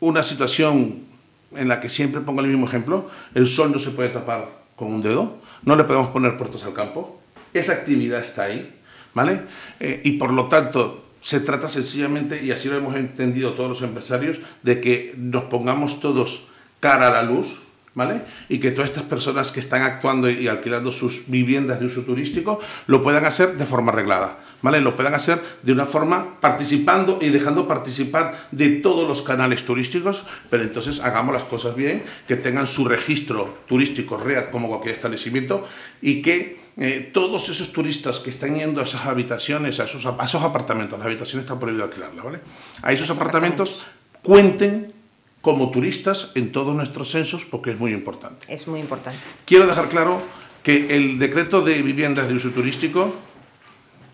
una 0.00 0.22
situación 0.22 1.06
en 1.54 1.68
la 1.68 1.80
que 1.80 1.88
siempre 1.88 2.20
pongo 2.20 2.40
el 2.40 2.48
mismo 2.48 2.66
ejemplo, 2.66 3.10
el 3.34 3.46
sol 3.46 3.72
no 3.72 3.78
se 3.78 3.90
puede 3.90 4.10
tapar 4.10 4.58
con 4.76 4.92
un 4.92 5.02
dedo, 5.02 5.38
no 5.64 5.76
le 5.76 5.84
podemos 5.84 6.08
poner 6.08 6.36
puertas 6.36 6.64
al 6.64 6.72
campo, 6.72 7.20
esa 7.54 7.72
actividad 7.72 8.20
está 8.20 8.44
ahí, 8.44 8.77
¿vale? 9.14 9.42
Eh, 9.80 10.00
y 10.04 10.12
por 10.12 10.32
lo 10.32 10.46
tanto, 10.46 11.04
se 11.22 11.40
trata 11.40 11.68
sencillamente, 11.68 12.42
y 12.44 12.50
así 12.52 12.68
lo 12.68 12.76
hemos 12.76 12.96
entendido 12.96 13.52
todos 13.52 13.68
los 13.68 13.82
empresarios, 13.82 14.38
de 14.62 14.80
que 14.80 15.14
nos 15.16 15.44
pongamos 15.44 16.00
todos 16.00 16.44
cara 16.80 17.08
a 17.08 17.10
la 17.10 17.22
luz, 17.22 17.60
¿vale? 17.94 18.22
Y 18.48 18.60
que 18.60 18.70
todas 18.70 18.90
estas 18.90 19.04
personas 19.04 19.50
que 19.50 19.58
están 19.58 19.82
actuando 19.82 20.30
y 20.30 20.46
alquilando 20.46 20.92
sus 20.92 21.24
viviendas 21.26 21.80
de 21.80 21.86
uso 21.86 22.02
turístico 22.02 22.60
lo 22.86 23.02
puedan 23.02 23.24
hacer 23.24 23.56
de 23.56 23.66
forma 23.66 23.90
arreglada, 23.90 24.38
¿vale? 24.62 24.80
Lo 24.80 24.94
puedan 24.94 25.14
hacer 25.14 25.42
de 25.64 25.72
una 25.72 25.84
forma 25.84 26.40
participando 26.40 27.18
y 27.20 27.30
dejando 27.30 27.66
participar 27.66 28.48
de 28.52 28.68
todos 28.76 29.08
los 29.08 29.22
canales 29.22 29.64
turísticos, 29.64 30.24
pero 30.48 30.62
entonces 30.62 31.00
hagamos 31.00 31.34
las 31.34 31.44
cosas 31.44 31.74
bien, 31.74 32.04
que 32.28 32.36
tengan 32.36 32.68
su 32.68 32.84
registro 32.84 33.58
turístico 33.66 34.16
real 34.16 34.50
como 34.50 34.68
cualquier 34.68 34.94
establecimiento 34.94 35.66
y 36.00 36.22
que 36.22 36.67
eh, 36.80 37.10
todos 37.12 37.48
esos 37.48 37.72
turistas 37.72 38.20
que 38.20 38.30
están 38.30 38.56
yendo 38.56 38.80
a 38.80 38.84
esas 38.84 39.04
habitaciones, 39.04 39.80
a 39.80 39.84
esos, 39.84 40.06
apartamentos, 40.06 40.96
las 40.96 41.06
habitaciones 41.06 41.44
están 41.44 41.58
prohibido 41.58 41.84
alquilarlas, 41.84 42.24
¿vale? 42.24 42.40
A 42.82 42.92
esos 42.92 43.10
apartamentos 43.10 43.84
cuenten 44.22 44.92
como 45.40 45.72
turistas 45.72 46.30
en 46.36 46.52
todos 46.52 46.76
nuestros 46.76 47.10
censos 47.10 47.44
porque 47.44 47.72
es 47.72 47.78
muy 47.80 47.92
importante. 47.92 48.46
Es 48.52 48.68
muy 48.68 48.78
importante. 48.78 49.18
Quiero 49.44 49.66
dejar 49.66 49.88
claro 49.88 50.22
que 50.62 50.94
el 50.94 51.18
decreto 51.18 51.62
de 51.62 51.82
viviendas 51.82 52.28
de 52.28 52.34
uso 52.34 52.50
turístico 52.50 53.12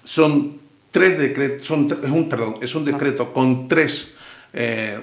son 0.03 0.59
tres 0.91 1.19
decretos, 1.19 1.67
son, 1.67 1.87
es 2.03 2.11
un, 2.11 2.29
perdón, 2.31 2.57
es 2.63 2.75
un 2.75 2.85
decreto 2.87 3.33
con 3.35 3.69
tres 3.69 4.09
eh, 4.55 4.99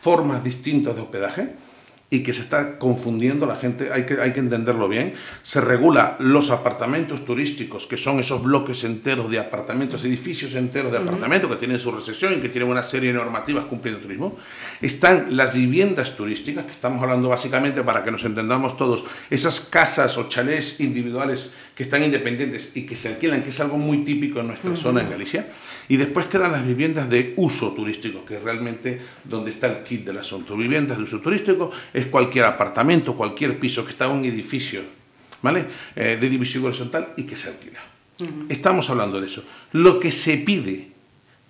formas 0.00 0.42
distintas 0.42 0.94
de 0.94 1.02
hospedaje 1.02 1.65
y 2.08 2.20
que 2.20 2.32
se 2.32 2.42
está 2.42 2.78
confundiendo 2.78 3.46
la 3.46 3.56
gente, 3.56 3.92
hay 3.92 4.06
que, 4.06 4.20
hay 4.20 4.32
que 4.32 4.38
entenderlo 4.38 4.88
bien. 4.88 5.14
Se 5.42 5.60
regula 5.60 6.16
los 6.20 6.50
apartamentos 6.50 7.24
turísticos, 7.24 7.86
que 7.86 7.96
son 7.96 8.20
esos 8.20 8.44
bloques 8.44 8.84
enteros 8.84 9.28
de 9.28 9.40
apartamentos, 9.40 10.04
edificios 10.04 10.54
enteros 10.54 10.92
de 10.92 10.98
apartamentos 10.98 11.50
que 11.50 11.56
tienen 11.56 11.80
su 11.80 11.90
recesión 11.90 12.34
y 12.34 12.36
que 12.36 12.48
tienen 12.48 12.70
una 12.70 12.84
serie 12.84 13.12
de 13.12 13.18
normativas 13.18 13.64
cumpliendo 13.64 14.00
turismo. 14.00 14.36
Están 14.80 15.36
las 15.36 15.52
viviendas 15.52 16.16
turísticas, 16.16 16.66
que 16.66 16.72
estamos 16.72 17.02
hablando 17.02 17.28
básicamente 17.28 17.82
para 17.82 18.04
que 18.04 18.12
nos 18.12 18.24
entendamos 18.24 18.76
todos, 18.76 19.04
esas 19.28 19.60
casas 19.60 20.16
o 20.16 20.28
chalés 20.28 20.78
individuales 20.78 21.50
que 21.74 21.82
están 21.82 22.04
independientes 22.04 22.70
y 22.74 22.86
que 22.86 22.94
se 22.94 23.08
alquilan, 23.08 23.42
que 23.42 23.50
es 23.50 23.60
algo 23.60 23.78
muy 23.78 24.04
típico 24.04 24.38
en 24.40 24.46
nuestra 24.46 24.76
zona 24.76 25.02
en 25.02 25.10
Galicia. 25.10 25.48
Y 25.88 25.96
después 25.96 26.26
quedan 26.26 26.52
las 26.52 26.66
viviendas 26.66 27.08
de 27.08 27.34
uso 27.36 27.72
turístico, 27.72 28.24
que 28.24 28.36
es 28.36 28.42
realmente 28.42 29.00
donde 29.24 29.50
está 29.52 29.66
el 29.68 29.82
kit 29.84 30.04
del 30.04 30.18
asunto. 30.18 30.56
Viviendas 30.56 30.96
de 30.96 31.04
uso 31.04 31.20
turístico 31.20 31.70
es 31.92 32.06
cualquier 32.06 32.44
apartamento, 32.46 33.14
cualquier 33.14 33.58
piso 33.58 33.84
que 33.84 33.92
está 33.92 34.06
en 34.06 34.12
un 34.12 34.24
edificio 34.24 34.82
¿vale? 35.42 35.66
Eh, 35.94 36.18
de 36.20 36.28
división 36.28 36.64
horizontal 36.64 37.12
y 37.16 37.24
que 37.24 37.36
se 37.36 37.48
alquila. 37.48 37.80
Estamos 38.48 38.88
hablando 38.88 39.20
de 39.20 39.26
eso. 39.26 39.44
Lo 39.72 40.00
que 40.00 40.10
se 40.10 40.38
pide 40.38 40.88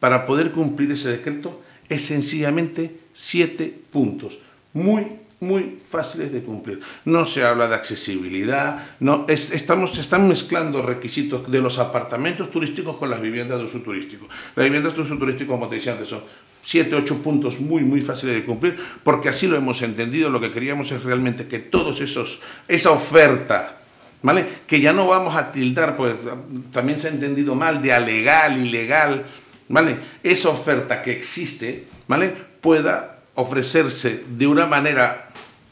para 0.00 0.26
poder 0.26 0.50
cumplir 0.50 0.90
ese 0.90 1.08
decreto 1.08 1.62
es 1.88 2.02
sencillamente 2.02 2.96
siete 3.12 3.72
puntos, 3.90 4.36
muy 4.72 5.06
muy 5.40 5.78
fáciles 5.88 6.32
de 6.32 6.42
cumplir. 6.42 6.80
No 7.04 7.26
se 7.26 7.44
habla 7.44 7.68
de 7.68 7.74
accesibilidad, 7.74 8.86
no, 9.00 9.26
estamos, 9.28 9.94
se 9.94 10.00
están 10.00 10.26
mezclando 10.26 10.82
requisitos 10.82 11.50
de 11.50 11.60
los 11.60 11.78
apartamentos 11.78 12.50
turísticos 12.50 12.96
con 12.96 13.10
las 13.10 13.20
viviendas 13.20 13.58
de 13.58 13.64
uso 13.64 13.80
turístico. 13.80 14.28
Las 14.54 14.64
viviendas 14.64 14.94
de 14.94 15.02
uso 15.02 15.18
turístico, 15.18 15.52
como 15.52 15.68
te 15.68 15.76
decía 15.76 15.92
antes, 15.92 16.08
son 16.08 16.22
siete, 16.62 16.96
ocho 16.96 17.22
puntos 17.22 17.60
muy, 17.60 17.82
muy 17.82 18.00
fáciles 18.00 18.34
de 18.34 18.44
cumplir, 18.44 18.78
porque 19.04 19.28
así 19.28 19.46
lo 19.46 19.56
hemos 19.56 19.82
entendido. 19.82 20.30
Lo 20.30 20.40
que 20.40 20.50
queríamos 20.50 20.90
es 20.90 21.04
realmente 21.04 21.46
que 21.46 21.58
todos 21.58 22.00
esos, 22.00 22.40
esa 22.66 22.90
oferta, 22.90 23.78
¿vale? 24.22 24.46
Que 24.66 24.80
ya 24.80 24.92
no 24.92 25.06
vamos 25.06 25.36
a 25.36 25.52
tildar, 25.52 25.96
pues 25.96 26.14
también 26.72 26.98
se 26.98 27.08
ha 27.08 27.10
entendido 27.10 27.54
mal, 27.54 27.82
de 27.82 27.92
alegal, 27.92 28.58
ilegal, 28.58 29.26
¿vale? 29.68 29.98
Esa 30.22 30.48
oferta 30.48 31.02
que 31.02 31.12
existe, 31.12 31.86
¿vale? 32.08 32.34
Pueda 32.60 33.18
ofrecerse 33.36 34.24
de 34.28 34.46
una 34.46 34.66
manera 34.66 35.25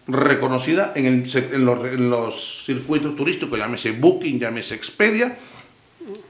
reconocida 0.07 0.93
en, 0.95 1.27
los, 1.65 2.65
circuitos 2.65 3.17
turísticos, 3.17 3.59
llámese 3.59 3.93
Booking, 3.93 4.39
llámese 4.39 4.75
Expedia, 4.75 5.39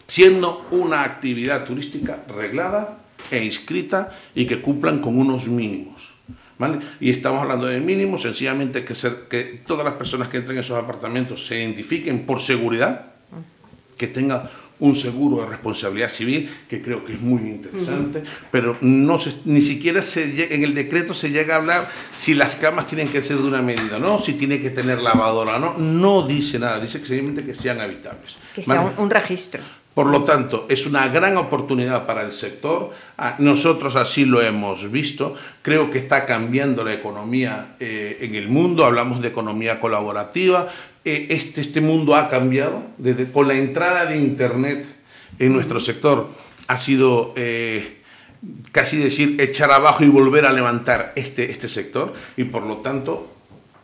siendo 0.06 0.66
una 0.70 1.02
actividad 1.02 1.64
turística 1.64 2.24
reglada 2.28 2.98
e 3.30 3.42
inscrita 3.42 4.16
y 4.34 4.46
que 4.46 4.60
cumplan 4.60 5.00
con 5.00 5.18
unos 5.18 5.48
mínimos. 5.48 6.14
¿Vale? 6.56 6.78
Y 7.00 7.10
estamos 7.10 7.42
hablando 7.42 7.66
de 7.66 7.80
mínimos, 7.80 8.22
sencillamente 8.22 8.84
que, 8.84 8.94
ser, 8.94 9.26
que 9.28 9.62
todas 9.66 9.84
las 9.84 9.94
personas 9.94 10.28
que 10.28 10.36
entren 10.36 10.56
en 10.56 10.62
esos 10.62 10.80
apartamentos 10.80 11.44
se 11.44 11.58
identifiquen 11.58 12.26
por 12.26 12.40
seguridad, 12.40 13.06
que 13.96 14.06
tengan 14.06 14.48
un 14.80 14.96
seguro 14.96 15.42
de 15.42 15.46
responsabilidad 15.46 16.08
civil, 16.08 16.50
que 16.68 16.82
creo 16.82 17.04
que 17.04 17.14
es 17.14 17.20
muy 17.20 17.42
interesante, 17.42 18.22
pero 18.50 18.76
no 18.80 19.18
ni 19.44 19.62
siquiera 19.62 20.02
se, 20.02 20.52
en 20.52 20.64
el 20.64 20.74
decreto 20.74 21.14
se 21.14 21.30
llega 21.30 21.54
a 21.54 21.58
hablar 21.58 21.90
si 22.12 22.34
las 22.34 22.56
camas 22.56 22.86
tienen 22.86 23.08
que 23.08 23.22
ser 23.22 23.36
de 23.36 23.44
una 23.44 23.62
medida, 23.62 23.98
no, 23.98 24.20
si 24.20 24.34
tiene 24.34 24.60
que 24.60 24.70
tener 24.70 25.00
lavadora, 25.00 25.58
no, 25.58 25.78
no 25.78 26.26
dice 26.26 26.58
nada, 26.58 26.80
dice 26.80 26.98
simplemente 26.98 27.44
que 27.44 27.54
sean 27.54 27.80
habitables. 27.80 28.36
Que 28.54 28.62
sea 28.62 28.94
un, 28.96 29.10
registro. 29.10 29.62
Por 29.94 30.06
lo 30.06 30.24
tanto, 30.24 30.66
es 30.68 30.86
una 30.86 31.06
gran 31.06 31.36
oportunidad 31.36 32.04
para 32.04 32.22
el 32.22 32.32
sector. 32.32 32.90
Ah, 33.16 33.36
nosotros 33.38 33.94
así 33.94 34.24
lo 34.24 34.42
hemos 34.42 34.90
visto. 34.90 35.36
Creo 35.62 35.90
que 35.92 35.98
está 35.98 36.26
cambiando 36.26 36.82
la 36.82 36.92
economía 36.92 37.76
eh, 37.78 38.18
en 38.20 38.34
el 38.34 38.48
mundo. 38.48 38.84
Hablamos 38.84 39.22
de 39.22 39.28
economía 39.28 39.78
colaborativa. 39.78 40.68
Eh, 41.04 41.28
este, 41.30 41.60
este 41.60 41.80
mundo 41.80 42.16
ha 42.16 42.28
cambiado. 42.28 42.82
Con 43.32 43.46
la 43.46 43.54
entrada 43.54 44.04
de 44.06 44.16
Internet 44.16 44.84
en 45.38 45.52
nuestro 45.52 45.78
sector 45.78 46.28
ha 46.66 46.76
sido 46.76 47.32
eh, 47.36 48.02
casi 48.72 48.96
decir 48.96 49.40
echar 49.40 49.70
abajo 49.70 50.02
y 50.02 50.08
volver 50.08 50.44
a 50.44 50.52
levantar 50.52 51.12
este, 51.14 51.52
este 51.52 51.68
sector. 51.68 52.14
Y 52.36 52.44
por 52.44 52.64
lo 52.64 52.78
tanto, 52.78 53.32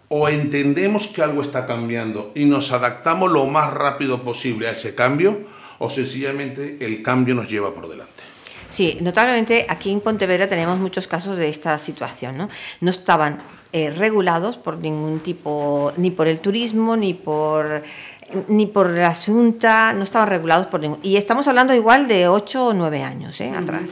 o 0.09 0.29
entendemos 0.29 1.07
que 1.07 1.23
algo 1.23 1.41
está 1.41 1.67
cambiando 1.67 2.33
y 2.35 2.47
nos 2.47 2.73
adaptamos 2.73 3.31
lo 3.31 3.47
más 3.47 3.73
rápido 3.73 4.25
posible 4.25 4.67
a 4.67 4.73
ese 4.73 4.97
cambio 4.97 5.60
o 5.81 5.91
sencillamente 5.91 6.77
el 6.81 7.03
cambio 7.03 7.35
nos 7.35 7.49
lleva 7.49 7.75
por 7.75 7.89
delante. 7.89 8.23
Sí, 8.69 8.99
notablemente 9.01 9.67
aquí 9.69 9.91
en 9.91 10.01
Pontevedra 10.01 10.49
tenemos 10.49 10.79
muchos 10.79 11.09
casos 11.09 11.37
de 11.37 11.49
esta 11.49 11.77
situación. 11.79 12.37
No, 12.39 12.49
no 12.81 12.91
estaban 12.91 13.43
eh, 13.73 13.91
regulados 13.91 14.59
por 14.59 14.79
ningún 14.79 15.21
tipo, 15.21 15.93
ni 15.97 16.11
por 16.13 16.29
el 16.29 16.39
turismo, 16.39 16.97
ni 16.97 17.15
por 17.15 17.83
ni 18.47 18.67
por 18.67 18.91
la 18.91 19.13
Junta, 19.13 19.93
no 19.93 20.05
estaban 20.05 20.29
regulados 20.29 20.69
por 20.69 20.81
ningún... 20.81 21.01
Y 21.03 21.17
estamos 21.17 21.49
hablando 21.49 21.75
igual 21.75 22.07
de 22.07 22.29
ocho 22.29 22.69
o 22.69 22.73
nueve 22.73 23.03
años 23.03 23.41
¿eh? 23.41 23.51
atrás. 23.51 23.91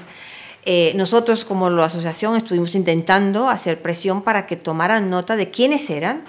Eh, 0.65 0.93
nosotros 0.95 1.45
como 1.45 1.71
la 1.71 1.87
asociación 1.87 2.37
estuvimos 2.37 2.75
intentando 2.75 3.49
hacer 3.49 3.81
presión 3.81 4.23
para 4.23 4.47
que 4.47 4.55
tomaran 4.55 5.11
nota 5.11 5.35
de 5.35 5.51
quiénes 5.51 5.89
eran 5.91 6.25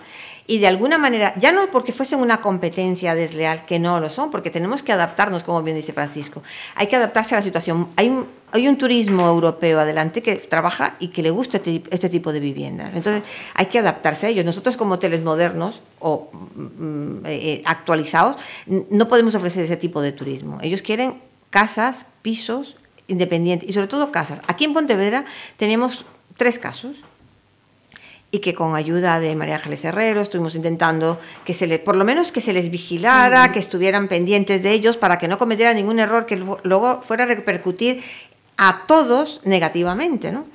y 0.50 0.58
de 0.58 0.66
alguna 0.66 0.98
manera, 0.98 1.36
ya 1.38 1.52
no 1.52 1.68
porque 1.72 1.92
fuesen 1.92 2.22
una 2.22 2.42
competencia 2.42 3.14
desleal, 3.14 3.68
que 3.68 3.78
no 3.78 4.00
lo 4.00 4.10
son, 4.10 4.32
porque 4.32 4.50
tenemos 4.50 4.82
que 4.82 4.92
adaptarnos, 4.92 5.44
como 5.44 5.62
bien 5.62 5.78
dice 5.78 5.94
Francisco, 5.94 6.42
hay 6.74 6.88
que 6.88 6.96
adaptarse 6.96 7.36
a 7.36 7.38
la 7.38 7.44
situación. 7.44 7.90
Hay 7.96 8.10
un, 8.10 8.26
hay 8.52 8.68
un 8.68 8.76
turismo 8.76 9.28
europeo 9.28 9.80
adelante 9.80 10.24
que 10.24 10.36
trabaja 10.38 10.96
y 11.00 11.10
que 11.10 11.22
le 11.22 11.30
gusta 11.30 11.58
este, 11.58 11.84
este, 11.92 12.10
tipo 12.10 12.34
de 12.34 12.40
viviendas. 12.40 12.96
Entonces, 12.96 13.22
hay 13.54 13.68
que 13.68 13.78
adaptarse 13.78 14.26
a 14.26 14.30
ellos. 14.30 14.44
Nosotros 14.44 14.76
como 14.76 14.96
hoteles 14.96 15.24
modernos 15.24 15.84
o 16.00 16.32
mm, 16.34 17.26
eh, 17.28 17.30
eh, 17.30 17.62
actualizados, 17.66 18.38
no 18.66 19.08
podemos 19.08 19.36
ofrecer 19.36 19.64
ese 19.66 19.78
tipo 19.78 20.02
de 20.02 20.14
turismo. 20.14 20.58
Ellos 20.64 20.82
quieren 20.82 21.22
casas, 21.52 22.08
pisos 22.24 22.76
independientes 23.06 23.70
y 23.70 23.74
sobre 23.74 23.86
todo 23.86 24.12
casas. 24.12 24.42
Aquí 24.48 24.66
en 24.66 24.74
Pontevedra 24.74 25.26
tenemos 25.58 26.08
tres 26.38 26.58
casos 26.58 27.04
y 28.32 28.40
que 28.40 28.54
con 28.54 28.76
ayuda 28.76 29.20
de 29.20 29.36
María 29.36 29.56
Ángeles 29.56 29.84
Herrero 29.84 30.22
estuvimos 30.22 30.56
intentando 30.56 31.20
que 31.46 31.54
se 31.54 31.66
le, 31.68 31.80
por 31.80 31.96
lo 31.96 32.06
menos 32.06 32.32
que 32.32 32.42
se 32.42 32.54
les 32.54 32.70
vigilara, 32.70 33.52
que 33.52 33.60
estuvieran 33.60 34.08
pendientes 34.08 34.62
de 34.62 34.72
ellos 34.72 34.98
para 34.98 35.18
que 35.18 35.28
no 35.28 35.38
cometieran 35.38 35.76
ningún 35.76 36.00
error 36.00 36.26
que 36.26 36.38
luego 36.38 37.02
fuera 37.02 37.24
a 37.24 37.28
repercutir 37.28 38.04
a 38.58 38.84
todos 38.88 39.42
negativamente, 39.46 40.32
¿no? 40.32 40.46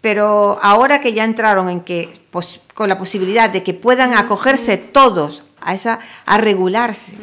Pero 0.00 0.58
ahora 0.62 1.00
que 1.00 1.12
ya 1.12 1.24
entraron 1.24 1.68
en 1.68 1.80
que 1.80 2.08
pues, 2.30 2.60
con 2.74 2.88
la 2.88 2.98
posibilidad 2.98 3.50
de 3.50 3.64
que 3.64 3.74
puedan 3.74 4.14
acogerse 4.14 4.76
todos 4.76 5.42
a, 5.60 5.74
esa, 5.74 5.98
a 6.26 6.38
regularse, 6.38 7.14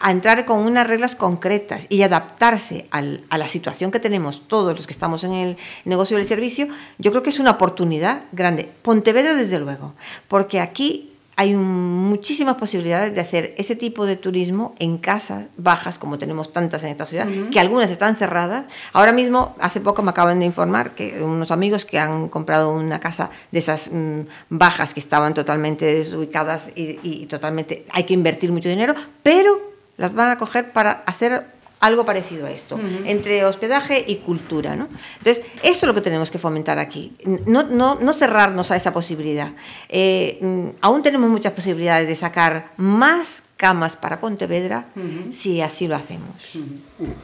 a 0.00 0.10
entrar 0.10 0.44
con 0.44 0.60
unas 0.60 0.86
reglas 0.86 1.14
concretas 1.14 1.86
y 1.88 2.02
adaptarse 2.02 2.86
a 2.90 3.38
la 3.38 3.48
situación 3.48 3.90
que 3.90 4.00
tenemos 4.00 4.46
todos 4.46 4.76
los 4.76 4.86
que 4.86 4.92
estamos 4.92 5.24
en 5.24 5.32
el 5.32 5.56
negocio 5.84 6.16
del 6.16 6.26
servicio, 6.26 6.68
yo 6.98 7.10
creo 7.10 7.22
que 7.22 7.30
es 7.30 7.38
una 7.38 7.52
oportunidad 7.52 8.22
grande. 8.32 8.70
Pontevedra, 8.82 9.34
desde 9.34 9.58
luego, 9.58 9.94
porque 10.28 10.60
aquí 10.60 11.07
hay 11.38 11.54
muchísimas 11.54 12.56
posibilidades 12.56 13.14
de 13.14 13.20
hacer 13.20 13.54
ese 13.58 13.76
tipo 13.76 14.06
de 14.06 14.16
turismo 14.16 14.74
en 14.80 14.98
casas 14.98 15.44
bajas, 15.56 15.96
como 15.96 16.18
tenemos 16.18 16.50
tantas 16.50 16.82
en 16.82 16.88
esta 16.88 17.06
ciudad, 17.06 17.28
que 17.52 17.60
algunas 17.60 17.92
están 17.92 18.16
cerradas. 18.16 18.66
Ahora 18.92 19.12
mismo, 19.12 19.54
hace 19.60 19.80
poco 19.80 20.02
me 20.02 20.10
acaban 20.10 20.40
de 20.40 20.46
informar 20.46 20.96
que 20.96 21.22
unos 21.22 21.52
amigos 21.52 21.84
que 21.84 22.00
han 22.00 22.28
comprado 22.28 22.72
una 22.72 22.98
casa 22.98 23.30
de 23.52 23.60
esas 23.60 23.88
mm, 23.92 24.22
bajas 24.48 24.92
que 24.92 24.98
estaban 24.98 25.32
totalmente 25.32 25.84
desubicadas 25.86 26.72
y, 26.74 26.98
y 27.04 27.26
totalmente 27.26 27.86
hay 27.90 28.02
que 28.02 28.14
invertir 28.14 28.50
mucho 28.50 28.68
dinero, 28.68 28.96
pero 29.22 29.60
las 29.96 30.14
van 30.14 30.30
a 30.30 30.38
coger 30.38 30.72
para 30.72 31.04
hacer 31.06 31.57
algo 31.80 32.04
parecido 32.04 32.46
a 32.46 32.50
esto, 32.50 32.78
entre 33.04 33.44
hospedaje 33.44 34.04
y 34.06 34.16
cultura. 34.16 34.74
¿no? 34.76 34.88
Entonces, 35.18 35.44
esto 35.62 35.86
es 35.86 35.86
lo 35.86 35.94
que 35.94 36.00
tenemos 36.00 36.30
que 36.30 36.38
fomentar 36.38 36.78
aquí, 36.78 37.12
no, 37.46 37.62
no, 37.62 37.96
no 37.96 38.12
cerrarnos 38.12 38.70
a 38.70 38.76
esa 38.76 38.92
posibilidad. 38.92 39.52
Eh, 39.88 40.38
mm, 40.40 40.68
aún 40.80 41.02
tenemos 41.02 41.30
muchas 41.30 41.52
posibilidades 41.52 42.08
de 42.08 42.14
sacar 42.14 42.72
más 42.76 43.42
camas 43.56 43.96
para 43.96 44.20
Pontevedra 44.20 44.86
si 45.30 45.60
así 45.60 45.88
lo 45.88 45.96
hacemos. 45.96 46.58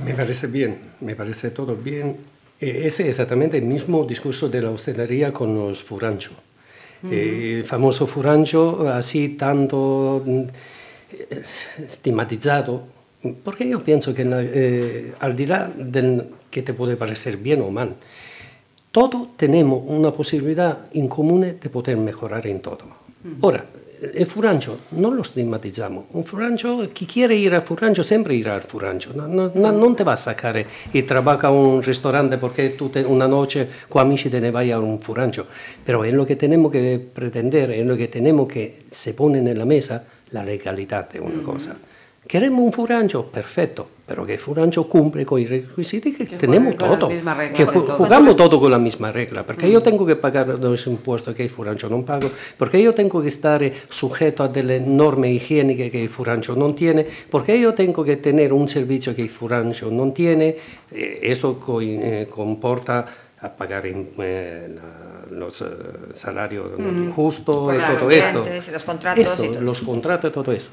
Me 0.05 0.15
parece 0.15 0.49
bien, 0.49 0.79
me 1.01 1.15
parece 1.15 1.51
todo 1.51 1.77
bien. 1.77 2.19
Eh, 2.61 2.83
ese 2.85 3.05
es 3.05 3.11
exactamente 3.11 3.57
el 3.57 3.65
mismo 3.65 4.05
discurso 4.05 4.49
de 4.49 4.63
la 4.63 4.71
hostelería 4.71 5.33
con 5.33 5.55
los 5.55 5.83
furancho. 5.83 6.33
Eh, 7.11 7.57
el 7.59 7.65
famoso 7.65 8.07
furancho, 8.07 8.89
así 8.89 9.31
tanto 9.31 10.23
mm, 10.25 10.43
estigmatizado, 11.85 12.94
porque 13.43 13.69
yo 13.69 13.83
pienso 13.83 14.15
que 14.15 14.27
eh, 14.27 15.15
al 15.21 15.37
dirá 15.37 15.71
del 15.77 16.25
que 16.51 16.63
te 16.63 16.75
puede 16.75 16.97
parecer 16.97 17.37
bien 17.37 17.63
o 17.63 17.71
mal, 17.71 17.97
todos 18.91 19.37
tenemos 19.37 19.83
una 19.87 20.13
posibilidad 20.13 20.87
en 20.93 21.09
común 21.09 21.41
de 21.41 21.69
poder 21.71 21.97
mejorar 21.97 22.47
en 22.47 22.61
todo. 22.61 22.85
Ahora, 23.43 23.65
el 24.13 24.27
furancho 24.27 24.79
no 24.93 25.11
lo 25.11 25.23
estigmatizamos. 25.23 26.05
Un 26.13 26.25
furancho, 26.25 26.87
chi 26.93 27.07
quiere 27.07 27.35
ir 27.35 27.55
al 27.55 27.63
furancho 27.63 28.05
sempre 28.05 28.35
irá 28.35 28.55
al 28.55 28.63
furancho. 28.63 29.13
No, 29.15 29.27
no, 29.27 29.51
no, 29.55 29.73
non 29.73 29.97
te 29.97 30.05
va 30.05 30.13
a 30.13 30.17
sacare 30.17 30.67
e 30.93 31.05
trabaja 31.05 31.49
a 31.49 31.51
un 31.51 31.83
ristorante 31.83 32.37
perché 32.37 32.77
tu 32.77 32.91
te, 32.91 33.01
una 33.01 33.27
noche 33.27 33.69
con 33.89 34.03
amici 34.03 34.29
te 34.29 34.41
ne 34.41 34.51
vai 34.51 34.71
a 34.71 34.79
un 34.79 35.01
furancho. 35.01 35.47
Pero 35.85 36.05
es 36.05 36.13
lo 36.13 36.27
que 36.27 36.37
tenemos 36.37 36.71
que 36.71 36.99
pretender, 36.99 37.71
es 37.71 37.87
lo 37.87 37.97
que 37.97 38.09
tenemos 38.09 38.47
que 38.47 38.85
se 38.91 39.15
pone 39.15 39.41
nella 39.41 39.65
mesa, 39.65 40.05
la 40.31 40.43
legalità 40.43 41.09
è 41.09 41.19
una 41.19 41.43
cosa. 41.43 41.94
Queremos 42.27 42.61
un 42.61 42.73
furancho, 42.73 43.27
perfecto, 43.27 43.87
pero 44.07 44.25
que 44.25 44.35
el 44.35 44.39
furancho 44.39 44.89
cumple 44.89 45.27
con 45.27 45.43
los 45.43 45.51
requisitos 45.51 46.15
que, 46.15 46.25
tenemos 46.25 46.77
todo. 46.77 47.09
Que 47.09 47.67
jugamos 47.67 48.37
todo 48.37 48.59
con 48.59 48.71
la 48.71 48.79
misma 48.79 49.13
regla. 49.13 49.45
Porque 49.45 49.71
yo 49.71 49.83
tengo 49.83 50.07
que 50.07 50.17
pagar 50.17 50.49
los 50.49 50.87
impuestos 50.87 51.35
que 51.35 51.45
el 51.45 51.51
furancho 51.51 51.89
no 51.91 52.03
pago, 52.03 52.31
porque 52.57 52.83
yo 52.83 52.95
tengo 52.95 53.21
que 53.21 53.29
estar 53.29 53.63
sujeto 53.91 54.43
a 54.43 54.49
delle 54.49 54.81
norme 54.81 55.31
higiénicas 55.33 55.91
que 55.91 56.03
el 56.03 56.09
furancho 56.09 56.57
no 56.57 56.75
tiene, 56.75 57.07
porque 57.31 57.61
yo 57.61 57.75
tengo 57.75 58.03
que 58.03 58.17
tener 58.17 58.53
un 58.53 58.69
servicio 58.69 59.15
que 59.15 59.23
el 59.23 59.31
furancho 59.31 59.91
no 59.91 60.11
tiene. 60.13 60.57
Eh, 60.91 61.21
eso 61.23 61.59
eh, 61.83 62.27
comporta 62.31 63.07
a 63.41 63.49
pagar 63.51 63.85
eh, 63.87 64.75
los 65.31 65.63
salarios 66.15 66.71
justos 67.15 67.75
y 67.75 67.99
todo 67.99 68.11
esto. 68.11 68.45
Los 68.73 68.85
contratos, 68.85 69.61
los 69.61 69.81
contratos 69.83 70.31
y 70.31 70.33
todo 70.33 70.53
eso. 70.53 70.71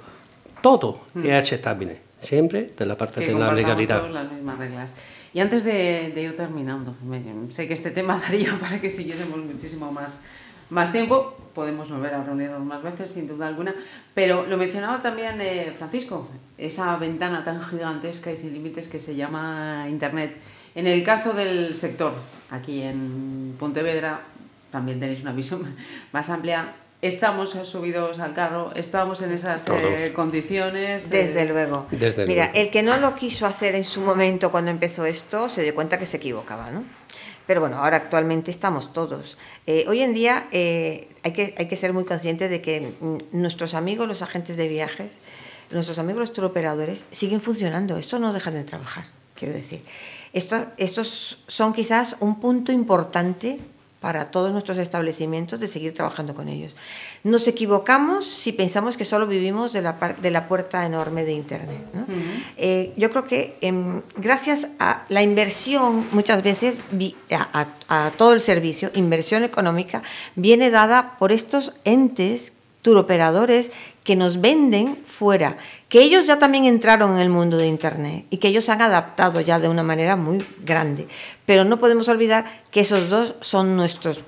Todo 0.61 1.01
mm. 1.13 1.25
es 1.25 1.43
aceptable, 1.43 1.97
siempre 2.19 2.71
de 2.77 2.85
la 2.85 2.97
parte 2.97 3.21
que 3.21 3.33
de 3.33 3.39
la 3.39 3.53
legalidad. 3.53 4.09
las 4.09 4.31
mismas 4.31 4.57
reglas. 4.57 4.93
Y 5.33 5.39
antes 5.39 5.63
de, 5.63 6.11
de 6.13 6.21
ir 6.21 6.35
terminando, 6.35 6.95
me, 7.03 7.21
sé 7.51 7.67
que 7.67 7.73
este 7.73 7.91
tema 7.91 8.17
daría 8.21 8.57
para 8.59 8.81
que 8.81 8.89
siguiésemos 8.89 9.37
muchísimo 9.37 9.91
más, 9.91 10.21
más 10.69 10.91
tiempo, 10.91 11.35
podemos 11.53 11.89
volver 11.89 12.13
a 12.13 12.23
reunirnos 12.23 12.63
más 12.63 12.81
veces, 12.83 13.11
sin 13.11 13.27
duda 13.27 13.47
alguna, 13.47 13.73
pero 14.13 14.45
lo 14.47 14.57
mencionaba 14.57 15.01
también 15.01 15.39
eh, 15.39 15.73
Francisco, 15.77 16.27
esa 16.57 16.97
ventana 16.97 17.43
tan 17.43 17.61
gigantesca 17.61 18.31
y 18.31 18.37
sin 18.37 18.53
límites 18.53 18.87
que 18.87 18.99
se 18.99 19.15
llama 19.15 19.85
Internet. 19.89 20.35
En 20.75 20.87
el 20.87 21.03
caso 21.03 21.33
del 21.33 21.75
sector, 21.75 22.13
aquí 22.49 22.81
en 22.83 23.55
Pontevedra, 23.59 24.21
también 24.71 24.99
tenéis 24.99 25.21
una 25.21 25.33
visión 25.33 25.75
más 26.11 26.29
amplia, 26.29 26.73
estamos 27.01 27.49
subidos 27.63 28.19
al 28.19 28.33
carro, 28.33 28.71
estamos 28.75 29.21
en 29.21 29.31
esas 29.31 29.65
eh, 29.67 30.11
condiciones. 30.15 31.09
Desde 31.09 31.45
luego. 31.45 31.87
Mira, 32.27 32.51
el 32.53 32.69
que 32.69 32.83
no 32.83 32.97
lo 32.97 33.15
quiso 33.15 33.45
hacer 33.45 33.75
en 33.75 33.83
su 33.83 34.01
momento 34.01 34.51
cuando 34.51 34.71
empezó 34.71 35.05
esto, 35.05 35.49
se 35.49 35.63
dio 35.63 35.73
cuenta 35.73 35.97
que 35.97 36.05
se 36.05 36.17
equivocaba, 36.17 36.69
¿no? 36.69 36.83
Pero 37.47 37.59
bueno, 37.59 37.77
ahora 37.77 37.97
actualmente 37.97 38.51
estamos 38.51 38.93
todos. 38.93 39.37
Eh, 39.65 39.85
hoy 39.87 40.03
en 40.03 40.13
día 40.13 40.47
eh, 40.51 41.09
hay, 41.23 41.33
que, 41.33 41.55
hay 41.57 41.67
que 41.67 41.75
ser 41.75 41.91
muy 41.91 42.05
conscientes 42.05 42.49
de 42.49 42.61
que 42.61 42.93
mm, 42.99 43.17
nuestros 43.31 43.73
amigos, 43.73 44.07
los 44.07 44.21
agentes 44.21 44.55
de 44.55 44.67
viajes, 44.67 45.13
nuestros 45.71 45.97
amigos 45.97 46.19
los 46.19 46.33
turoperadores, 46.33 47.05
siguen 47.11 47.41
funcionando. 47.41 47.97
Esto 47.97 48.19
no 48.19 48.31
dejan 48.31 48.53
de 48.53 48.63
trabajar, 48.63 49.05
quiero 49.35 49.55
decir. 49.55 49.83
estos 50.33 51.39
son 51.47 51.73
quizás 51.73 52.15
un 52.19 52.39
punto 52.39 52.71
importante 52.71 53.59
para 54.01 54.31
todos 54.31 54.51
nuestros 54.51 54.79
establecimientos 54.79 55.59
de 55.59 55.67
seguir 55.67 55.93
trabajando 55.93 56.33
con 56.33 56.49
ellos. 56.49 56.75
Nos 57.23 57.47
equivocamos 57.47 58.25
si 58.25 58.51
pensamos 58.51 58.97
que 58.97 59.05
solo 59.05 59.27
vivimos 59.27 59.73
de 59.73 59.83
la, 59.83 60.15
de 60.19 60.31
la 60.31 60.47
puerta 60.47 60.83
enorme 60.87 61.23
de 61.23 61.33
Internet. 61.33 61.85
Eh, 62.57 62.93
yo 62.97 63.11
creo 63.11 63.27
que 63.27 63.57
em, 63.61 64.01
gracias 64.17 64.67
a 64.79 65.05
la 65.09 65.21
inversión, 65.21 66.07
muchas 66.11 66.41
veces, 66.41 66.77
a, 67.29 67.67
a, 67.87 68.11
todo 68.17 68.33
el 68.33 68.41
servicio, 68.41 68.89
inversión 68.95 69.43
económica, 69.43 70.01
viene 70.35 70.71
dada 70.71 71.15
por 71.19 71.31
estos 71.31 71.73
entes 71.85 72.53
turoperadores 72.81 73.69
que 74.03 74.15
nos 74.15 74.41
venden 74.41 74.99
fuera, 75.05 75.57
que 75.87 76.01
ellos 76.01 76.25
ya 76.25 76.39
también 76.39 76.65
entraron 76.65 77.13
en 77.13 77.19
el 77.19 77.29
mundo 77.29 77.57
de 77.57 77.67
Internet 77.67 78.25
y 78.29 78.37
que 78.37 78.47
ellos 78.47 78.67
han 78.69 78.81
adaptado 78.81 79.41
ya 79.41 79.59
de 79.59 79.69
una 79.69 79.83
manera 79.83 80.15
muy 80.15 80.45
grande. 80.63 81.07
Pero 81.45 81.65
no 81.65 81.77
podemos 81.77 82.07
olvidar 82.07 82.63
que 82.71 82.81
esos 82.81 83.09
dos 83.09 83.35
son 83.41 83.75
nuestros 83.75 84.21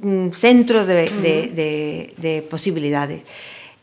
mm, 0.00 0.30
centros 0.30 0.86
de, 0.86 2.46
posibilidades. 2.48 3.22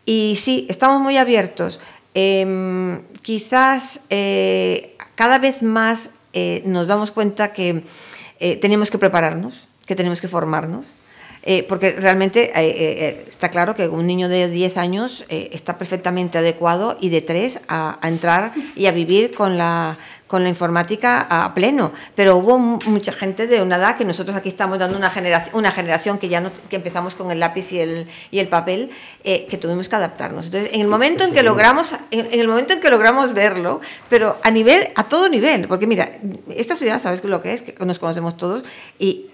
Y 0.05 0.37
sí, 0.41 0.65
estamos 0.67 0.99
muy 0.99 1.17
abiertos. 1.17 1.79
Em, 2.13 3.03
quizás 3.21 3.99
eh, 4.09 4.97
cada 5.15 5.37
vez 5.37 5.61
más 5.61 6.09
eh, 6.33 6.63
nos 6.65 6.87
damos 6.87 7.11
cuenta 7.11 7.53
que 7.53 7.83
eh, 8.39 8.55
tenemos 8.57 8.89
que 8.89 8.97
prepararnos, 8.97 9.67
que 9.85 9.95
tenemos 9.95 10.19
que 10.19 10.27
formarnos 10.27 10.87
eh, 11.43 11.63
porque 11.63 11.93
realmente 11.93 12.51
eh, 12.51 12.69
eh, 12.69 13.25
está 13.27 13.49
claro 13.49 13.73
que 13.73 13.87
un 13.87 14.05
niño 14.05 14.29
de 14.29 14.47
10 14.47 14.77
años 14.77 15.25
está 15.29 15.77
perfectamente 15.77 16.37
adecuado 16.37 16.97
y 16.99 17.09
de 17.09 17.21
3 17.21 17.61
a, 17.67 17.99
entrar 18.03 18.53
y 18.75 18.85
a 18.85 18.91
vivir 18.91 19.33
con 19.33 19.57
la, 19.57 19.97
con 20.27 20.43
la 20.43 20.49
informática 20.49 21.25
a 21.29 21.53
pleno. 21.55 21.93
Pero 22.15 22.37
hubo 22.37 22.59
mucha 22.59 23.11
gente 23.11 23.47
de 23.47 23.61
una 23.61 23.77
edad 23.77 23.97
que 23.97 24.05
nosotros 24.05 24.35
aquí 24.35 24.49
estamos 24.49 24.77
dando 24.77 24.97
una 24.97 25.09
generación, 25.09 25.55
una 25.55 25.71
generación 25.71 26.19
que 26.19 26.29
ya 26.29 26.41
no, 26.41 26.51
que 26.69 26.75
empezamos 26.75 27.15
con 27.15 27.31
el 27.31 27.39
lápiz 27.39 27.71
y 27.71 27.79
el, 27.79 28.07
y 28.29 28.37
el 28.37 28.47
papel, 28.47 28.91
que 29.23 29.57
tuvimos 29.59 29.89
que 29.89 29.95
adaptarnos. 29.95 30.45
Entonces, 30.45 30.71
en 30.73 30.81
el 30.81 30.87
momento 30.87 31.23
en 31.23 31.33
que 31.33 31.41
logramos, 31.41 31.93
en, 32.11 32.39
el 32.39 32.47
momento 32.47 32.73
en 32.73 32.81
que 32.81 32.89
logramos 32.89 33.33
verlo, 33.33 33.81
pero 34.09 34.37
a 34.43 34.51
nivel, 34.51 34.89
a 34.95 35.05
todo 35.09 35.27
nivel, 35.27 35.67
porque 35.67 35.87
mira, 35.87 36.11
esta 36.55 36.75
ciudad, 36.75 37.01
sabes 37.01 37.23
lo 37.23 37.41
que 37.41 37.53
es, 37.53 37.61
que 37.61 37.85
nos 37.85 37.99
conocemos 37.99 38.37
todos 38.37 38.63
y 38.99 39.30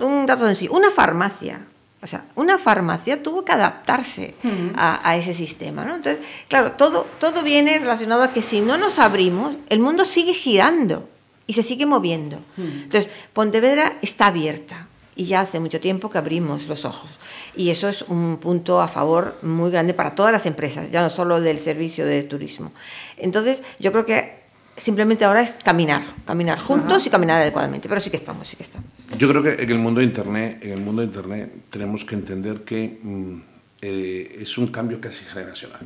un 0.00 0.26
dato 0.26 0.48
en 0.48 0.56
sí, 0.56 0.68
una 0.70 0.90
farmacia, 0.90 1.60
o 2.04 2.06
sea, 2.06 2.26
una 2.34 2.58
farmacia 2.58 3.22
tuvo 3.22 3.46
que 3.46 3.52
adaptarse 3.52 4.34
a, 4.76 5.16
ese 5.16 5.32
sistema, 5.32 5.86
¿no? 5.86 5.94
Entonces, 5.94 6.22
claro, 6.48 6.72
todo, 6.72 7.06
todo 7.18 7.42
viene 7.42 7.78
relacionado 7.78 8.22
a 8.22 8.30
que 8.30 8.42
si 8.42 8.60
no 8.60 8.76
nos 8.76 8.98
abrimos, 8.98 9.54
el 9.70 9.78
mundo 9.78 10.04
sigue 10.04 10.34
girando 10.34 11.08
y 11.46 11.54
se 11.54 11.62
sigue 11.62 11.86
moviendo. 11.86 12.40
Entonces, 12.58 13.10
Pontevedra 13.32 13.96
está 14.02 14.26
abierta 14.26 14.86
y 15.16 15.24
ya 15.24 15.40
hace 15.40 15.60
mucho 15.60 15.80
tiempo 15.80 16.10
que 16.10 16.18
abrimos 16.18 16.68
los 16.68 16.84
ojos. 16.84 17.08
Y 17.56 17.70
eso 17.70 17.88
es 17.88 18.02
un 18.02 18.36
punto 18.36 18.82
a 18.82 18.88
favor 18.88 19.38
muy 19.40 19.70
grande 19.70 19.94
para 19.94 20.14
todas 20.14 20.30
las 20.30 20.44
empresas, 20.44 20.90
ya 20.90 21.00
no 21.00 21.08
solo 21.08 21.40
del 21.40 21.58
servicio 21.58 22.04
de 22.04 22.22
turismo. 22.22 22.72
Entonces, 23.16 23.62
yo 23.78 23.92
creo 23.92 24.04
que 24.04 24.43
simplemente 24.76 25.24
ahora 25.24 25.42
es 25.42 25.54
caminar, 25.62 26.02
caminar 26.26 26.58
juntos 26.58 27.06
y 27.06 27.10
caminar 27.10 27.40
adecuadamente, 27.40 27.88
pero 27.88 28.00
sí 28.00 28.10
que 28.10 28.16
estamos, 28.16 28.48
sí 28.48 28.56
que 28.56 28.62
estamos. 28.62 28.88
Yo 29.18 29.28
creo 29.28 29.42
que 29.42 29.62
en 29.62 29.70
el 29.70 29.78
mundo 29.78 30.00
de 30.00 30.06
Internet, 30.06 30.58
en 30.62 30.72
el 30.72 30.80
mundo 30.80 31.02
de 31.02 31.08
Internet 31.08 31.52
tenemos 31.70 32.04
que 32.04 32.14
entender 32.14 32.64
que 32.64 32.98
mm, 33.02 33.34
eh, 33.82 34.38
es 34.40 34.58
un 34.58 34.68
cambio 34.68 35.00
casi 35.00 35.24
generacional. 35.24 35.82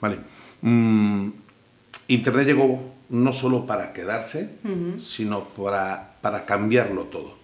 ¿vale? 0.00 0.18
Mm, 0.62 1.30
Internet 2.08 2.46
llegó 2.46 2.94
no 3.10 3.32
solo 3.32 3.66
para 3.66 3.92
quedarse, 3.92 4.56
sino 4.98 5.44
para, 5.44 6.14
para 6.20 6.44
cambiarlo 6.44 7.02
todo. 7.04 7.36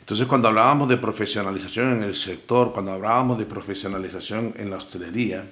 Entonces, 0.00 0.26
cuando 0.26 0.48
hablábamos 0.48 0.88
de 0.88 0.96
profesionalización 0.96 1.92
en 1.92 2.02
el 2.02 2.14
sector, 2.14 2.72
cuando 2.72 2.92
hablábamos 2.92 3.38
de 3.38 3.44
profesionalización 3.44 4.54
en 4.56 4.70
la 4.70 4.76
hostelería, 4.76 5.44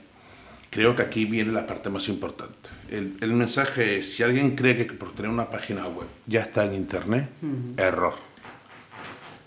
creo 0.77 0.95
que 0.95 1.01
aquí 1.01 1.25
viene 1.25 1.53
la 1.53 1.67
parte 1.67 1.89
más 1.89 2.07
importante. 2.07 2.69
El, 2.91 3.17
el 3.23 3.33
mensaje 3.33 3.99
es, 3.99 4.15
si 4.15 4.23
alguien 4.23 4.55
cree 4.55 4.77
que 4.77 4.85
por 4.93 5.15
tener 5.15 5.31
una 5.31 5.49
página 5.49 5.87
web 5.87 6.07
ya 6.27 6.43
está 6.43 6.67
en 6.67 6.75
Internet, 6.75 7.31
error. 7.79 8.13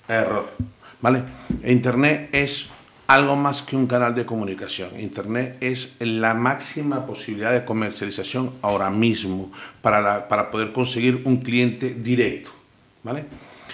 Error. 0.08 0.50
¿Vale? 1.00 1.22
Internet 1.64 2.30
es 2.32 2.70
algo 3.06 3.36
más 3.36 3.62
que 3.62 3.76
un 3.76 3.86
canal 3.86 4.16
de 4.16 4.26
comunicación. 4.26 5.00
Internet 5.00 5.58
es 5.62 5.98
la 6.00 6.34
máxima 6.34 7.06
posibilidad 7.06 7.54
de 7.54 7.64
comercialización 7.64 8.56
ahora 8.64 8.90
mismo 8.90 9.52
para, 9.84 10.28
para 10.28 10.50
poder 10.50 10.72
conseguir 10.72 11.22
un 11.26 11.38
cliente 11.38 11.94
directo. 11.94 12.50
¿Vale? 13.04 13.26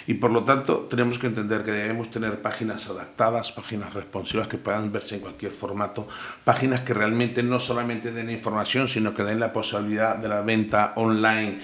Y 0.08 0.16
por 0.16 0.32
lo 0.32 0.44
tanto 0.44 0.88
tenemos 0.90 1.18
que 1.18 1.28
entender 1.28 1.64
que 1.64 1.72
debemos 1.72 2.12
tener 2.12 2.42
páginas 2.42 2.90
adaptadas, 2.90 3.52
páginas 3.52 3.94
responsivas 3.94 4.48
que 4.48 4.58
puedan 4.58 4.92
verse 4.92 5.16
en 5.16 5.22
cualquier 5.22 5.52
formato, 5.52 6.08
páginas 6.44 6.82
que 6.82 6.94
realmente 6.94 7.42
no 7.42 7.60
solamente 7.60 8.12
den 8.12 8.30
información, 8.30 8.88
sino 8.88 9.14
que 9.14 9.24
den 9.24 9.40
la 9.40 9.52
posibilidad 9.52 10.16
de 10.16 10.28
la 10.28 10.42
venta 10.42 10.94
online, 10.96 11.60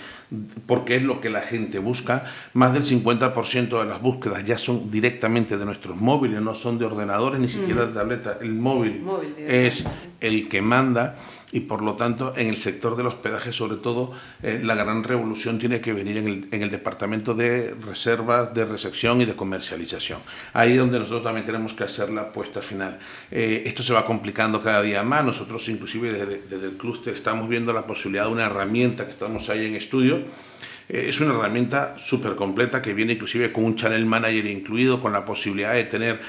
porque 0.65 0.95
es 0.95 1.03
lo 1.03 1.21
que 1.21 1.29
la 1.29 1.41
gente 1.41 1.77
busca. 1.79 2.25
Más 2.53 2.73
del 2.73 2.83
50% 2.83 3.79
de 3.79 3.85
las 3.85 4.01
búsquedas 4.01 4.43
ya 4.43 4.57
son 4.57 4.89
directamente 4.89 5.57
de 5.57 5.65
nuestros 5.65 5.97
móviles, 5.97 6.41
no 6.41 6.55
son 6.55 6.79
de 6.79 6.85
ordenadores, 6.85 7.39
ni 7.39 7.49
siquiera 7.49 7.85
de 7.85 7.93
tableta. 7.93 8.37
El 8.41 8.55
móvil 8.55 9.03
es 9.37 9.83
el 10.21 10.47
que 10.47 10.61
manda 10.61 11.17
y 11.51 11.61
por 11.61 11.81
lo 11.81 11.95
tanto 11.95 12.33
en 12.37 12.47
el 12.47 12.57
sector 12.57 12.95
del 12.95 13.07
hospedaje 13.07 13.51
sobre 13.51 13.77
todo 13.77 14.13
eh, 14.41 14.61
la 14.63 14.75
gran 14.75 15.03
revolución 15.03 15.59
tiene 15.59 15.81
que 15.81 15.93
venir 15.93 16.17
en 16.17 16.27
el, 16.27 16.47
en 16.51 16.61
el, 16.61 16.71
departamento 16.71 17.33
de 17.33 17.75
reservas, 17.85 18.53
de 18.53 18.65
recepción 18.65 19.21
y 19.21 19.25
de 19.25 19.35
comercialización. 19.35 20.19
Ahí 20.53 20.71
es 20.71 20.77
donde 20.77 20.99
nosotros 20.99 21.23
también 21.23 21.45
tenemos 21.45 21.73
que 21.73 21.83
hacer 21.83 22.09
la 22.09 22.21
apuesta 22.21 22.61
final. 22.61 22.99
Eh, 23.29 23.63
esto 23.65 23.83
se 23.83 23.93
va 23.93 24.05
complicando 24.05 24.63
cada 24.63 24.81
día 24.81 25.03
más, 25.03 25.25
nosotros 25.25 25.67
inclusive 25.67 26.13
desde, 26.13 26.41
desde 26.49 26.67
el 26.67 26.77
clúster 26.77 27.13
estamos 27.13 27.49
viendo 27.49 27.73
la 27.73 27.85
posibilidad 27.85 28.25
de 28.25 28.31
una 28.31 28.45
herramienta 28.45 29.05
que 29.05 29.11
estamos 29.11 29.49
ahí 29.49 29.65
en 29.65 29.75
estudio, 29.75 30.23
eh, 30.87 31.05
es 31.09 31.19
una 31.19 31.33
herramienta 31.33 31.97
súper 31.99 32.35
completa 32.35 32.81
que 32.81 32.93
viene 32.93 33.13
inclusive 33.13 33.51
con 33.51 33.65
un 33.65 33.75
channel 33.75 34.05
manager 34.05 34.45
incluido, 34.45 35.01
con 35.01 35.11
la 35.11 35.25
posibilidad 35.25 35.73
de 35.73 35.83
tener, 35.83 36.21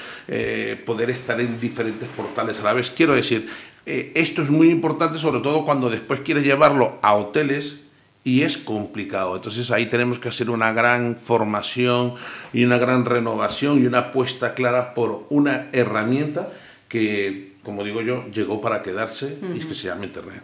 poder 0.85 1.09
estar 1.09 1.39
en 1.39 1.59
diferentes 1.59 2.07
portales 2.09 2.59
a 2.59 2.63
la 2.63 2.73
vez. 2.73 2.89
Quiero 2.89 3.13
decir, 3.13 3.49
eh, 3.85 4.11
esto 4.15 4.41
es 4.41 4.49
muy 4.49 4.69
importante, 4.69 5.17
sobre 5.17 5.41
todo 5.41 5.65
cuando 5.65 5.89
después 5.89 6.21
quieres 6.21 6.43
llevarlo 6.43 6.99
a 7.01 7.15
hoteles 7.15 7.79
y 8.23 8.43
es 8.43 8.57
complicado. 8.57 9.35
Entonces 9.35 9.71
ahí 9.71 9.87
tenemos 9.87 10.19
que 10.19 10.29
hacer 10.29 10.49
una 10.49 10.71
gran 10.71 11.17
formación 11.17 12.15
y 12.53 12.63
una 12.63 12.77
gran 12.77 13.05
renovación 13.05 13.83
y 13.83 13.85
una 13.85 13.99
apuesta 13.99 14.53
clara 14.53 14.93
por 14.93 15.25
una 15.29 15.67
herramienta 15.73 16.49
que, 16.87 17.53
como 17.63 17.83
digo 17.83 18.01
yo, 18.01 18.25
llegó 18.31 18.61
para 18.61 18.81
quedarse 18.83 19.37
y 19.53 19.59
es 19.59 19.65
que 19.65 19.75
se 19.75 19.87
llama 19.87 20.05
Internet. 20.05 20.43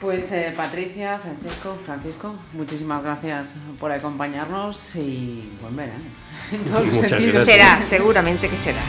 Pues 0.00 0.30
eh, 0.32 0.52
Patricia, 0.54 1.18
Francesco, 1.18 1.78
Francisco, 1.86 2.34
muchísimas 2.52 3.02
gracias 3.02 3.54
por 3.80 3.90
acompañarnos 3.90 4.94
y 4.96 5.48
buen 5.62 5.74
verano. 5.74 6.04
Será, 7.46 7.80
seguramente 7.82 8.48
que 8.48 8.56
será. 8.56 8.82